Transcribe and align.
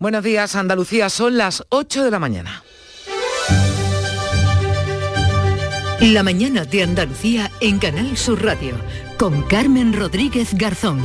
Buenos 0.00 0.22
días, 0.22 0.54
Andalucía, 0.54 1.10
son 1.10 1.36
las 1.36 1.64
8 1.70 2.04
de 2.04 2.10
la 2.12 2.20
mañana. 2.20 2.62
La 6.00 6.22
mañana 6.22 6.64
de 6.64 6.84
Andalucía 6.84 7.50
en 7.60 7.80
Canal 7.80 8.16
Sur 8.16 8.44
Radio 8.44 8.76
con 9.18 9.42
Carmen 9.42 9.92
Rodríguez 9.92 10.54
Garzón. 10.54 11.00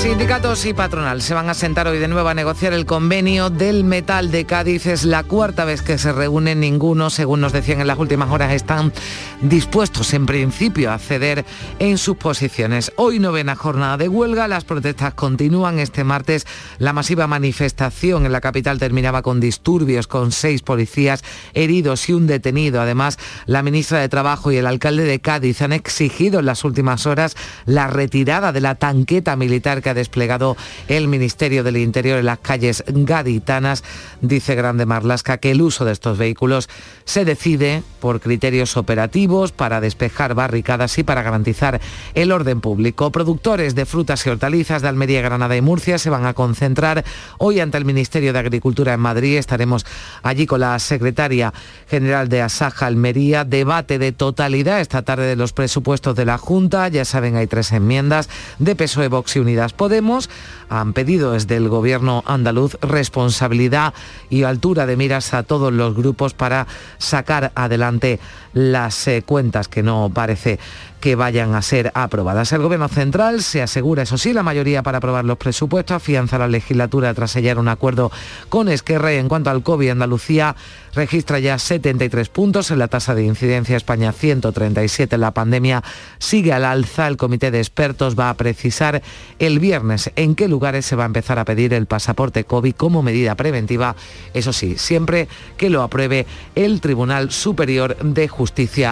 Sindicatos 0.00 0.64
y 0.64 0.72
patronal 0.72 1.20
se 1.20 1.34
van 1.34 1.50
a 1.50 1.54
sentar 1.54 1.86
hoy 1.86 1.98
de 1.98 2.08
nuevo 2.08 2.30
a 2.30 2.32
negociar 2.32 2.72
el 2.72 2.86
convenio 2.86 3.50
del 3.50 3.84
metal 3.84 4.30
de 4.30 4.46
Cádiz. 4.46 4.86
Es 4.86 5.04
la 5.04 5.24
cuarta 5.24 5.66
vez 5.66 5.82
que 5.82 5.98
se 5.98 6.10
reúnen. 6.10 6.60
Ninguno, 6.60 7.10
según 7.10 7.42
nos 7.42 7.52
decían 7.52 7.82
en 7.82 7.86
las 7.86 7.98
últimas 7.98 8.30
horas, 8.30 8.50
están 8.50 8.94
dispuestos 9.42 10.14
en 10.14 10.24
principio 10.24 10.90
a 10.90 10.98
ceder 10.98 11.44
en 11.80 11.98
sus 11.98 12.16
posiciones. 12.16 12.92
Hoy 12.96 13.18
novena 13.18 13.54
jornada 13.56 13.98
de 13.98 14.08
huelga. 14.08 14.48
Las 14.48 14.64
protestas 14.64 15.12
continúan. 15.12 15.78
Este 15.78 16.02
martes 16.02 16.46
la 16.78 16.94
masiva 16.94 17.26
manifestación 17.26 18.24
en 18.24 18.32
la 18.32 18.40
capital 18.40 18.78
terminaba 18.78 19.20
con 19.20 19.38
disturbios, 19.38 20.06
con 20.06 20.32
seis 20.32 20.62
policías 20.62 21.22
heridos 21.52 22.08
y 22.08 22.14
un 22.14 22.26
detenido. 22.26 22.80
Además, 22.80 23.18
la 23.44 23.62
ministra 23.62 23.98
de 23.98 24.08
Trabajo 24.08 24.50
y 24.50 24.56
el 24.56 24.66
alcalde 24.66 25.04
de 25.04 25.20
Cádiz 25.20 25.60
han 25.60 25.74
exigido 25.74 26.40
en 26.40 26.46
las 26.46 26.64
últimas 26.64 27.04
horas 27.04 27.36
la 27.66 27.86
retirada 27.86 28.50
de 28.52 28.62
la 28.62 28.76
tanqueta 28.76 29.36
militar 29.36 29.82
que 29.82 29.89
ha 29.90 29.94
desplegado 29.94 30.56
el 30.88 31.08
Ministerio 31.08 31.62
del 31.62 31.76
Interior 31.76 32.18
en 32.18 32.26
las 32.26 32.38
calles 32.38 32.84
gaditanas, 32.86 33.84
dice 34.20 34.54
Grande 34.54 34.86
Marlasca 34.86 35.38
que 35.38 35.50
el 35.50 35.62
uso 35.62 35.84
de 35.84 35.92
estos 35.92 36.18
vehículos 36.18 36.68
se 37.04 37.24
decide 37.24 37.82
por 38.00 38.20
criterios 38.20 38.76
operativos 38.76 39.52
para 39.52 39.80
despejar 39.80 40.34
barricadas 40.34 40.98
y 40.98 41.02
para 41.02 41.22
garantizar 41.22 41.80
el 42.14 42.32
orden 42.32 42.60
público. 42.60 43.12
Productores 43.12 43.74
de 43.74 43.86
frutas 43.86 44.26
y 44.26 44.30
hortalizas 44.30 44.82
de 44.82 44.88
Almería, 44.88 45.22
Granada 45.22 45.56
y 45.56 45.60
Murcia 45.60 45.98
se 45.98 46.10
van 46.10 46.26
a 46.26 46.34
concentrar 46.34 47.04
hoy 47.38 47.60
ante 47.60 47.78
el 47.78 47.84
Ministerio 47.84 48.32
de 48.32 48.38
Agricultura 48.38 48.94
en 48.94 49.00
Madrid. 49.00 49.36
Estaremos 49.36 49.84
allí 50.22 50.46
con 50.46 50.60
la 50.60 50.78
secretaria 50.78 51.52
general 51.88 52.28
de 52.28 52.42
Asaja 52.42 52.86
Almería. 52.86 53.44
Debate 53.44 53.98
de 53.98 54.12
totalidad 54.12 54.80
esta 54.80 55.02
tarde 55.02 55.26
de 55.26 55.36
los 55.36 55.52
presupuestos 55.52 56.16
de 56.16 56.24
la 56.24 56.38
Junta. 56.38 56.88
Ya 56.88 57.04
saben, 57.04 57.36
hay 57.36 57.46
tres 57.46 57.72
enmiendas 57.72 58.28
de 58.58 58.76
PSOE, 58.76 59.08
Vox 59.08 59.36
y 59.36 59.40
Unidas 59.40 59.72
Podemos 59.80 60.28
han 60.68 60.92
pedido 60.92 61.32
desde 61.32 61.56
el 61.56 61.70
gobierno 61.70 62.22
andaluz 62.26 62.76
responsabilidad 62.82 63.94
y 64.28 64.42
altura 64.42 64.84
de 64.84 64.98
miras 64.98 65.32
a 65.32 65.42
todos 65.42 65.72
los 65.72 65.94
grupos 65.94 66.34
para 66.34 66.66
sacar 66.98 67.50
adelante 67.54 68.20
las 68.52 69.06
eh, 69.08 69.22
cuentas 69.22 69.68
que 69.68 69.82
no 69.82 70.10
parece 70.12 70.58
que 71.00 71.14
vayan 71.14 71.54
a 71.54 71.62
ser 71.62 71.90
aprobadas. 71.94 72.52
El 72.52 72.60
Gobierno 72.60 72.88
Central 72.88 73.42
se 73.42 73.62
asegura, 73.62 74.02
eso 74.02 74.18
sí, 74.18 74.34
la 74.34 74.42
mayoría 74.42 74.82
para 74.82 74.98
aprobar 74.98 75.24
los 75.24 75.38
presupuestos, 75.38 75.96
afianza 75.96 76.38
la 76.38 76.46
legislatura 76.46 77.14
tras 77.14 77.30
sellar 77.30 77.58
un 77.58 77.68
acuerdo 77.68 78.12
con 78.50 78.68
Esquerra 78.68 79.12
en 79.12 79.28
cuanto 79.28 79.48
al 79.48 79.62
COVID, 79.62 79.90
Andalucía 79.90 80.56
registra 80.94 81.38
ya 81.38 81.58
73 81.58 82.28
puntos 82.28 82.70
en 82.70 82.78
la 82.78 82.88
tasa 82.88 83.14
de 83.14 83.24
incidencia, 83.24 83.76
España 83.76 84.12
137 84.12 85.14
en 85.14 85.20
la 85.20 85.30
pandemia, 85.30 85.82
sigue 86.18 86.52
al 86.52 86.66
alza, 86.66 87.08
el 87.08 87.16
comité 87.16 87.50
de 87.50 87.60
expertos 87.60 88.18
va 88.18 88.28
a 88.28 88.34
precisar 88.34 89.00
el 89.38 89.58
viernes 89.58 90.10
en 90.16 90.34
qué 90.34 90.48
lugares 90.48 90.84
se 90.84 90.96
va 90.96 91.04
a 91.04 91.06
empezar 91.06 91.38
a 91.38 91.44
pedir 91.46 91.72
el 91.72 91.86
pasaporte 91.86 92.44
COVID 92.44 92.74
como 92.74 93.02
medida 93.02 93.36
preventiva, 93.36 93.96
eso 94.34 94.52
sí, 94.52 94.76
siempre 94.76 95.28
que 95.56 95.70
lo 95.70 95.82
apruebe 95.82 96.26
el 96.54 96.82
Tribunal 96.82 97.30
Superior 97.30 97.96
de 97.96 98.28
Justicia 98.28 98.39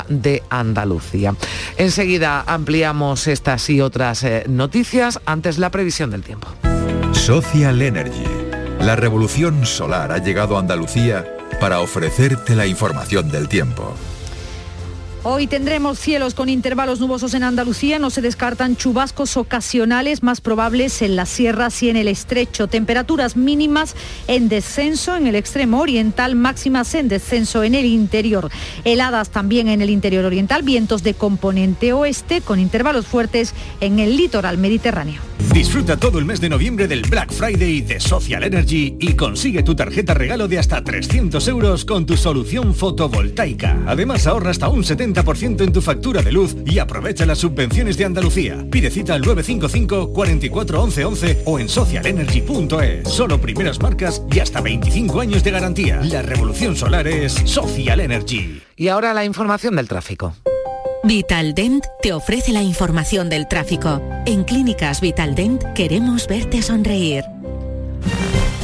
de 0.08 0.42
Andalucía. 0.50 1.34
Enseguida 1.76 2.44
ampliamos 2.46 3.26
estas 3.26 3.68
y 3.70 3.80
otras 3.80 4.22
eh, 4.24 4.44
noticias, 4.48 5.20
antes 5.26 5.58
la 5.58 5.70
previsión 5.70 6.10
del 6.10 6.22
tiempo. 6.22 6.48
Social 7.12 7.80
Energy. 7.82 8.24
La 8.80 8.96
revolución 8.96 9.66
solar 9.66 10.12
ha 10.12 10.18
llegado 10.18 10.56
a 10.56 10.60
Andalucía 10.60 11.26
para 11.60 11.80
ofrecerte 11.80 12.54
la 12.54 12.66
información 12.66 13.30
del 13.30 13.48
tiempo. 13.48 13.94
Hoy 15.24 15.48
tendremos 15.48 15.98
cielos 15.98 16.32
con 16.34 16.48
intervalos 16.48 17.00
nubosos 17.00 17.34
en 17.34 17.42
Andalucía, 17.42 17.98
no 17.98 18.08
se 18.08 18.22
descartan 18.22 18.76
chubascos 18.76 19.36
ocasionales 19.36 20.22
más 20.22 20.40
probables 20.40 21.02
en 21.02 21.16
las 21.16 21.28
sierras 21.28 21.82
y 21.82 21.90
en 21.90 21.96
el 21.96 22.06
estrecho, 22.06 22.68
temperaturas 22.68 23.36
mínimas 23.36 23.96
en 24.28 24.48
descenso 24.48 25.16
en 25.16 25.26
el 25.26 25.34
extremo 25.34 25.80
oriental, 25.80 26.36
máximas 26.36 26.94
en 26.94 27.08
descenso 27.08 27.64
en 27.64 27.74
el 27.74 27.84
interior, 27.86 28.48
heladas 28.84 29.30
también 29.30 29.68
en 29.68 29.82
el 29.82 29.90
interior 29.90 30.24
oriental, 30.24 30.62
vientos 30.62 31.02
de 31.02 31.14
componente 31.14 31.92
oeste 31.92 32.40
con 32.40 32.60
intervalos 32.60 33.06
fuertes 33.06 33.54
en 33.80 33.98
el 33.98 34.16
litoral 34.16 34.56
mediterráneo. 34.56 35.20
Disfruta 35.52 35.96
todo 35.96 36.18
el 36.18 36.24
mes 36.24 36.40
de 36.40 36.48
noviembre 36.48 36.86
del 36.86 37.02
Black 37.02 37.32
Friday 37.32 37.80
de 37.80 37.98
Social 37.98 38.44
Energy 38.44 38.96
y 39.00 39.14
consigue 39.14 39.62
tu 39.62 39.74
tarjeta 39.74 40.14
regalo 40.14 40.46
de 40.46 40.58
hasta 40.58 40.84
300 40.84 41.46
euros 41.48 41.84
con 41.84 42.06
tu 42.06 42.16
solución 42.16 42.74
fotovoltaica. 42.74 43.78
Además 43.86 44.26
ahorra 44.26 44.50
hasta 44.50 44.68
un 44.68 44.84
70% 44.84 45.07
en 45.14 45.72
tu 45.72 45.80
factura 45.80 46.22
de 46.22 46.32
luz 46.32 46.56
y 46.66 46.78
aprovecha 46.78 47.26
las 47.26 47.38
subvenciones 47.38 47.96
de 47.96 48.04
Andalucía. 48.04 48.64
Pide 48.70 48.90
cita 48.90 49.14
al 49.14 49.22
955 49.22 50.12
44 50.12 50.82
11 50.82 51.04
11 51.04 51.42
o 51.44 51.58
en 51.58 51.68
socialenergy.es. 51.68 53.08
Solo 53.08 53.40
primeras 53.40 53.80
marcas 53.80 54.22
y 54.30 54.40
hasta 54.40 54.60
25 54.60 55.20
años 55.20 55.42
de 55.42 55.50
garantía. 55.50 56.00
La 56.02 56.22
revolución 56.22 56.76
solar 56.76 57.06
es 57.08 57.32
Social 57.32 58.00
Energy. 58.00 58.62
Y 58.76 58.88
ahora 58.88 59.14
la 59.14 59.24
información 59.24 59.76
del 59.76 59.88
tráfico. 59.88 60.34
Vitaldent 61.04 61.84
te 62.02 62.12
ofrece 62.12 62.52
la 62.52 62.62
información 62.62 63.30
del 63.30 63.48
tráfico. 63.48 64.02
En 64.26 64.44
Clínicas 64.44 65.00
Vitaldent 65.00 65.62
queremos 65.74 66.26
verte 66.26 66.60
sonreír. 66.60 67.24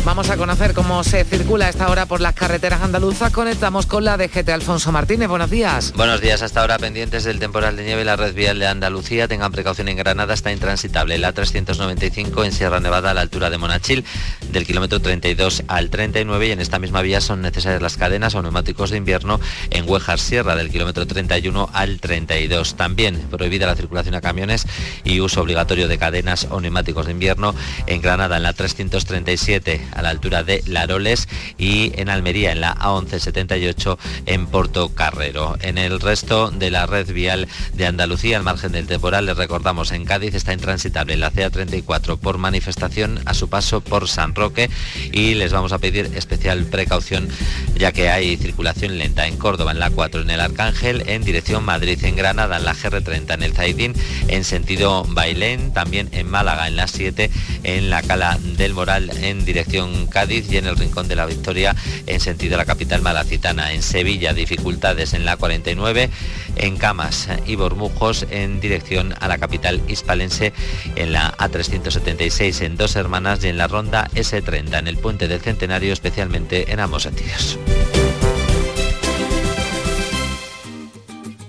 Vamos 0.04 0.28
a 0.28 0.36
conocer 0.36 0.74
cómo 0.74 1.02
se 1.02 1.24
circula 1.24 1.70
esta 1.70 1.88
hora 1.88 2.04
por 2.04 2.20
las 2.20 2.34
carreteras 2.34 2.82
andaluzas. 2.82 3.32
Conectamos 3.32 3.86
con 3.86 4.04
la 4.04 4.18
DGT 4.18 4.50
Alfonso 4.50 4.92
Martínez. 4.92 5.30
Buenos 5.30 5.48
días. 5.48 5.94
Buenos 5.96 6.20
días. 6.20 6.42
Hasta 6.42 6.60
ahora 6.60 6.78
pendientes 6.78 7.24
del 7.24 7.38
temporal 7.38 7.74
de 7.74 7.84
nieve, 7.84 8.04
la 8.04 8.14
red 8.14 8.34
vial 8.34 8.58
de 8.58 8.66
Andalucía. 8.66 9.28
Tengan 9.28 9.50
precaución 9.50 9.88
en 9.88 9.96
Granada, 9.96 10.34
está 10.34 10.52
intransitable. 10.52 11.16
La 11.16 11.32
395 11.32 12.44
en 12.44 12.52
Sierra 12.52 12.80
Nevada 12.80 13.12
a 13.12 13.14
la 13.14 13.22
altura 13.22 13.48
de 13.48 13.56
Monachil, 13.56 14.04
del 14.52 14.66
kilómetro 14.66 15.00
32 15.00 15.64
al 15.68 15.88
39. 15.88 16.48
Y 16.48 16.50
en 16.50 16.60
esta 16.60 16.78
misma 16.78 17.00
vía 17.00 17.22
son 17.22 17.40
necesarias 17.40 17.80
las 17.80 17.96
cadenas 17.96 18.34
o 18.34 18.42
neumáticos 18.42 18.90
de 18.90 18.98
invierno 18.98 19.40
en 19.70 19.88
Huejar 19.88 20.20
Sierra, 20.20 20.54
del 20.54 20.70
kilómetro 20.70 21.06
31 21.06 21.70
al 21.72 21.98
32. 21.98 22.74
También 22.74 23.16
prohibida 23.30 23.66
la 23.66 23.74
circulación 23.74 24.14
a 24.14 24.20
camiones 24.20 24.66
y 25.02 25.20
uso 25.20 25.40
obligatorio 25.40 25.88
de 25.88 25.96
cadenas 25.96 26.46
o 26.50 26.60
neumáticos 26.60 27.06
de 27.06 27.12
invierno 27.12 27.54
en 27.86 28.02
Granada, 28.02 28.36
en 28.36 28.42
la 28.42 28.52
337 28.52 29.93
a 29.94 30.02
la 30.02 30.10
altura 30.10 30.42
de 30.42 30.62
Laroles 30.66 31.28
y 31.58 31.92
en 32.00 32.08
Almería 32.08 32.52
en 32.52 32.60
la 32.60 32.74
A1178 32.76 33.98
en 34.26 34.46
Porto 34.46 34.90
Carrero. 34.90 35.56
En 35.60 35.78
el 35.78 36.00
resto 36.00 36.50
de 36.50 36.70
la 36.70 36.86
red 36.86 37.12
vial 37.12 37.48
de 37.74 37.86
Andalucía, 37.86 38.36
al 38.36 38.42
margen 38.42 38.72
del 38.72 38.86
temporal, 38.86 39.26
les 39.26 39.36
recordamos, 39.36 39.92
en 39.92 40.04
Cádiz 40.04 40.34
está 40.34 40.52
intransitable 40.52 41.16
la 41.16 41.32
CA34 41.32 42.18
por 42.18 42.38
manifestación 42.38 43.20
a 43.24 43.34
su 43.34 43.48
paso 43.48 43.80
por 43.80 44.08
San 44.08 44.34
Roque 44.34 44.70
y 45.12 45.34
les 45.34 45.52
vamos 45.52 45.72
a 45.72 45.78
pedir 45.78 46.10
especial 46.14 46.64
precaución 46.66 47.28
ya 47.76 47.92
que 47.92 48.10
hay 48.10 48.36
circulación 48.36 48.98
lenta 48.98 49.26
en 49.26 49.36
Córdoba 49.36 49.72
en 49.72 49.78
la 49.78 49.90
4 49.90 50.22
en 50.22 50.30
el 50.30 50.40
Arcángel, 50.40 51.08
en 51.08 51.24
dirección 51.24 51.64
Madrid 51.64 52.02
en 52.04 52.16
Granada 52.16 52.56
en 52.56 52.64
la 52.64 52.74
GR30 52.74 53.34
en 53.34 53.42
el 53.42 53.52
Zaidín, 53.52 53.94
en 54.28 54.44
sentido 54.44 55.04
Bailén, 55.08 55.72
también 55.72 56.08
en 56.12 56.28
Málaga 56.28 56.68
en 56.68 56.76
la 56.76 56.86
7 56.86 57.30
en 57.62 57.90
la 57.90 58.02
Cala 58.02 58.38
del 58.56 58.74
Moral 58.74 59.10
en 59.22 59.44
dirección 59.44 59.83
Cádiz 60.08 60.50
y 60.50 60.56
en 60.56 60.66
el 60.66 60.76
Rincón 60.76 61.08
de 61.08 61.16
la 61.16 61.26
Victoria 61.26 61.74
en 62.06 62.20
sentido 62.20 62.54
a 62.54 62.58
la 62.58 62.64
capital 62.64 63.02
malacitana. 63.02 63.72
En 63.72 63.82
Sevilla 63.82 64.32
dificultades 64.32 65.14
en 65.14 65.24
la 65.24 65.36
49, 65.36 66.10
en 66.56 66.76
Camas 66.76 67.28
y 67.46 67.56
Bormujos 67.56 68.26
en 68.30 68.60
dirección 68.60 69.14
a 69.20 69.28
la 69.28 69.38
capital 69.38 69.80
hispalense 69.88 70.52
en 70.96 71.12
la 71.12 71.36
A376 71.36 72.62
en 72.62 72.76
Dos 72.76 72.96
Hermanas 72.96 73.44
y 73.44 73.48
en 73.48 73.58
la 73.58 73.68
ronda 73.68 74.08
S30 74.14 74.78
en 74.78 74.88
el 74.88 74.96
puente 74.96 75.28
del 75.28 75.40
Centenario 75.40 75.92
especialmente 75.92 76.72
en 76.72 76.80
ambos 76.80 77.04
sentidos. 77.04 77.58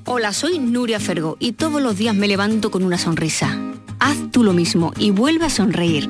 Hola, 0.05 0.33
soy 0.33 0.59
Nuria 0.59 0.99
Fergo 0.99 1.35
y 1.39 1.53
todos 1.53 1.81
los 1.81 1.97
días 1.97 2.15
me 2.15 2.27
levanto 2.27 2.71
con 2.71 2.83
una 2.83 2.97
sonrisa. 2.97 3.59
Haz 3.99 4.17
tú 4.31 4.43
lo 4.43 4.53
mismo 4.53 4.93
y 4.97 5.11
vuelve 5.11 5.45
a 5.45 5.49
sonreír. 5.49 6.09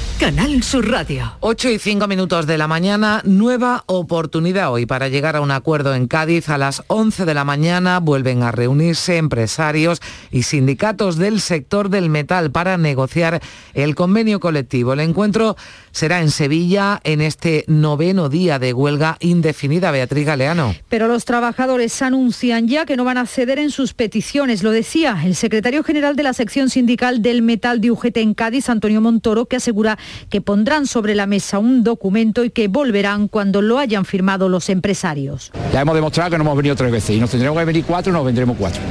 Canal 0.21 0.61
Sur 0.61 0.87
Radio. 0.87 1.33
8 1.39 1.69
y 1.71 1.79
5 1.79 2.07
minutos 2.07 2.45
de 2.45 2.59
la 2.59 2.67
mañana, 2.67 3.23
nueva 3.25 3.83
oportunidad 3.87 4.71
hoy 4.71 4.85
para 4.85 5.07
llegar 5.07 5.35
a 5.35 5.41
un 5.41 5.49
acuerdo 5.49 5.95
en 5.95 6.05
Cádiz. 6.05 6.47
A 6.49 6.59
las 6.59 6.83
11 6.85 7.25
de 7.25 7.33
la 7.33 7.43
mañana 7.43 7.99
vuelven 7.99 8.43
a 8.43 8.51
reunirse 8.51 9.17
empresarios 9.17 9.99
y 10.29 10.43
sindicatos 10.43 11.17
del 11.17 11.41
sector 11.41 11.89
del 11.89 12.09
metal 12.09 12.51
para 12.51 12.77
negociar 12.77 13.41
el 13.73 13.95
convenio 13.95 14.39
colectivo. 14.39 14.93
El 14.93 14.99
encuentro 14.99 15.55
será 15.91 16.21
en 16.21 16.29
Sevilla 16.29 17.01
en 17.03 17.19
este 17.21 17.65
noveno 17.65 18.29
día 18.29 18.59
de 18.59 18.73
huelga 18.73 19.17
indefinida. 19.21 19.89
Beatriz 19.89 20.27
Galeano. 20.27 20.75
Pero 20.87 21.07
los 21.07 21.25
trabajadores 21.25 21.99
anuncian 22.03 22.67
ya 22.67 22.85
que 22.85 22.95
no 22.95 23.05
van 23.05 23.17
a 23.17 23.25
ceder 23.25 23.57
en 23.57 23.71
sus 23.71 23.95
peticiones. 23.95 24.61
Lo 24.61 24.69
decía 24.69 25.19
el 25.25 25.35
secretario 25.35 25.83
general 25.83 26.15
de 26.15 26.21
la 26.21 26.33
sección 26.33 26.69
sindical 26.69 27.23
del 27.23 27.41
metal 27.41 27.81
de 27.81 27.89
UGT 27.89 28.17
en 28.17 28.35
Cádiz, 28.35 28.69
Antonio 28.69 29.01
Montoro, 29.01 29.47
que 29.47 29.55
asegura 29.55 29.97
que 30.29 30.41
pondrán 30.41 30.87
sobre 30.87 31.15
la 31.15 31.25
mesa 31.25 31.59
un 31.59 31.83
documento 31.83 32.43
y 32.43 32.49
que 32.49 32.67
volverán 32.67 33.27
cuando 33.27 33.61
lo 33.61 33.77
hayan 33.77 34.05
firmado 34.05 34.49
los 34.49 34.69
empresarios. 34.69 35.51
Ya 35.73 35.81
hemos 35.81 35.95
demostrado 35.95 36.29
que 36.29 36.37
no 36.37 36.43
hemos 36.43 36.57
venido 36.57 36.75
tres 36.75 36.91
veces 36.91 37.15
y 37.15 37.19
nos 37.19 37.29
tendremos 37.29 37.57
que 37.57 37.65
venir 37.65 37.85
cuatro, 37.85 38.11
nos 38.11 38.25
vendremos 38.25 38.55
cuatro. 38.57 38.81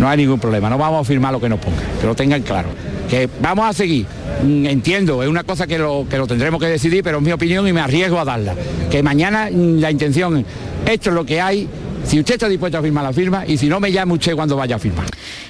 No 0.00 0.08
hay 0.08 0.16
ningún 0.18 0.40
problema, 0.40 0.68
no 0.68 0.76
vamos 0.76 1.02
a 1.02 1.04
firmar 1.04 1.32
lo 1.32 1.40
que 1.40 1.48
nos 1.48 1.60
ponga, 1.60 1.82
que 2.00 2.06
lo 2.06 2.14
tengan 2.14 2.42
claro. 2.42 2.68
Que 3.08 3.28
vamos 3.40 3.68
a 3.68 3.72
seguir, 3.72 4.06
mm, 4.42 4.66
entiendo, 4.66 5.22
es 5.22 5.28
una 5.28 5.44
cosa 5.44 5.66
que 5.66 5.78
lo, 5.78 6.06
que 6.08 6.18
lo 6.18 6.26
tendremos 6.26 6.60
que 6.60 6.66
decidir, 6.66 7.04
pero 7.04 7.18
es 7.18 7.22
mi 7.22 7.32
opinión 7.32 7.66
y 7.68 7.72
me 7.72 7.80
arriesgo 7.80 8.18
a 8.18 8.24
darla. 8.24 8.54
Que 8.90 9.02
mañana 9.02 9.48
mm, 9.50 9.78
la 9.78 9.90
intención, 9.90 10.44
esto 10.86 11.10
es 11.10 11.14
lo 11.14 11.24
que 11.24 11.40
hay, 11.40 11.68
si 12.06 12.20
usted 12.20 12.34
está 12.34 12.48
dispuesto 12.48 12.78
a 12.78 12.82
firmar 12.82 13.04
la 13.04 13.12
firma 13.12 13.46
y 13.46 13.56
si 13.56 13.68
no 13.68 13.80
me 13.80 13.90
llame 13.92 14.14
usted 14.14 14.34
cuando 14.34 14.56
vaya 14.56 14.76
a 14.76 14.78
firmar. 14.78 15.06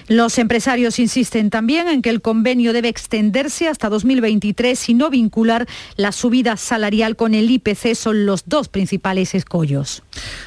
Los 0.09 0.39
empresarios 0.39 0.99
insisten 0.99 1.49
también 1.49 1.89
en 1.89 2.03
que 2.03 2.11
el 2.11 2.21
convenio 2.21 2.73
debe 2.73 2.89
extenderse 2.89 3.69
hasta 3.69 3.89
2023 3.89 4.91
y 4.91 4.95
no 4.95 5.09
vincular 5.09 5.67
la 5.97 6.13
subida 6.13 6.57
salarial 6.57 7.17
con 7.17 7.35
el 7.35 7.51
IPC. 7.51 7.95
Son 7.95 8.27
los 8.27 8.45
dos 8.47 8.69
principales 8.69 9.35
escollos. 9.35 10.03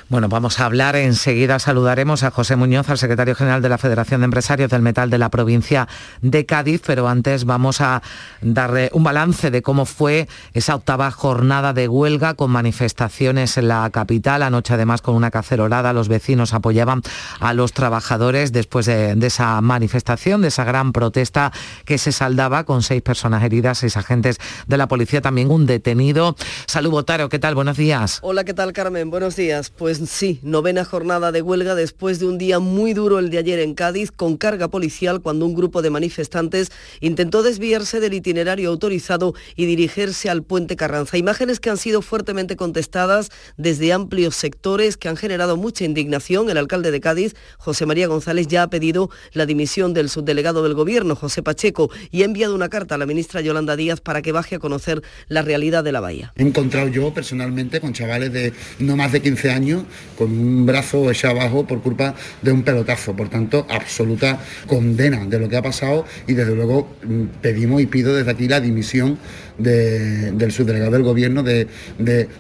Bueno, 0.09 0.29
vamos 0.29 0.59
a 0.59 0.65
hablar 0.65 0.95
enseguida. 0.95 1.59
Saludaremos 1.59 2.23
a 2.23 2.31
José 2.31 2.55
Muñoz, 2.55 2.89
al 2.89 2.97
secretario 2.97 3.35
general 3.35 3.61
de 3.61 3.69
la 3.69 3.77
Federación 3.77 4.21
de 4.21 4.25
Empresarios 4.25 4.69
del 4.69 4.81
Metal 4.81 5.09
de 5.09 5.17
la 5.17 5.29
provincia 5.29 5.87
de 6.21 6.45
Cádiz, 6.45 6.81
pero 6.85 7.07
antes 7.07 7.45
vamos 7.45 7.81
a 7.81 8.03
darle 8.41 8.89
un 8.93 9.03
balance 9.03 9.49
de 9.49 9.61
cómo 9.61 9.85
fue 9.85 10.27
esa 10.53 10.75
octava 10.75 11.09
jornada 11.11 11.73
de 11.73 11.87
huelga 11.87 12.35
con 12.35 12.51
manifestaciones 12.51 13.57
en 13.57 13.69
la 13.69 13.89
capital. 13.89 14.43
Anoche 14.43 14.75
además 14.75 15.01
con 15.01 15.15
una 15.15 15.31
cacerolada 15.31 15.93
los 15.97 16.07
vecinos 16.07 16.53
apoyaban 16.53 17.01
a 17.39 17.53
los 17.53 17.73
trabajadores 17.73 18.51
después 18.51 18.85
de, 18.85 19.17
esa 19.21 19.59
manifestación, 19.61 20.41
de 20.41 20.49
esa 20.49 20.63
gran 20.63 20.93
protesta 20.93 21.51
que 21.85 21.97
se 21.97 22.11
saldaba 22.11 22.63
con 22.63 22.83
seis 22.83 23.01
personas 23.01 23.43
heridas, 23.43 23.79
seis 23.79 23.97
agentes 23.97 24.37
de 24.67 24.77
la 24.77 24.87
policía, 24.87 25.21
también 25.21 25.49
un 25.49 25.65
detenido. 25.65 26.35
Salud 26.67 26.91
Botaro, 26.91 27.29
¿qué 27.29 27.39
tal? 27.39 27.55
Buenos 27.55 27.77
días. 27.77 28.19
Hola, 28.21 28.43
¿qué 28.43 28.53
tal 28.53 28.73
Carmen? 28.73 29.09
Buenos 29.09 29.35
días. 29.35 29.71
Pues 29.71 29.97
sí, 30.07 30.39
novena 30.43 30.85
jornada 30.85 31.31
de 31.31 31.41
huelga 31.41 31.73
después 31.73 32.19
de 32.19 32.27
un 32.27 32.37
día 32.37 32.59
muy 32.59 32.93
duro 32.93 33.17
el 33.17 33.31
de 33.31 33.39
ayer 33.39 33.59
en 33.59 33.73
Cádiz 33.73 34.11
con 34.11 34.37
carga 34.37 34.67
policial 34.67 35.21
cuando 35.21 35.45
un 35.47 35.55
grupo 35.55 35.81
de 35.81 35.89
manifestantes 35.89 36.71
intentó 37.01 37.41
desviarse 37.41 37.99
del 37.99 38.13
itinerario 38.13 38.69
autorizado 38.69 39.33
y 39.55 39.65
dirigirse 39.65 40.29
al 40.29 40.43
puente 40.43 40.75
Carranza. 40.75 41.17
Imágenes 41.17 41.59
que 41.59 41.71
han 41.71 41.77
sido 41.77 42.03
fuertemente 42.03 42.55
contestadas 42.55 43.31
desde 43.57 43.93
amplios 43.93 44.35
sectores 44.35 44.95
que 44.97 45.09
han 45.09 45.17
generado 45.17 45.57
mucha 45.57 45.86
indignación. 45.87 46.49
El 46.49 46.57
alcalde 46.57 46.91
de 46.91 47.01
Cádiz, 47.01 47.35
José 47.57 47.85
María 47.85 48.07
González, 48.07 48.47
ya 48.47 48.63
ha 48.63 48.69
pedido 48.69 49.09
la 49.33 49.45
dimisión 49.45 49.93
del 49.93 50.09
subdelegado 50.09 50.63
del 50.63 50.75
Gobierno, 50.75 51.15
José 51.15 51.41
Pacheco, 51.41 51.89
y 52.11 52.21
ha 52.21 52.25
enviado 52.25 52.53
una 52.53 52.69
carta 52.69 52.95
a 52.95 52.97
la 52.97 53.05
ministra 53.05 53.41
Yolanda 53.41 53.75
Díaz 53.75 54.01
para 54.01 54.21
que 54.21 54.31
baje 54.31 54.55
a 54.55 54.59
conocer 54.59 55.01
la 55.27 55.41
realidad 55.41 55.83
de 55.83 55.91
la 55.91 55.99
bahía. 55.99 56.33
He 56.35 56.43
encontrado 56.43 56.87
yo 56.87 57.13
personalmente 57.13 57.81
con 57.81 57.93
chavales 57.93 58.31
de 58.31 58.53
no 58.79 58.95
más 58.95 59.11
de 59.11 59.21
15 59.21 59.51
años 59.51 59.83
con 60.17 60.31
un 60.31 60.65
brazo 60.65 61.09
echado 61.09 61.39
abajo 61.39 61.65
por 61.65 61.81
culpa 61.81 62.15
de 62.41 62.51
un 62.51 62.63
pelotazo. 62.63 63.15
Por 63.15 63.29
tanto, 63.29 63.65
absoluta 63.69 64.39
condena 64.67 65.25
de 65.25 65.39
lo 65.39 65.49
que 65.49 65.57
ha 65.57 65.61
pasado 65.61 66.05
y 66.27 66.33
desde 66.33 66.55
luego 66.55 66.89
mm, 67.03 67.23
pedimos 67.41 67.81
y 67.81 67.85
pido 67.87 68.13
desde 68.13 68.31
aquí 68.31 68.47
la 68.47 68.59
dimisión 68.59 69.17
del 69.57 70.51
subdelegado 70.51 70.91
del 70.91 71.03
gobierno 71.03 71.43
de, 71.43 71.67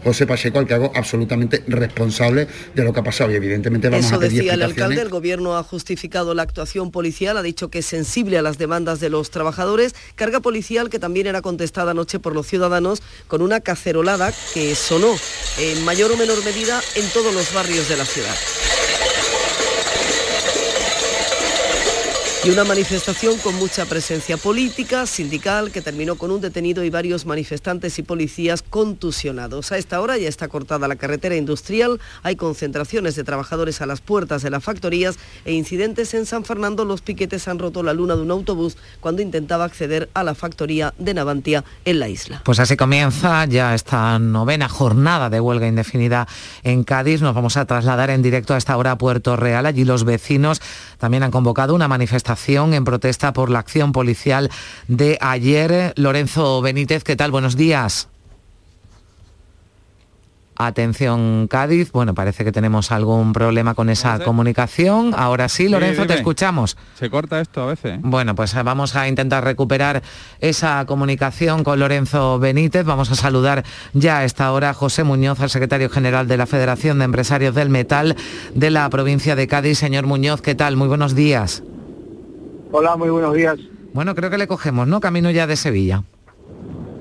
José 0.03 0.25
Pacheco, 0.25 0.59
al 0.59 0.67
que 0.67 0.73
hago 0.73 0.91
absolutamente 0.95 1.63
responsable 1.67 2.47
de 2.73 2.83
lo 2.83 2.93
que 2.93 2.99
ha 2.99 3.03
pasado. 3.03 3.31
Y 3.31 3.35
evidentemente 3.35 3.89
vamos 3.89 4.05
Eso 4.05 4.15
a 4.15 4.19
pedir 4.19 4.39
decía 4.39 4.53
el 4.53 4.61
alcalde, 4.61 5.01
el 5.01 5.09
gobierno 5.09 5.57
ha 5.57 5.63
justificado 5.63 6.33
la 6.33 6.43
actuación 6.43 6.91
policial, 6.91 7.37
ha 7.37 7.41
dicho 7.41 7.69
que 7.69 7.79
es 7.79 7.85
sensible 7.85 8.37
a 8.37 8.41
las 8.41 8.57
demandas 8.57 8.99
de 8.99 9.09
los 9.09 9.31
trabajadores, 9.31 9.95
carga 10.15 10.39
policial 10.39 10.89
que 10.89 10.99
también 10.99 11.27
era 11.27 11.41
contestada 11.41 11.91
anoche 11.91 12.19
por 12.19 12.33
los 12.33 12.47
ciudadanos 12.47 13.01
con 13.27 13.41
una 13.41 13.59
cacerolada 13.59 14.33
que 14.53 14.75
sonó 14.75 15.15
en 15.59 15.83
mayor 15.85 16.11
o 16.11 16.17
menor 16.17 16.43
medida 16.43 16.81
en 16.95 17.07
todos 17.09 17.33
los 17.33 17.53
barrios 17.53 17.89
de 17.89 17.97
la 17.97 18.05
ciudad. 18.05 18.35
Y 22.47 22.49
una 22.49 22.63
manifestación 22.63 23.37
con 23.39 23.55
mucha 23.55 23.85
presencia 23.85 24.37
política, 24.37 25.05
sindical, 25.05 25.69
que 25.69 25.81
terminó 25.81 26.15
con 26.15 26.31
un 26.31 26.39
detenido 26.39 26.85
y 26.85 26.89
varios 26.89 27.25
manifestantes 27.25 27.99
y 27.99 28.03
policías 28.03 28.61
contusionados. 28.61 29.73
A 29.73 29.77
esta 29.77 29.99
hora 29.99 30.17
ya 30.17 30.29
está 30.29 30.47
cortada 30.47 30.87
la 30.87 30.95
carretera 30.95 31.35
industrial, 31.35 31.99
hay 32.23 32.37
concentraciones 32.37 33.17
de 33.17 33.25
trabajadores 33.25 33.81
a 33.81 33.85
las 33.85 33.99
puertas 33.99 34.43
de 34.43 34.49
las 34.49 34.63
factorías 34.63 35.19
e 35.43 35.51
incidentes 35.51 36.13
en 36.13 36.25
San 36.25 36.45
Fernando. 36.45 36.85
Los 36.85 37.01
piquetes 37.01 37.49
han 37.49 37.59
roto 37.59 37.83
la 37.83 37.91
luna 37.91 38.15
de 38.15 38.21
un 38.21 38.31
autobús 38.31 38.77
cuando 39.01 39.21
intentaba 39.21 39.65
acceder 39.65 40.09
a 40.13 40.23
la 40.23 40.33
factoría 40.33 40.93
de 40.97 41.13
Navantia 41.15 41.65
en 41.83 41.99
la 41.99 42.07
isla. 42.07 42.43
Pues 42.45 42.61
así 42.61 42.77
comienza 42.77 43.43
ya 43.43 43.75
esta 43.75 44.19
novena 44.19 44.69
jornada 44.69 45.29
de 45.29 45.41
huelga 45.41 45.67
indefinida 45.67 46.29
en 46.63 46.85
Cádiz. 46.85 47.21
Nos 47.21 47.35
vamos 47.35 47.57
a 47.57 47.65
trasladar 47.65 48.09
en 48.09 48.21
directo 48.21 48.53
a 48.53 48.57
esta 48.57 48.77
hora 48.77 48.91
a 48.91 48.97
Puerto 48.97 49.35
Real. 49.35 49.65
Allí 49.65 49.83
los 49.83 50.05
vecinos 50.05 50.61
también 50.97 51.23
han 51.23 51.31
convocado 51.31 51.75
una 51.75 51.89
manifestación 51.89 52.36
en 52.47 52.85
protesta 52.85 53.33
por 53.33 53.49
la 53.49 53.59
acción 53.59 53.91
policial 53.91 54.49
de 54.87 55.17
ayer. 55.21 55.93
Lorenzo 55.97 56.61
Benítez, 56.61 57.03
¿qué 57.03 57.15
tal? 57.15 57.31
Buenos 57.31 57.57
días. 57.57 58.09
Atención 60.59 61.47
Cádiz, 61.47 61.91
bueno, 61.91 62.15
parece 62.15 62.43
que 62.43 62.51
tenemos 62.51 62.91
algún 62.91 63.31
problema 63.31 63.75
con 63.75 63.89
esa 63.89 64.17
comunicación. 64.19 65.13
Ahora 65.15 65.49
sí, 65.49 65.69
Lorenzo, 65.69 66.07
te 66.07 66.15
escuchamos. 66.15 66.77
Se 66.97 67.11
corta 67.11 67.39
esto 67.39 67.61
a 67.61 67.67
veces. 67.67 67.99
Bueno, 68.01 68.33
pues 68.33 68.55
eh, 68.55 68.63
vamos 68.63 68.95
a 68.95 69.07
intentar 69.07 69.43
recuperar 69.43 70.01
esa 70.39 70.83
comunicación 70.87 71.63
con 71.63 71.79
Lorenzo 71.79 72.39
Benítez. 72.39 72.85
Vamos 72.85 73.11
a 73.11 73.15
saludar 73.15 73.63
ya 73.93 74.19
a 74.19 74.23
esta 74.23 74.51
hora 74.51 74.71
a 74.71 74.73
José 74.73 75.03
Muñoz, 75.03 75.39
al 75.41 75.51
secretario 75.51 75.91
general 75.91 76.27
de 76.27 76.37
la 76.37 76.47
Federación 76.47 76.97
de 76.97 77.05
Empresarios 77.05 77.53
del 77.53 77.69
Metal 77.69 78.15
de 78.55 78.71
la 78.71 78.89
provincia 78.89 79.35
de 79.35 79.47
Cádiz. 79.47 79.77
Señor 79.77 80.07
Muñoz, 80.07 80.41
¿qué 80.41 80.55
tal? 80.55 80.75
Muy 80.75 80.87
buenos 80.87 81.13
días. 81.13 81.61
Hola, 82.71 82.95
muy 82.97 83.09
buenos 83.09 83.33
días. 83.33 83.57
Bueno, 83.93 84.13
creo 84.15 84.29
que 84.29 84.37
le 84.37 84.47
cogemos, 84.47 84.87
¿no? 84.87 84.99
Camino 84.99 85.31
ya 85.31 85.47
de 85.47 85.55
Sevilla. 85.55 86.03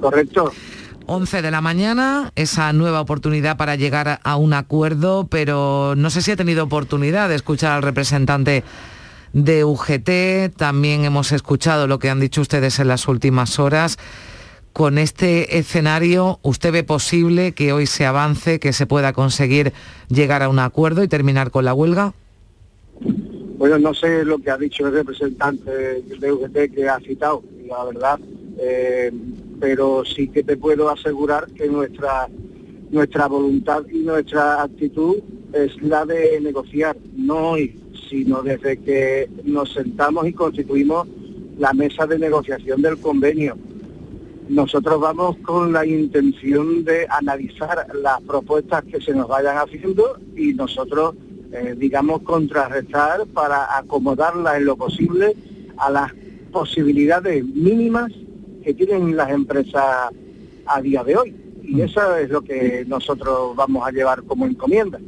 Correcto. 0.01 0.53
11 1.07 1.43
de 1.43 1.51
la 1.51 1.61
mañana, 1.61 2.33
esa 2.35 2.73
nueva 2.73 3.01
oportunidad 3.01 3.57
para 3.57 3.77
llegar 3.77 4.21
a 4.23 4.37
un 4.37 4.53
acuerdo, 4.53 5.29
pero 5.29 5.95
no 5.97 6.11
sé 6.11 6.21
si 6.21 6.33
ha 6.33 6.37
tenido 6.37 6.65
oportunidad 6.65 7.29
de 7.29 7.37
escuchar 7.37 7.73
al 7.73 7.83
representante 7.83 8.65
de 9.33 9.65
UGT, 9.65 10.57
también 10.57 11.05
hemos 11.05 11.31
escuchado 11.31 11.87
lo 11.87 11.99
que 11.99 12.11
han 12.11 12.21
dicho 12.21 12.41
ustedes 12.41 12.79
en 12.79 12.89
las 12.89 13.07
últimas 13.07 13.59
horas. 13.59 13.99
Con 14.73 14.99
este 14.99 15.59
escenario, 15.59 16.39
¿usted 16.43 16.73
ve 16.73 16.85
posible 16.85 17.53
que 17.53 17.73
hoy 17.73 17.87
se 17.87 18.05
avance, 18.05 18.59
que 18.59 18.73
se 18.73 18.87
pueda 18.87 19.13
conseguir 19.13 19.73
llegar 20.09 20.43
a 20.43 20.49
un 20.49 20.59
acuerdo 20.59 21.03
y 21.03 21.09
terminar 21.09 21.51
con 21.51 21.65
la 21.65 21.73
huelga? 21.73 22.15
Bueno, 23.59 23.79
no 23.79 23.95
sé 23.95 24.25
lo 24.25 24.39
que 24.39 24.51
ha 24.51 24.59
dicho 24.59 24.87
el 24.87 24.93
representante 24.93 26.03
de 26.03 26.33
UGT 26.33 26.75
que 26.75 26.89
ha 26.89 26.99
citado, 27.01 27.43
la 27.67 27.85
verdad, 27.85 28.21
eh, 28.59 29.11
pero 29.59 30.05
sí 30.05 30.29
que 30.29 30.43
te 30.43 30.57
puedo 30.57 30.91
asegurar 30.91 31.47
que 31.53 31.67
nuestra 31.67 32.29
nuestra 32.91 33.27
voluntad 33.27 33.83
y 33.91 33.99
nuestra 33.99 34.63
actitud 34.63 35.17
es 35.53 35.81
la 35.83 36.05
de 36.05 36.41
negociar, 36.41 36.97
no 37.17 37.51
hoy, 37.51 37.79
sino 38.09 38.43
desde 38.43 38.77
que 38.79 39.29
nos 39.45 39.73
sentamos 39.73 40.27
y 40.27 40.33
constituimos 40.33 41.09
la 41.59 41.73
mesa 41.73 42.07
de 42.07 42.19
negociación 42.19 42.83
del 42.83 42.99
convenio. 42.99 43.57
Nosotros 44.49 45.01
vamos 45.01 45.37
con 45.39 45.73
la 45.73 45.85
intención 45.85 46.85
de 46.85 47.07
analizar 47.09 47.87
las 48.01 48.21
propuestas 48.23 48.85
que 48.85 49.01
se 49.01 49.13
nos 49.13 49.27
vayan 49.27 49.57
haciendo 49.57 50.19
y 50.37 50.55
nosotros 50.55 51.17
eh, 51.53 51.75
digamos, 51.77 52.23
contrarrestar 52.23 53.27
para 53.27 53.77
acomodarla 53.77 54.57
en 54.57 54.65
lo 54.65 54.77
posible 54.77 55.35
a 55.79 55.91
las 55.91 56.13
posibilidades 56.53 57.45
mínimas 57.45 58.11
que 58.63 58.75
tienen 58.75 59.17
las 59.17 59.31
empresas 59.31 60.11
a 60.67 60.81
día 60.81 61.05
de 61.05 61.17
hoy. 61.17 61.37
Y 61.63 61.77
mm. 61.77 61.81
eso 61.81 62.17
es 62.17 62.31
lo 62.31 62.43
que 62.43 62.85
nosotros 62.87 63.55
vamos 63.57 63.87
a 63.87 63.91
llevar 63.91 64.23
como 64.23 64.47
encomienda. 64.47 64.99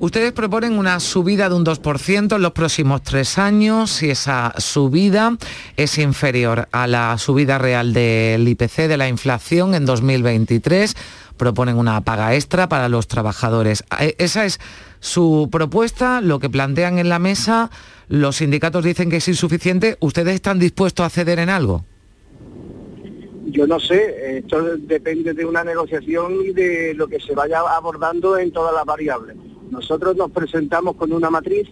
Ustedes 0.00 0.32
proponen 0.32 0.78
una 0.78 0.98
subida 0.98 1.50
de 1.50 1.54
un 1.54 1.64
2% 1.64 2.34
en 2.34 2.40
los 2.42 2.52
próximos 2.52 3.02
tres 3.02 3.36
años 3.36 3.90
si 3.90 4.08
esa 4.08 4.54
subida 4.56 5.36
es 5.76 5.98
inferior 5.98 6.68
a 6.72 6.86
la 6.86 7.18
subida 7.18 7.58
real 7.58 7.92
del 7.92 8.48
IPC 8.48 8.88
de 8.88 8.96
la 8.96 9.08
inflación 9.08 9.74
en 9.74 9.84
2023. 9.84 10.96
Proponen 11.36 11.76
una 11.76 12.00
paga 12.00 12.34
extra 12.34 12.66
para 12.66 12.88
los 12.88 13.08
trabajadores. 13.08 13.84
Eh, 14.00 14.14
esa 14.16 14.46
es 14.46 14.58
su 15.00 15.48
propuesta, 15.50 16.20
lo 16.20 16.38
que 16.38 16.48
plantean 16.48 16.98
en 16.98 17.08
la 17.08 17.18
mesa. 17.18 17.70
Los 18.08 18.36
sindicatos 18.36 18.84
dicen 18.84 19.10
que 19.10 19.16
es 19.16 19.28
insuficiente. 19.28 19.96
¿Ustedes 20.00 20.34
están 20.34 20.58
dispuestos 20.58 21.04
a 21.04 21.10
ceder 21.10 21.38
en 21.38 21.48
algo? 21.48 21.84
Yo 23.46 23.66
no 23.66 23.80
sé, 23.80 24.38
esto 24.38 24.76
depende 24.76 25.34
de 25.34 25.44
una 25.44 25.64
negociación 25.64 26.34
y 26.44 26.52
de 26.52 26.94
lo 26.94 27.08
que 27.08 27.18
se 27.18 27.34
vaya 27.34 27.60
abordando 27.60 28.38
en 28.38 28.52
todas 28.52 28.72
las 28.72 28.84
variables. 28.84 29.36
Nosotros 29.70 30.16
nos 30.16 30.30
presentamos 30.30 30.94
con 30.94 31.12
una 31.12 31.30
matriz 31.30 31.66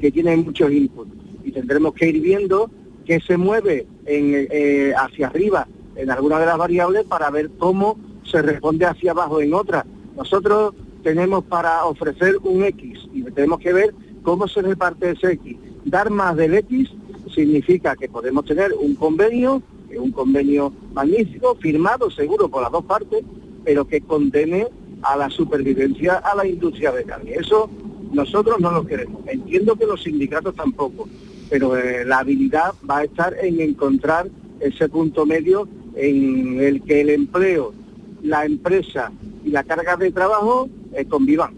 que 0.00 0.10
tiene 0.10 0.36
muchos 0.36 0.72
inputs 0.72 1.12
y 1.44 1.52
tendremos 1.52 1.94
que 1.94 2.08
ir 2.08 2.20
viendo 2.20 2.70
qué 3.04 3.20
se 3.20 3.36
mueve 3.36 3.86
eh, 4.06 4.92
hacia 4.96 5.28
arriba 5.28 5.68
en 5.94 6.10
alguna 6.10 6.38
de 6.40 6.46
las 6.46 6.58
variables 6.58 7.04
para 7.04 7.30
ver 7.30 7.50
cómo 7.58 7.98
se 8.24 8.42
responde 8.42 8.86
hacia 8.86 9.12
abajo 9.12 9.40
en 9.40 9.54
otras. 9.54 9.84
Nosotros 10.16 10.74
tenemos 11.02 11.44
para 11.44 11.84
ofrecer 11.84 12.36
un 12.42 12.64
X 12.64 13.08
y 13.12 13.22
tenemos 13.22 13.60
que 13.60 13.72
ver 13.72 13.94
cómo 14.22 14.48
se 14.48 14.62
reparte 14.62 15.10
ese 15.10 15.32
X. 15.32 15.56
Dar 15.84 16.10
más 16.10 16.36
del 16.36 16.54
X 16.54 16.90
significa 17.34 17.96
que 17.96 18.08
podemos 18.08 18.44
tener 18.44 18.72
un 18.72 18.94
convenio, 18.94 19.62
un 19.96 20.12
convenio 20.12 20.72
magnífico, 20.92 21.56
firmado 21.56 22.10
seguro 22.10 22.48
por 22.48 22.62
las 22.62 22.72
dos 22.72 22.84
partes, 22.84 23.24
pero 23.64 23.86
que 23.86 24.00
condene 24.00 24.68
a 25.02 25.16
la 25.16 25.30
supervivencia 25.30 26.16
a 26.16 26.34
la 26.34 26.46
industria 26.46 26.92
de 26.92 27.04
carne. 27.04 27.32
Eso 27.34 27.70
nosotros 28.12 28.60
no 28.60 28.70
lo 28.70 28.86
queremos. 28.86 29.22
Entiendo 29.26 29.76
que 29.76 29.86
los 29.86 30.02
sindicatos 30.02 30.54
tampoco, 30.54 31.08
pero 31.48 31.76
eh, 31.76 32.04
la 32.04 32.18
habilidad 32.18 32.74
va 32.88 32.98
a 32.98 33.04
estar 33.04 33.34
en 33.42 33.60
encontrar 33.60 34.28
ese 34.60 34.88
punto 34.88 35.24
medio 35.24 35.68
en 35.94 36.60
el 36.60 36.82
que 36.82 37.00
el 37.00 37.10
empleo, 37.10 37.72
la 38.22 38.44
empresa 38.44 39.10
y 39.44 39.50
la 39.50 39.64
carga 39.64 39.96
de 39.96 40.12
trabajo 40.12 40.68
eh, 40.94 41.04
convivan. 41.06 41.54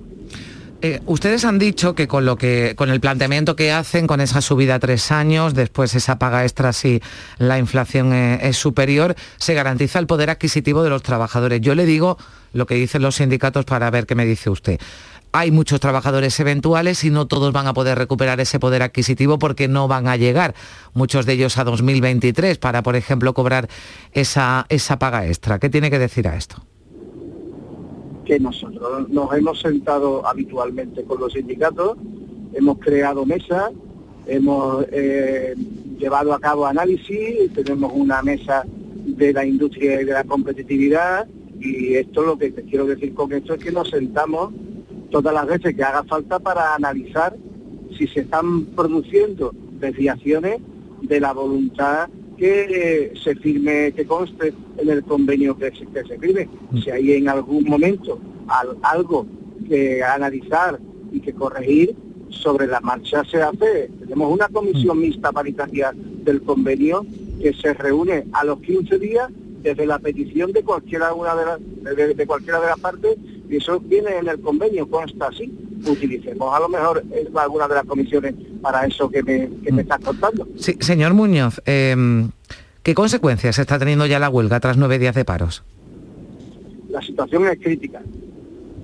Eh, 0.84 1.00
ustedes 1.06 1.44
han 1.44 1.60
dicho 1.60 1.94
que 1.94 2.08
con 2.08 2.24
lo 2.24 2.36
que 2.36 2.74
con 2.76 2.90
el 2.90 2.98
planteamiento 2.98 3.54
que 3.54 3.70
hacen 3.70 4.08
con 4.08 4.20
esa 4.20 4.40
subida 4.40 4.74
a 4.74 4.78
tres 4.80 5.12
años, 5.12 5.54
después 5.54 5.94
esa 5.94 6.18
paga 6.18 6.42
extra 6.42 6.72
si 6.72 7.00
la 7.38 7.56
inflación 7.60 8.12
es 8.12 8.56
superior, 8.56 9.14
se 9.36 9.54
garantiza 9.54 10.00
el 10.00 10.08
poder 10.08 10.28
adquisitivo 10.30 10.82
de 10.82 10.90
los 10.90 11.04
trabajadores. 11.04 11.60
Yo 11.60 11.76
le 11.76 11.86
digo 11.86 12.18
lo 12.52 12.66
que 12.66 12.74
dicen 12.74 13.00
los 13.00 13.14
sindicatos 13.14 13.64
para 13.64 13.90
ver 13.92 14.06
qué 14.06 14.16
me 14.16 14.26
dice 14.26 14.50
usted. 14.50 14.80
Hay 15.30 15.52
muchos 15.52 15.78
trabajadores 15.78 16.38
eventuales 16.40 17.04
y 17.04 17.10
no 17.10 17.26
todos 17.26 17.52
van 17.52 17.68
a 17.68 17.74
poder 17.74 17.96
recuperar 17.96 18.40
ese 18.40 18.58
poder 18.58 18.82
adquisitivo 18.82 19.38
porque 19.38 19.68
no 19.68 19.86
van 19.86 20.08
a 20.08 20.16
llegar, 20.16 20.54
muchos 20.94 21.26
de 21.26 21.34
ellos 21.34 21.58
a 21.58 21.64
2023, 21.64 22.58
para, 22.58 22.82
por 22.82 22.96
ejemplo, 22.96 23.32
cobrar 23.34 23.68
esa, 24.12 24.66
esa 24.68 24.98
paga 24.98 25.26
extra. 25.26 25.60
¿Qué 25.60 25.70
tiene 25.70 25.90
que 25.90 26.00
decir 26.00 26.26
a 26.26 26.36
esto? 26.36 26.66
Nosotros 28.40 29.08
nos 29.08 29.34
hemos 29.34 29.60
sentado 29.60 30.26
habitualmente 30.26 31.04
con 31.04 31.20
los 31.20 31.32
sindicatos, 31.32 31.96
hemos 32.52 32.78
creado 32.78 33.24
mesas, 33.26 33.72
hemos 34.26 34.84
eh, 34.90 35.54
llevado 35.98 36.32
a 36.32 36.40
cabo 36.40 36.66
análisis, 36.66 37.52
tenemos 37.54 37.92
una 37.94 38.22
mesa 38.22 38.64
de 38.66 39.32
la 39.32 39.44
industria 39.44 40.00
y 40.00 40.04
de 40.04 40.12
la 40.12 40.24
competitividad, 40.24 41.26
y 41.60 41.94
esto 41.94 42.22
lo 42.22 42.36
que 42.36 42.50
te 42.50 42.62
quiero 42.62 42.86
decir 42.86 43.14
con 43.14 43.32
esto 43.32 43.54
es 43.54 43.62
que 43.62 43.70
nos 43.70 43.90
sentamos 43.90 44.52
todas 45.10 45.32
las 45.32 45.46
veces 45.46 45.76
que 45.76 45.82
haga 45.84 46.02
falta 46.04 46.38
para 46.38 46.74
analizar 46.74 47.36
si 47.96 48.06
se 48.08 48.20
están 48.20 48.64
produciendo 48.66 49.52
desviaciones 49.78 50.60
de 51.02 51.20
la 51.20 51.32
voluntad 51.32 52.08
que 52.36 53.12
se 53.22 53.34
firme, 53.36 53.92
que 53.92 54.04
conste 54.06 54.52
en 54.78 54.88
el 54.88 55.02
convenio 55.04 55.56
que 55.56 55.70
se, 55.70 55.86
que 55.86 56.04
se 56.04 56.18
firme. 56.18 56.48
Mm. 56.70 56.78
Si 56.78 56.90
hay 56.90 57.12
en 57.12 57.28
algún 57.28 57.64
momento 57.64 58.18
algo 58.82 59.26
que 59.68 60.02
analizar 60.02 60.78
y 61.12 61.20
que 61.20 61.32
corregir, 61.32 61.94
sobre 62.32 62.66
la 62.66 62.80
marcha 62.80 63.24
se 63.24 63.42
hace. 63.42 63.90
Tenemos 64.00 64.32
una 64.32 64.48
comisión 64.48 64.98
mm. 64.98 65.00
mixta 65.00 65.32
paritaria 65.32 65.92
del 65.94 66.42
convenio 66.42 67.06
que 67.40 67.52
se 67.52 67.74
reúne 67.74 68.24
a 68.32 68.44
los 68.44 68.60
15 68.60 68.98
días 68.98 69.28
desde 69.62 69.86
la 69.86 69.98
petición 69.98 70.52
de 70.52 70.62
cualquiera 70.62 71.14
una 71.14 71.34
de, 71.36 71.44
las 71.44 72.16
de, 72.16 72.26
cualquiera 72.26 72.60
de 72.60 72.66
las 72.66 72.80
partes 72.80 73.16
y 73.52 73.56
eso 73.56 73.78
viene 73.80 74.16
en 74.16 74.28
el 74.28 74.40
convenio, 74.40 74.88
consta 74.88 75.26
así. 75.26 75.52
Utilicemos 75.86 76.54
a 76.54 76.60
lo 76.60 76.70
mejor 76.70 77.04
alguna 77.34 77.68
de 77.68 77.74
las 77.74 77.84
comisiones 77.84 78.34
para 78.62 78.86
eso 78.86 79.10
que 79.10 79.22
me, 79.22 79.50
que 79.62 79.70
me 79.70 79.76
mm. 79.76 79.80
estás 79.80 80.00
contando. 80.00 80.48
Sí, 80.56 80.76
señor 80.80 81.12
Muñoz, 81.12 81.60
em, 81.66 82.30
¿qué 82.82 82.94
consecuencias 82.94 83.58
está 83.58 83.78
teniendo 83.78 84.06
ya 84.06 84.18
la 84.18 84.30
huelga 84.30 84.58
tras 84.58 84.78
nueve 84.78 84.98
días 84.98 85.14
de 85.14 85.26
paros? 85.26 85.64
La 86.88 87.02
situación 87.02 87.46
es 87.46 87.58
crítica. 87.58 88.00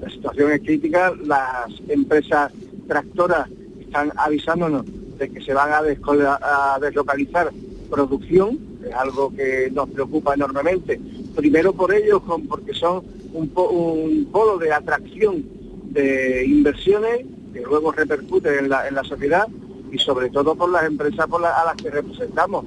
La 0.02 0.10
situación 0.10 0.52
es 0.52 0.60
crítica. 0.60 1.14
Las 1.24 1.70
empresas 1.88 2.52
tractoras 2.86 3.48
están 3.80 4.12
avisándonos 4.16 4.84
de 5.18 5.30
que 5.30 5.40
se 5.40 5.54
van 5.54 5.70
a, 5.72 5.78
a 5.78 6.78
deslocalizar 6.78 7.50
producción 7.88 8.58
es 8.84 8.94
algo 8.94 9.34
que 9.34 9.70
nos 9.72 9.88
preocupa 9.88 10.34
enormemente. 10.34 11.00
Primero 11.34 11.72
por 11.72 11.92
ellos, 11.92 12.22
porque 12.48 12.74
son 12.74 13.02
un, 13.32 14.28
polo 14.32 14.58
de 14.58 14.72
atracción 14.72 15.44
de 15.90 16.44
inversiones 16.46 17.24
que 17.52 17.60
luego 17.62 17.92
repercuten 17.92 18.64
en 18.64 18.68
la, 18.68 19.04
sociedad 19.04 19.48
y 19.90 19.98
sobre 19.98 20.30
todo 20.30 20.54
por 20.54 20.70
las 20.70 20.84
empresas 20.84 21.26
a 21.30 21.64
las 21.64 21.76
que 21.76 21.90
representamos. 21.90 22.64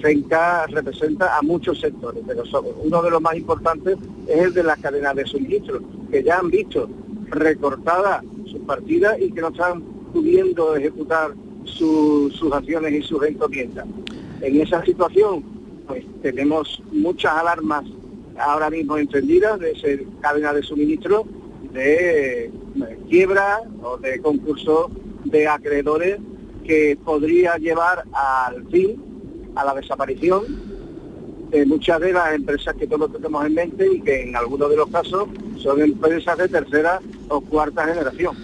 FENCA 0.00 0.66
representa 0.66 1.38
a 1.38 1.42
muchos 1.42 1.80
sectores, 1.80 2.22
pero 2.26 2.42
uno 2.82 3.02
de 3.02 3.10
los 3.10 3.22
más 3.22 3.36
importantes 3.36 3.96
es 4.28 4.38
el 4.38 4.54
de 4.54 4.62
las 4.62 4.78
cadenas 4.78 5.14
de 5.16 5.24
suministro, 5.24 5.80
que 6.10 6.22
ya 6.22 6.38
han 6.38 6.50
visto 6.50 6.88
recortadas 7.30 8.22
sus 8.44 8.60
partidas 8.60 9.18
y 9.20 9.30
que 9.32 9.40
no 9.40 9.48
están 9.48 9.82
pudiendo 10.12 10.76
ejecutar 10.76 11.34
sus 11.64 12.52
acciones 12.52 12.92
y 12.92 13.02
sus 13.02 13.22
encomiendas. 13.24 13.86
En 14.42 14.60
esa 14.60 14.84
situación, 14.84 15.42
pues 15.86 16.04
tenemos 16.22 16.82
muchas 16.92 17.32
alarmas 17.32 17.84
ahora 18.38 18.70
mismo 18.70 18.96
encendidas 18.96 19.60
de 19.60 19.72
esa 19.72 19.88
cadena 20.20 20.52
de 20.52 20.62
suministro 20.62 21.26
de, 21.72 22.50
quiebra 23.08 23.60
o 23.82 23.96
de 23.98 24.20
concurso 24.20 24.90
de 25.24 25.46
acreedores 25.48 26.18
que 26.64 26.96
podría 27.04 27.56
llevar 27.56 28.04
al 28.12 28.66
fin, 28.68 29.02
a 29.54 29.64
la 29.64 29.74
desaparición 29.74 30.44
de 31.50 31.66
muchas 31.66 32.00
de 32.00 32.12
las 32.12 32.34
empresas 32.34 32.74
que 32.74 32.86
todos 32.86 33.12
tenemos 33.12 33.44
en 33.44 33.54
mente 33.54 33.86
y 33.92 34.00
que 34.00 34.22
en 34.22 34.34
algunos 34.34 34.70
de 34.70 34.76
los 34.76 34.88
casos 34.88 35.28
son 35.58 35.80
empresas 35.80 36.36
de 36.38 36.48
tercera 36.48 37.00
o 37.28 37.40
cuarta 37.40 37.86
generación. 37.86 38.36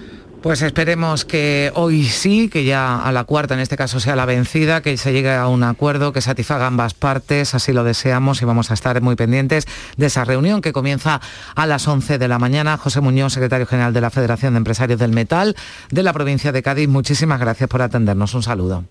Pues 0.43 0.63
esperemos 0.63 1.27
que 1.27 1.71
hoy 1.75 2.05
sí, 2.05 2.49
que 2.49 2.65
ya 2.65 2.99
a 2.99 3.13
la 3.13 3.25
cuarta 3.25 3.53
en 3.53 3.61
este 3.61 3.77
caso 3.77 4.01
sea 4.01 4.17
la 4.17 4.25
vencida, 4.25 4.81
que 4.81 4.97
se 4.97 5.13
llegue 5.13 5.35
a 5.35 5.49
un 5.49 5.63
acuerdo 5.63 6.15
que 6.15 6.23
satisfaga 6.23 6.67
ambas 6.67 6.95
partes, 6.95 7.55
así 7.55 7.75
lo 7.75 7.85
deseamos 7.85 8.41
y 8.41 8.47
vamos 8.47 8.71
a 8.71 8.75
estar 8.75 9.03
muy 9.03 9.17
pendientes 9.17 9.67
de 9.99 10.07
esa 10.07 10.25
reunión 10.25 10.63
que 10.63 10.73
comienza 10.73 11.21
a 11.55 11.67
las 11.67 11.87
11 11.87 12.17
de 12.17 12.27
la 12.27 12.39
mañana. 12.39 12.79
José 12.79 13.03
Muñoz, 13.03 13.35
secretario 13.35 13.67
general 13.67 13.93
de 13.93 14.01
la 14.01 14.09
Federación 14.09 14.55
de 14.55 14.59
Empresarios 14.59 14.99
del 14.99 15.13
Metal 15.13 15.55
de 15.91 16.03
la 16.03 16.15
provincia 16.15 16.53
de 16.53 16.63
Cádiz, 16.63 16.89
muchísimas 16.89 17.39
gracias 17.39 17.69
por 17.69 17.83
atendernos. 17.83 18.33
Un 18.33 18.43
saludo. 18.43 18.85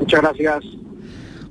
Muchas 0.00 0.20
gracias. 0.20 0.64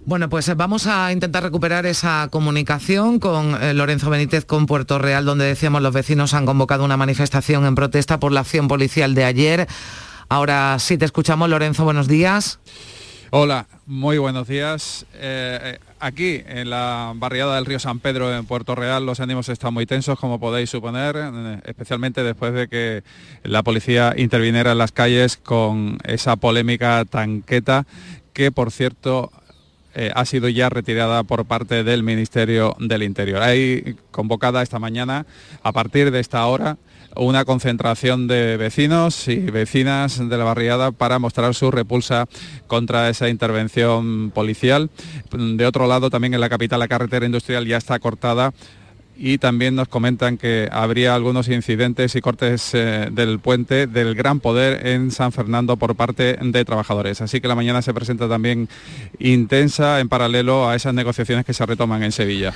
Bueno, 0.04 0.30
pues 0.30 0.50
eh, 0.50 0.56
vamos 0.56 0.88
a 0.88 1.12
intentar 1.12 1.44
recuperar 1.44 1.86
esa 1.86 2.28
comunicación 2.32 3.20
con 3.20 3.62
eh, 3.62 3.76
Lorenzo 3.76 4.10
Benítez 4.10 4.46
con 4.46 4.66
Puerto 4.66 4.98
Real, 4.98 5.26
donde 5.26 5.46
decíamos 5.46 5.84
los 5.84 5.94
vecinos 5.94 6.34
han 6.34 6.48
convocado 6.48 6.84
una 6.84 6.98
manifestación 6.98 7.66
en 7.68 7.76
protesta 7.76 8.20
por 8.20 8.32
la 8.32 8.40
acción 8.40 8.68
policial 8.68 9.14
de 9.14 9.26
ayer. 9.26 9.68
Ahora 10.28 10.78
sí 10.80 10.98
te 10.98 11.06
escuchamos, 11.06 11.50
Lorenzo, 11.50 11.84
buenos 11.84 12.08
días. 12.08 12.60
Hola, 13.30 13.68
muy 13.86 14.18
buenos 14.18 14.48
días. 14.48 15.06
Eh, 15.14 15.78
aquí, 16.00 16.42
en 16.48 16.72
la 16.72 17.14
barriada 17.16 17.56
del 17.56 17.66
río 17.66 17.80
San 17.80 18.00
Pedro, 18.00 18.36
en 18.36 18.46
Puerto 18.46 18.74
Real, 18.74 19.06
los 19.06 19.20
ánimos 19.20 19.50
están 19.50 19.74
muy 19.74 19.86
tensos, 19.86 20.20
como 20.20 20.40
podéis 20.40 20.72
suponer, 20.72 21.16
especialmente 21.64 22.24
después 22.24 22.54
de 22.54 22.68
que 22.68 23.04
la 23.44 23.62
policía 23.64 24.16
interviniera 24.18 24.72
en 24.72 24.80
las 24.80 24.92
calles 24.92 25.38
con 25.38 26.00
esa 26.04 26.36
polémica 26.36 27.06
tanqueta 27.06 27.86
que, 28.34 28.52
por 28.52 28.72
cierto, 28.72 29.32
eh, 29.94 30.12
ha 30.16 30.26
sido 30.26 30.48
ya 30.50 30.70
retirada 30.70 31.24
por 31.24 31.46
parte 31.46 31.84
del 31.84 32.04
Ministerio 32.04 32.76
del 32.80 33.04
Interior. 33.04 33.42
Hay 33.42 33.96
convocada 34.12 34.62
esta 34.62 34.80
mañana, 34.80 35.26
a 35.64 35.72
partir 35.72 36.12
de 36.12 36.20
esta 36.20 36.46
hora, 36.46 36.78
una 37.16 37.44
concentración 37.46 38.28
de 38.28 38.58
vecinos 38.58 39.28
y 39.28 39.38
vecinas 39.38 40.18
de 40.30 40.38
la 40.38 40.44
barriada 40.44 40.92
para 40.92 41.20
mostrar 41.20 41.54
su 41.54 41.72
repulsa 41.72 42.28
contra 42.68 43.10
esa 43.10 43.28
intervención 43.28 44.32
policial. 44.32 44.90
De 45.32 45.66
otro 45.66 45.88
lado, 45.88 46.10
también 46.10 46.34
en 46.34 46.42
la 46.42 46.50
capital 46.50 46.80
la 46.80 46.88
carretera 46.88 47.26
industrial 47.26 47.66
ya 47.66 47.78
está 47.78 48.00
cortada 48.00 48.54
y 49.24 49.38
también 49.38 49.76
nos 49.76 49.88
comentan 49.88 50.40
que 50.40 50.68
habría 50.72 51.14
algunos 51.14 51.48
incidentes 51.48 52.16
y 52.16 52.22
cortes 52.22 52.72
eh, 52.74 53.08
del 53.12 53.38
puente 53.38 53.86
del 53.86 54.16
Gran 54.16 54.40
Poder 54.40 54.88
en 54.88 55.12
San 55.12 55.32
Fernando 55.32 55.78
por 55.78 55.94
parte 55.94 56.40
de 56.42 56.66
trabajadores. 56.66 57.22
Así 57.22 57.40
que 57.40 57.48
la 57.48 57.54
mañana 57.54 57.84
se 57.84 57.94
presenta 57.94 58.28
también 58.28 58.68
intensa 59.20 60.00
en 60.00 60.10
paralelo 60.10 60.68
a 60.68 60.76
esas 60.76 60.96
negociaciones 60.96 61.46
que 61.46 61.54
se 61.54 61.64
retoman 61.68 62.02
en 62.02 62.12
Sevilla. 62.12 62.52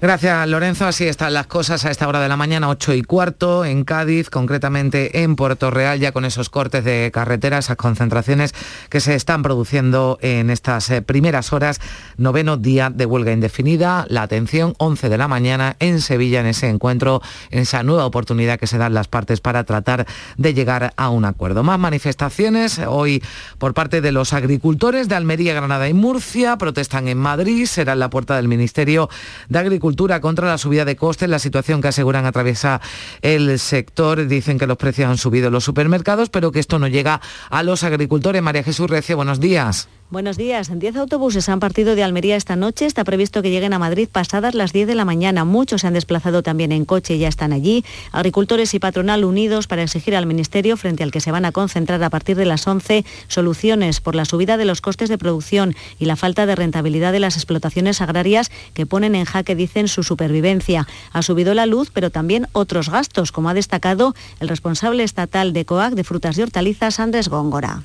Gracias, 0.00 0.46
Lorenzo. 0.46 0.86
Así 0.86 1.08
están 1.08 1.34
las 1.34 1.48
cosas 1.48 1.84
a 1.84 1.90
esta 1.90 2.06
hora 2.06 2.20
de 2.20 2.28
la 2.28 2.36
mañana, 2.36 2.68
8 2.68 2.94
y 2.94 3.02
cuarto, 3.02 3.64
en 3.64 3.82
Cádiz, 3.82 4.30
concretamente 4.30 5.24
en 5.24 5.34
Puerto 5.34 5.72
Real, 5.72 5.98
ya 5.98 6.12
con 6.12 6.24
esos 6.24 6.50
cortes 6.50 6.84
de 6.84 7.10
carretera, 7.12 7.58
esas 7.58 7.76
concentraciones 7.76 8.54
que 8.90 9.00
se 9.00 9.16
están 9.16 9.42
produciendo 9.42 10.16
en 10.22 10.50
estas 10.50 10.88
eh, 10.90 11.02
primeras 11.02 11.52
horas. 11.52 11.80
Noveno 12.16 12.56
día 12.56 12.90
de 12.90 13.06
huelga 13.06 13.32
indefinida. 13.32 14.06
La 14.08 14.22
atención, 14.22 14.74
11 14.78 15.08
de 15.08 15.18
la 15.18 15.26
mañana 15.26 15.74
en 15.80 16.00
Sevilla, 16.00 16.38
en 16.38 16.46
ese 16.46 16.68
encuentro, 16.68 17.20
en 17.50 17.58
esa 17.58 17.82
nueva 17.82 18.06
oportunidad 18.06 18.56
que 18.60 18.68
se 18.68 18.78
dan 18.78 18.94
las 18.94 19.08
partes 19.08 19.40
para 19.40 19.64
tratar 19.64 20.06
de 20.36 20.54
llegar 20.54 20.92
a 20.96 21.08
un 21.10 21.24
acuerdo. 21.24 21.64
Más 21.64 21.80
manifestaciones 21.80 22.80
hoy 22.86 23.20
por 23.58 23.74
parte 23.74 24.00
de 24.00 24.12
los 24.12 24.32
agricultores 24.32 25.08
de 25.08 25.16
Almería, 25.16 25.54
Granada 25.54 25.88
y 25.88 25.94
Murcia. 25.94 26.56
Protestan 26.56 27.08
en 27.08 27.18
Madrid, 27.18 27.66
será 27.66 27.94
en 27.94 27.98
la 27.98 28.10
puerta 28.10 28.36
del 28.36 28.46
Ministerio 28.46 29.10
de 29.48 29.58
Agricultura 29.58 29.87
contra 30.20 30.48
la 30.48 30.58
subida 30.58 30.84
de 30.84 30.96
costes, 30.96 31.28
la 31.28 31.38
situación 31.38 31.80
que 31.80 31.88
aseguran 31.88 32.26
atraviesa 32.26 32.80
el 33.22 33.58
sector. 33.58 34.26
Dicen 34.26 34.58
que 34.58 34.66
los 34.66 34.76
precios 34.76 35.08
han 35.08 35.18
subido 35.18 35.48
en 35.48 35.52
los 35.52 35.64
supermercados, 35.64 36.30
pero 36.30 36.52
que 36.52 36.60
esto 36.60 36.78
no 36.78 36.88
llega 36.88 37.20
a 37.50 37.62
los 37.62 37.84
agricultores. 37.84 38.42
María 38.42 38.62
Jesús 38.62 38.88
Recio, 38.88 39.16
buenos 39.16 39.40
días. 39.40 39.88
Buenos 40.10 40.38
días. 40.38 40.70
Diez 40.72 40.96
autobuses 40.96 41.50
han 41.50 41.60
partido 41.60 41.94
de 41.94 42.02
Almería 42.02 42.36
esta 42.36 42.56
noche. 42.56 42.86
Está 42.86 43.04
previsto 43.04 43.42
que 43.42 43.50
lleguen 43.50 43.74
a 43.74 43.78
Madrid 43.78 44.08
pasadas 44.10 44.54
las 44.54 44.72
10 44.72 44.88
de 44.88 44.94
la 44.94 45.04
mañana. 45.04 45.44
Muchos 45.44 45.82
se 45.82 45.86
han 45.86 45.92
desplazado 45.92 46.42
también 46.42 46.72
en 46.72 46.86
coche 46.86 47.16
y 47.16 47.18
ya 47.18 47.28
están 47.28 47.52
allí. 47.52 47.84
Agricultores 48.10 48.72
y 48.72 48.78
patronal 48.78 49.22
unidos 49.22 49.66
para 49.66 49.82
exigir 49.82 50.16
al 50.16 50.24
Ministerio, 50.24 50.78
frente 50.78 51.02
al 51.02 51.10
que 51.10 51.20
se 51.20 51.30
van 51.30 51.44
a 51.44 51.52
concentrar 51.52 52.02
a 52.02 52.08
partir 52.08 52.38
de 52.38 52.46
las 52.46 52.66
11, 52.66 53.04
soluciones 53.26 54.00
por 54.00 54.14
la 54.14 54.24
subida 54.24 54.56
de 54.56 54.64
los 54.64 54.80
costes 54.80 55.10
de 55.10 55.18
producción 55.18 55.74
y 55.98 56.06
la 56.06 56.16
falta 56.16 56.46
de 56.46 56.56
rentabilidad 56.56 57.12
de 57.12 57.20
las 57.20 57.36
explotaciones 57.36 58.00
agrarias 58.00 58.50
que 58.72 58.86
ponen 58.86 59.14
en 59.14 59.26
jaque, 59.26 59.54
dicen, 59.54 59.88
su 59.88 60.04
supervivencia. 60.04 60.88
Ha 61.12 61.20
subido 61.20 61.52
la 61.52 61.66
luz, 61.66 61.90
pero 61.92 62.08
también 62.08 62.46
otros 62.52 62.88
gastos, 62.88 63.30
como 63.30 63.50
ha 63.50 63.54
destacado 63.54 64.14
el 64.40 64.48
responsable 64.48 65.02
estatal 65.04 65.52
de 65.52 65.66
COAC 65.66 65.92
de 65.92 66.04
Frutas 66.04 66.38
y 66.38 66.42
Hortalizas, 66.42 66.98
Andrés 66.98 67.28
Góngora. 67.28 67.82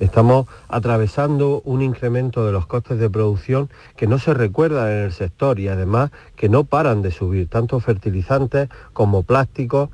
Estamos 0.00 0.46
atravesando 0.68 1.60
un 1.64 1.82
incremento 1.82 2.46
de 2.46 2.52
los 2.52 2.66
costes 2.66 2.98
de 2.98 3.10
producción 3.10 3.68
que 3.96 4.06
no 4.06 4.18
se 4.18 4.32
recuerda 4.34 4.90
en 4.90 5.04
el 5.04 5.12
sector 5.12 5.60
y 5.60 5.68
además 5.68 6.10
que 6.36 6.48
no 6.48 6.64
paran 6.64 7.02
de 7.02 7.12
subir, 7.12 7.48
tanto 7.48 7.78
fertilizantes 7.80 8.70
como 8.94 9.22
plásticos. 9.22 9.90